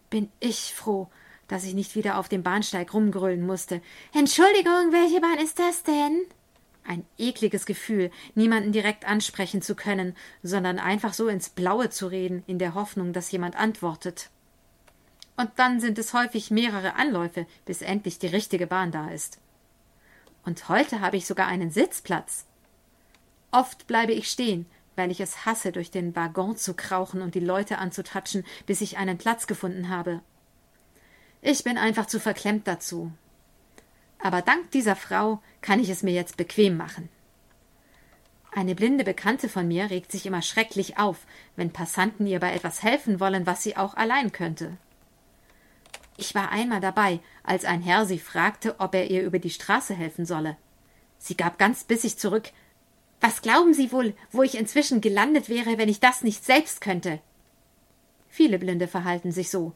Bin 0.09 0.31
ich 0.41 0.75
froh, 0.75 1.09
dass 1.49 1.65
ich 1.65 1.75
nicht 1.75 1.95
wieder 1.95 2.19
auf 2.19 2.29
dem 2.29 2.43
Bahnsteig 2.43 2.93
rumgrölen 2.95 3.45
musste. 3.45 3.83
Entschuldigung, 4.15 4.93
welche 4.93 5.21
Bahn 5.21 5.39
ist 5.39 5.59
das 5.59 5.83
denn? 5.83 6.23
Ein 6.85 7.07
ekliges 7.19 7.67
Gefühl, 7.67 8.11
niemanden 8.35 8.73
direkt 8.73 9.07
ansprechen 9.07 9.63
zu 9.63 9.75
können, 9.75 10.17
sondern 10.43 10.79
einfach 10.79 11.15
so 11.15 11.29
ins 11.29 11.49
Blaue 11.49 11.91
zu 11.91 12.07
reden, 12.07 12.43
in 12.47 12.59
der 12.59 12.75
Hoffnung, 12.75 13.13
dass 13.13 13.31
jemand 13.31 13.57
antwortet 13.57 14.31
und 15.37 15.51
dann 15.57 15.81
sind 15.81 15.99
es 15.99 16.13
häufig 16.13 16.51
mehrere 16.51 16.95
Anläufe, 16.95 17.47
bis 17.65 17.83
endlich 17.83 18.19
die 18.19 18.27
richtige 18.27 18.67
Bahn 18.67 18.91
da 18.91 19.09
ist. 19.09 19.39
Und 20.45 20.69
heute 20.69 21.01
habe 21.01 21.17
ich 21.17 21.27
sogar 21.27 21.47
einen 21.47 21.71
Sitzplatz. 21.71 22.47
Oft 23.51 23.87
bleibe 23.87 24.13
ich 24.13 24.29
stehen, 24.29 24.67
weil 24.97 25.11
ich 25.11 25.21
es 25.21 25.47
hasse, 25.47 25.73
durch 25.73 25.91
den 25.91 26.15
Waggon 26.17 26.57
zu 26.57 26.75
krauchen 26.75 27.23
und 27.23 27.35
die 27.35 27.41
Leute 27.41 27.79
anzutatschen, 27.79 28.45
bis 28.67 28.81
ich 28.81 28.99
einen 28.99 29.19
Platz 29.19 29.47
gefunden 29.47 29.89
habe. 29.89 30.21
Ich 31.41 31.65
bin 31.65 31.79
einfach 31.79 32.07
zu 32.07 32.21
verklemmt 32.21 32.69
dazu. 32.69 33.13
Aber 34.19 34.43
dank 34.43 34.71
dieser 34.71 34.97
Frau 34.97 35.43
kann 35.61 35.81
ich 35.81 35.89
es 35.89 36.03
mir 36.03 36.13
jetzt 36.13 36.37
bequem 36.37 36.77
machen. 36.77 37.09
Eine 38.53 38.75
blinde 38.75 39.03
Bekannte 39.03 39.49
von 39.49 39.67
mir 39.67 39.91
regt 39.91 40.13
sich 40.13 40.27
immer 40.27 40.43
schrecklich 40.43 40.99
auf, 40.99 41.27
wenn 41.57 41.73
Passanten 41.73 42.27
ihr 42.27 42.39
bei 42.39 42.53
etwas 42.53 42.83
helfen 42.83 43.19
wollen, 43.19 43.47
was 43.47 43.63
sie 43.63 43.77
auch 43.77 43.95
allein 43.95 44.31
könnte. 44.31 44.77
Ich 46.17 46.35
war 46.35 46.51
einmal 46.51 46.81
dabei, 46.81 47.21
als 47.43 47.65
ein 47.65 47.83
Herr 47.83 48.07
sie 48.07 48.19
fragte, 48.19 48.79
ob 48.79 48.95
er 48.95 49.11
ihr 49.11 49.23
über 49.23 49.39
die 49.39 49.51
Straße 49.51 49.95
helfen 49.95 50.27
solle. 50.27 50.57
Sie 51.19 51.37
gab 51.37 51.59
ganz 51.59 51.85
bissig 51.85 52.19
zurück 52.19 52.51
Was 53.21 53.43
glauben 53.43 53.73
Sie 53.73 53.93
wohl, 53.93 54.15
wo 54.31 54.43
ich 54.43 54.57
inzwischen 54.57 55.01
gelandet 55.01 55.49
wäre, 55.49 55.79
wenn 55.79 55.89
ich 55.89 56.01
das 56.01 56.23
nicht 56.23 56.45
selbst 56.45 56.81
könnte? 56.81 57.21
Viele 58.29 58.59
Blinde 58.59 58.89
verhalten 58.89 59.31
sich 59.31 59.51
so. 59.51 59.73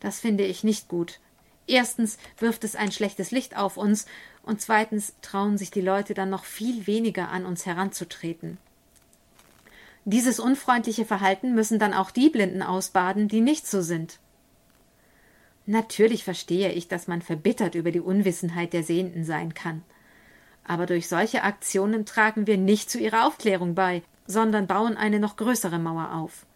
Das 0.00 0.20
finde 0.20 0.44
ich 0.44 0.62
nicht 0.62 0.88
gut. 0.88 1.18
Erstens 1.66 2.18
wirft 2.38 2.62
es 2.62 2.76
ein 2.76 2.92
schlechtes 2.92 3.30
Licht 3.30 3.56
auf 3.56 3.76
uns, 3.76 4.06
und 4.42 4.60
zweitens 4.60 5.14
trauen 5.22 5.58
sich 5.58 5.72
die 5.72 5.80
Leute 5.80 6.14
dann 6.14 6.30
noch 6.30 6.44
viel 6.44 6.86
weniger 6.86 7.30
an 7.30 7.44
uns 7.44 7.66
heranzutreten. 7.66 8.58
Dieses 10.04 10.38
unfreundliche 10.38 11.04
Verhalten 11.04 11.56
müssen 11.56 11.80
dann 11.80 11.92
auch 11.92 12.12
die 12.12 12.30
Blinden 12.30 12.62
ausbaden, 12.62 13.26
die 13.26 13.40
nicht 13.40 13.66
so 13.66 13.82
sind. 13.82 14.20
Natürlich 15.66 16.22
verstehe 16.22 16.72
ich, 16.72 16.86
dass 16.86 17.08
man 17.08 17.22
verbittert 17.22 17.74
über 17.74 17.90
die 17.90 18.00
Unwissenheit 18.00 18.72
der 18.72 18.84
Sehenden 18.84 19.24
sein 19.24 19.52
kann. 19.52 19.82
Aber 20.64 20.86
durch 20.86 21.08
solche 21.08 21.42
Aktionen 21.42 22.06
tragen 22.06 22.46
wir 22.46 22.56
nicht 22.56 22.88
zu 22.90 22.98
ihrer 22.98 23.26
Aufklärung 23.26 23.74
bei, 23.74 24.02
sondern 24.26 24.66
bauen 24.66 24.96
eine 24.96 25.20
noch 25.20 25.36
größere 25.36 25.78
Mauer 25.78 26.14
auf. 26.14 26.46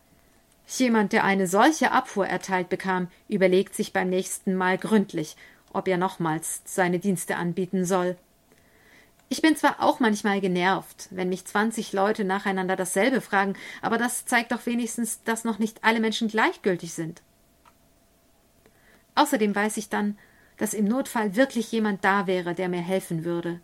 Jemand, 0.79 1.13
der 1.13 1.25
eine 1.25 1.49
solche 1.49 1.91
Abfuhr 1.91 2.27
erteilt 2.27 2.69
bekam, 2.69 3.09
überlegt 3.29 3.75
sich 3.75 3.93
beim 3.93 4.09
nächsten 4.09 4.55
Mal 4.55 4.79
gründlich, 4.79 5.37
ob 5.73 5.89
er 5.89 5.97
nochmals 5.97 6.63
seine 6.65 7.01
Dienste 7.01 7.37
anbieten 7.37 7.85
soll. 7.85 8.17
Ich 9.29 9.43
bin 9.43 9.57
zwar 9.57 9.81
auch 9.81 10.01
manchmal 10.01 10.41
genervt, 10.41 11.09
wenn 11.11 11.29
mich 11.29 11.45
zwanzig 11.45 11.93
Leute 11.93 12.25
nacheinander 12.25 12.77
dasselbe 12.77 13.21
fragen, 13.21 13.55
aber 13.81 13.99
das 13.99 14.25
zeigt 14.27 14.53
doch 14.53 14.67
wenigstens, 14.67 15.23
dass 15.25 15.45
noch 15.45 15.59
nicht 15.59 15.83
alle 15.83 16.01
Menschen 16.01 16.29
gleichgültig 16.29 16.95
sind. 16.95 17.23
Außerdem 19.15 19.55
weiß 19.55 19.77
ich 19.77 19.89
dann, 19.89 20.19
dass 20.57 20.75
im 20.75 20.85
Notfall 20.85 21.37
wirklich 21.37 21.73
jemand 21.73 22.05
da 22.05 22.27
wäre, 22.27 22.55
der 22.55 22.69
mir 22.69 22.83
helfen 22.83 23.25
würde. 23.25 23.61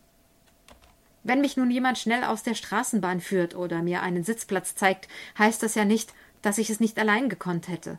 Wenn 1.24 1.40
mich 1.40 1.57
nun 1.57 1.70
jemand 1.70 1.99
schnell 1.99 2.24
aus 2.24 2.42
der 2.42 2.55
Straßenbahn 2.55 3.20
führt 3.20 3.55
oder 3.55 3.82
mir 3.82 4.03
einen 4.03 4.22
Sitzplatz 4.22 4.76
zeigt, 4.76 5.09
heißt 5.38 5.62
das 5.62 5.74
ja 5.74 5.84
nicht, 5.84 6.14
dass 6.40 6.59
ich 6.59 6.70
es 6.70 6.80
nicht 6.80 6.99
allein 6.99 7.28
gekonnt 7.28 7.68
hätte. 7.68 7.99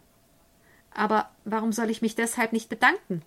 Aber 0.91 1.29
warum 1.43 1.73
soll 1.73 1.89
ich 1.89 2.01
mich 2.01 2.15
deshalb 2.15 2.53
nicht 2.53 2.69
bedanken? 2.69 3.21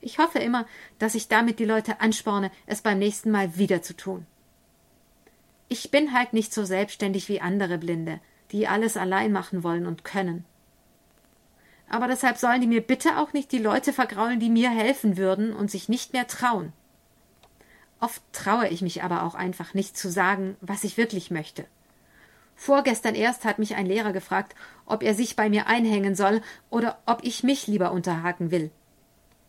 Ich 0.00 0.18
hoffe 0.18 0.38
immer, 0.38 0.66
dass 0.98 1.14
ich 1.14 1.28
damit 1.28 1.58
die 1.58 1.64
Leute 1.64 2.00
ansporne, 2.00 2.50
es 2.66 2.82
beim 2.82 2.98
nächsten 2.98 3.30
Mal 3.30 3.56
wieder 3.56 3.82
zu 3.82 3.94
tun. 3.94 4.26
Ich 5.68 5.90
bin 5.90 6.12
halt 6.12 6.32
nicht 6.32 6.52
so 6.52 6.64
selbstständig 6.64 7.28
wie 7.28 7.40
andere 7.40 7.78
Blinde, 7.78 8.20
die 8.52 8.68
alles 8.68 8.96
allein 8.96 9.32
machen 9.32 9.62
wollen 9.62 9.86
und 9.86 10.04
können. 10.04 10.44
Aber 11.88 12.08
deshalb 12.08 12.38
sollen 12.38 12.60
die 12.60 12.66
mir 12.66 12.80
bitte 12.80 13.18
auch 13.18 13.32
nicht 13.32 13.52
die 13.52 13.58
Leute 13.58 13.92
vergraulen, 13.92 14.40
die 14.40 14.50
mir 14.50 14.70
helfen 14.70 15.16
würden 15.16 15.52
und 15.52 15.70
sich 15.70 15.88
nicht 15.88 16.12
mehr 16.12 16.26
trauen. 16.26 16.72
Oft 18.00 18.22
traue 18.32 18.68
ich 18.68 18.82
mich 18.82 19.02
aber 19.02 19.22
auch 19.22 19.34
einfach 19.34 19.74
nicht 19.74 19.96
zu 19.96 20.10
sagen, 20.10 20.56
was 20.60 20.84
ich 20.84 20.96
wirklich 20.96 21.30
möchte. 21.30 21.66
Vorgestern 22.56 23.14
erst 23.14 23.44
hat 23.44 23.58
mich 23.58 23.74
ein 23.74 23.86
Lehrer 23.86 24.12
gefragt, 24.12 24.54
ob 24.86 25.02
er 25.02 25.14
sich 25.14 25.36
bei 25.36 25.48
mir 25.48 25.66
einhängen 25.66 26.14
soll 26.14 26.40
oder 26.70 26.98
ob 27.06 27.24
ich 27.24 27.42
mich 27.42 27.66
lieber 27.66 27.92
unterhaken 27.92 28.50
will. 28.50 28.70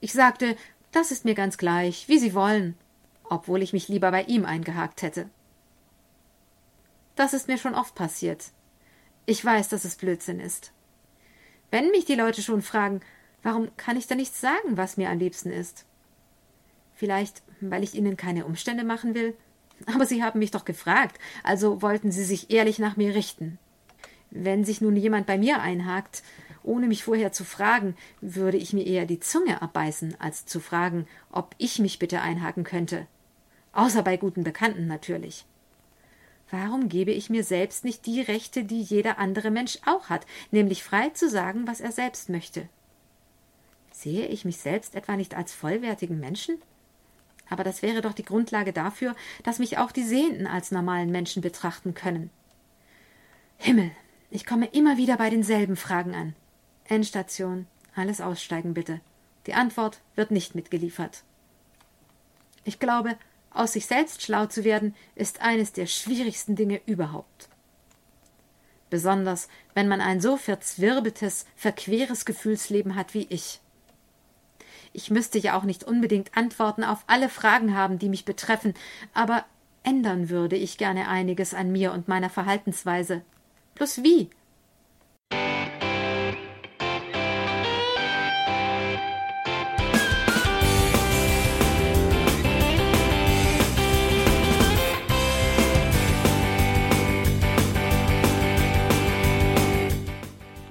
Ich 0.01 0.13
sagte, 0.13 0.55
das 0.91 1.11
ist 1.11 1.25
mir 1.25 1.35
ganz 1.35 1.57
gleich, 1.57 2.07
wie 2.07 2.19
Sie 2.19 2.33
wollen, 2.33 2.77
obwohl 3.23 3.61
ich 3.61 3.73
mich 3.73 3.87
lieber 3.87 4.11
bei 4.11 4.23
ihm 4.23 4.45
eingehakt 4.45 5.01
hätte. 5.01 5.29
Das 7.15 7.33
ist 7.33 7.47
mir 7.47 7.57
schon 7.57 7.75
oft 7.75 7.95
passiert. 7.95 8.45
Ich 9.25 9.43
weiß, 9.43 9.69
dass 9.69 9.85
es 9.85 9.95
Blödsinn 9.95 10.39
ist. 10.39 10.71
Wenn 11.71 11.91
mich 11.91 12.05
die 12.05 12.15
Leute 12.15 12.41
schon 12.41 12.61
fragen, 12.61 13.01
warum 13.43 13.69
kann 13.77 13.97
ich 13.97 14.07
da 14.07 14.15
nicht 14.15 14.35
sagen, 14.35 14.77
was 14.77 14.97
mir 14.97 15.09
am 15.09 15.19
liebsten 15.19 15.51
ist? 15.51 15.85
Vielleicht, 16.95 17.43
weil 17.59 17.83
ich 17.83 17.95
ihnen 17.95 18.17
keine 18.17 18.45
Umstände 18.45 18.83
machen 18.83 19.13
will? 19.13 19.35
Aber 19.93 20.05
sie 20.05 20.23
haben 20.23 20.39
mich 20.39 20.51
doch 20.51 20.65
gefragt, 20.65 21.19
also 21.43 21.81
wollten 21.81 22.11
sie 22.11 22.23
sich 22.23 22.49
ehrlich 22.49 22.79
nach 22.79 22.95
mir 22.95 23.13
richten. 23.13 23.59
Wenn 24.31 24.63
sich 24.63 24.81
nun 24.81 24.95
jemand 24.95 25.27
bei 25.27 25.37
mir 25.37 25.61
einhakt, 25.61 26.23
ohne 26.63 26.87
mich 26.87 27.03
vorher 27.03 27.31
zu 27.31 27.43
fragen, 27.43 27.95
würde 28.21 28.57
ich 28.57 28.73
mir 28.73 28.85
eher 28.85 29.05
die 29.05 29.19
Zunge 29.19 29.61
abbeißen, 29.61 30.15
als 30.19 30.45
zu 30.45 30.59
fragen, 30.59 31.07
ob 31.31 31.55
ich 31.57 31.79
mich 31.79 31.99
bitte 31.99 32.21
einhaken 32.21 32.63
könnte. 32.63 33.07
Außer 33.73 34.01
bei 34.01 34.17
guten 34.17 34.43
Bekannten 34.43 34.87
natürlich. 34.87 35.45
Warum 36.51 36.89
gebe 36.89 37.11
ich 37.11 37.29
mir 37.29 37.43
selbst 37.43 37.83
nicht 37.83 38.05
die 38.05 38.21
Rechte, 38.21 38.63
die 38.63 38.81
jeder 38.81 39.17
andere 39.17 39.49
Mensch 39.49 39.79
auch 39.85 40.09
hat, 40.09 40.25
nämlich 40.51 40.83
frei 40.83 41.09
zu 41.09 41.29
sagen, 41.29 41.67
was 41.67 41.81
er 41.81 41.91
selbst 41.91 42.29
möchte? 42.29 42.69
Sehe 43.91 44.27
ich 44.27 44.45
mich 44.45 44.57
selbst 44.57 44.95
etwa 44.95 45.15
nicht 45.15 45.35
als 45.35 45.53
vollwertigen 45.53 46.19
Menschen? 46.19 46.61
Aber 47.49 47.63
das 47.63 47.81
wäre 47.81 48.01
doch 48.01 48.13
die 48.13 48.25
Grundlage 48.25 48.73
dafür, 48.73 49.15
dass 49.43 49.59
mich 49.59 49.77
auch 49.77 49.91
die 49.91 50.03
Sehenden 50.03 50.47
als 50.47 50.71
normalen 50.71 51.11
Menschen 51.11 51.41
betrachten 51.41 51.93
können. 51.93 52.29
Himmel, 53.57 53.91
ich 54.29 54.45
komme 54.45 54.67
immer 54.67 54.97
wieder 54.97 55.17
bei 55.17 55.29
denselben 55.29 55.75
Fragen 55.75 56.13
an. 56.13 56.35
Endstation. 56.85 57.67
Alles 57.95 58.19
aussteigen 58.19 58.73
bitte. 58.73 58.99
Die 59.47 59.53
Antwort 59.53 60.01
wird 60.15 60.31
nicht 60.31 60.55
mitgeliefert. 60.55 61.23
Ich 62.63 62.79
glaube, 62.79 63.15
aus 63.57 63.73
sich 63.73 63.85
selbst 63.85 64.21
schlau 64.21 64.45
zu 64.45 64.63
werden, 64.63 64.95
ist 65.15 65.41
eines 65.41 65.73
der 65.73 65.87
schwierigsten 65.87 66.55
Dinge 66.55 66.81
überhaupt. 66.85 67.49
Besonders, 68.89 69.49
wenn 69.73 69.87
man 69.87 70.01
ein 70.01 70.21
so 70.21 70.37
verzwirbeltes, 70.37 71.45
verqueres 71.55 72.25
Gefühlsleben 72.25 72.95
hat 72.95 73.13
wie 73.13 73.27
ich. 73.29 73.59
Ich 74.93 75.11
müsste 75.11 75.39
ja 75.39 75.57
auch 75.57 75.63
nicht 75.63 75.83
unbedingt 75.83 76.37
Antworten 76.37 76.83
auf 76.83 77.03
alle 77.07 77.27
Fragen 77.27 77.75
haben, 77.75 77.99
die 77.99 78.09
mich 78.09 78.23
betreffen, 78.23 78.73
aber 79.13 79.43
ändern 79.83 80.29
würde 80.29 80.55
ich 80.55 80.77
gerne 80.77 81.07
einiges 81.09 81.53
an 81.53 81.71
mir 81.71 81.91
und 81.91 82.07
meiner 82.07 82.29
Verhaltensweise. 82.29 83.21
Bloß 83.75 84.03
wie? 84.03 84.29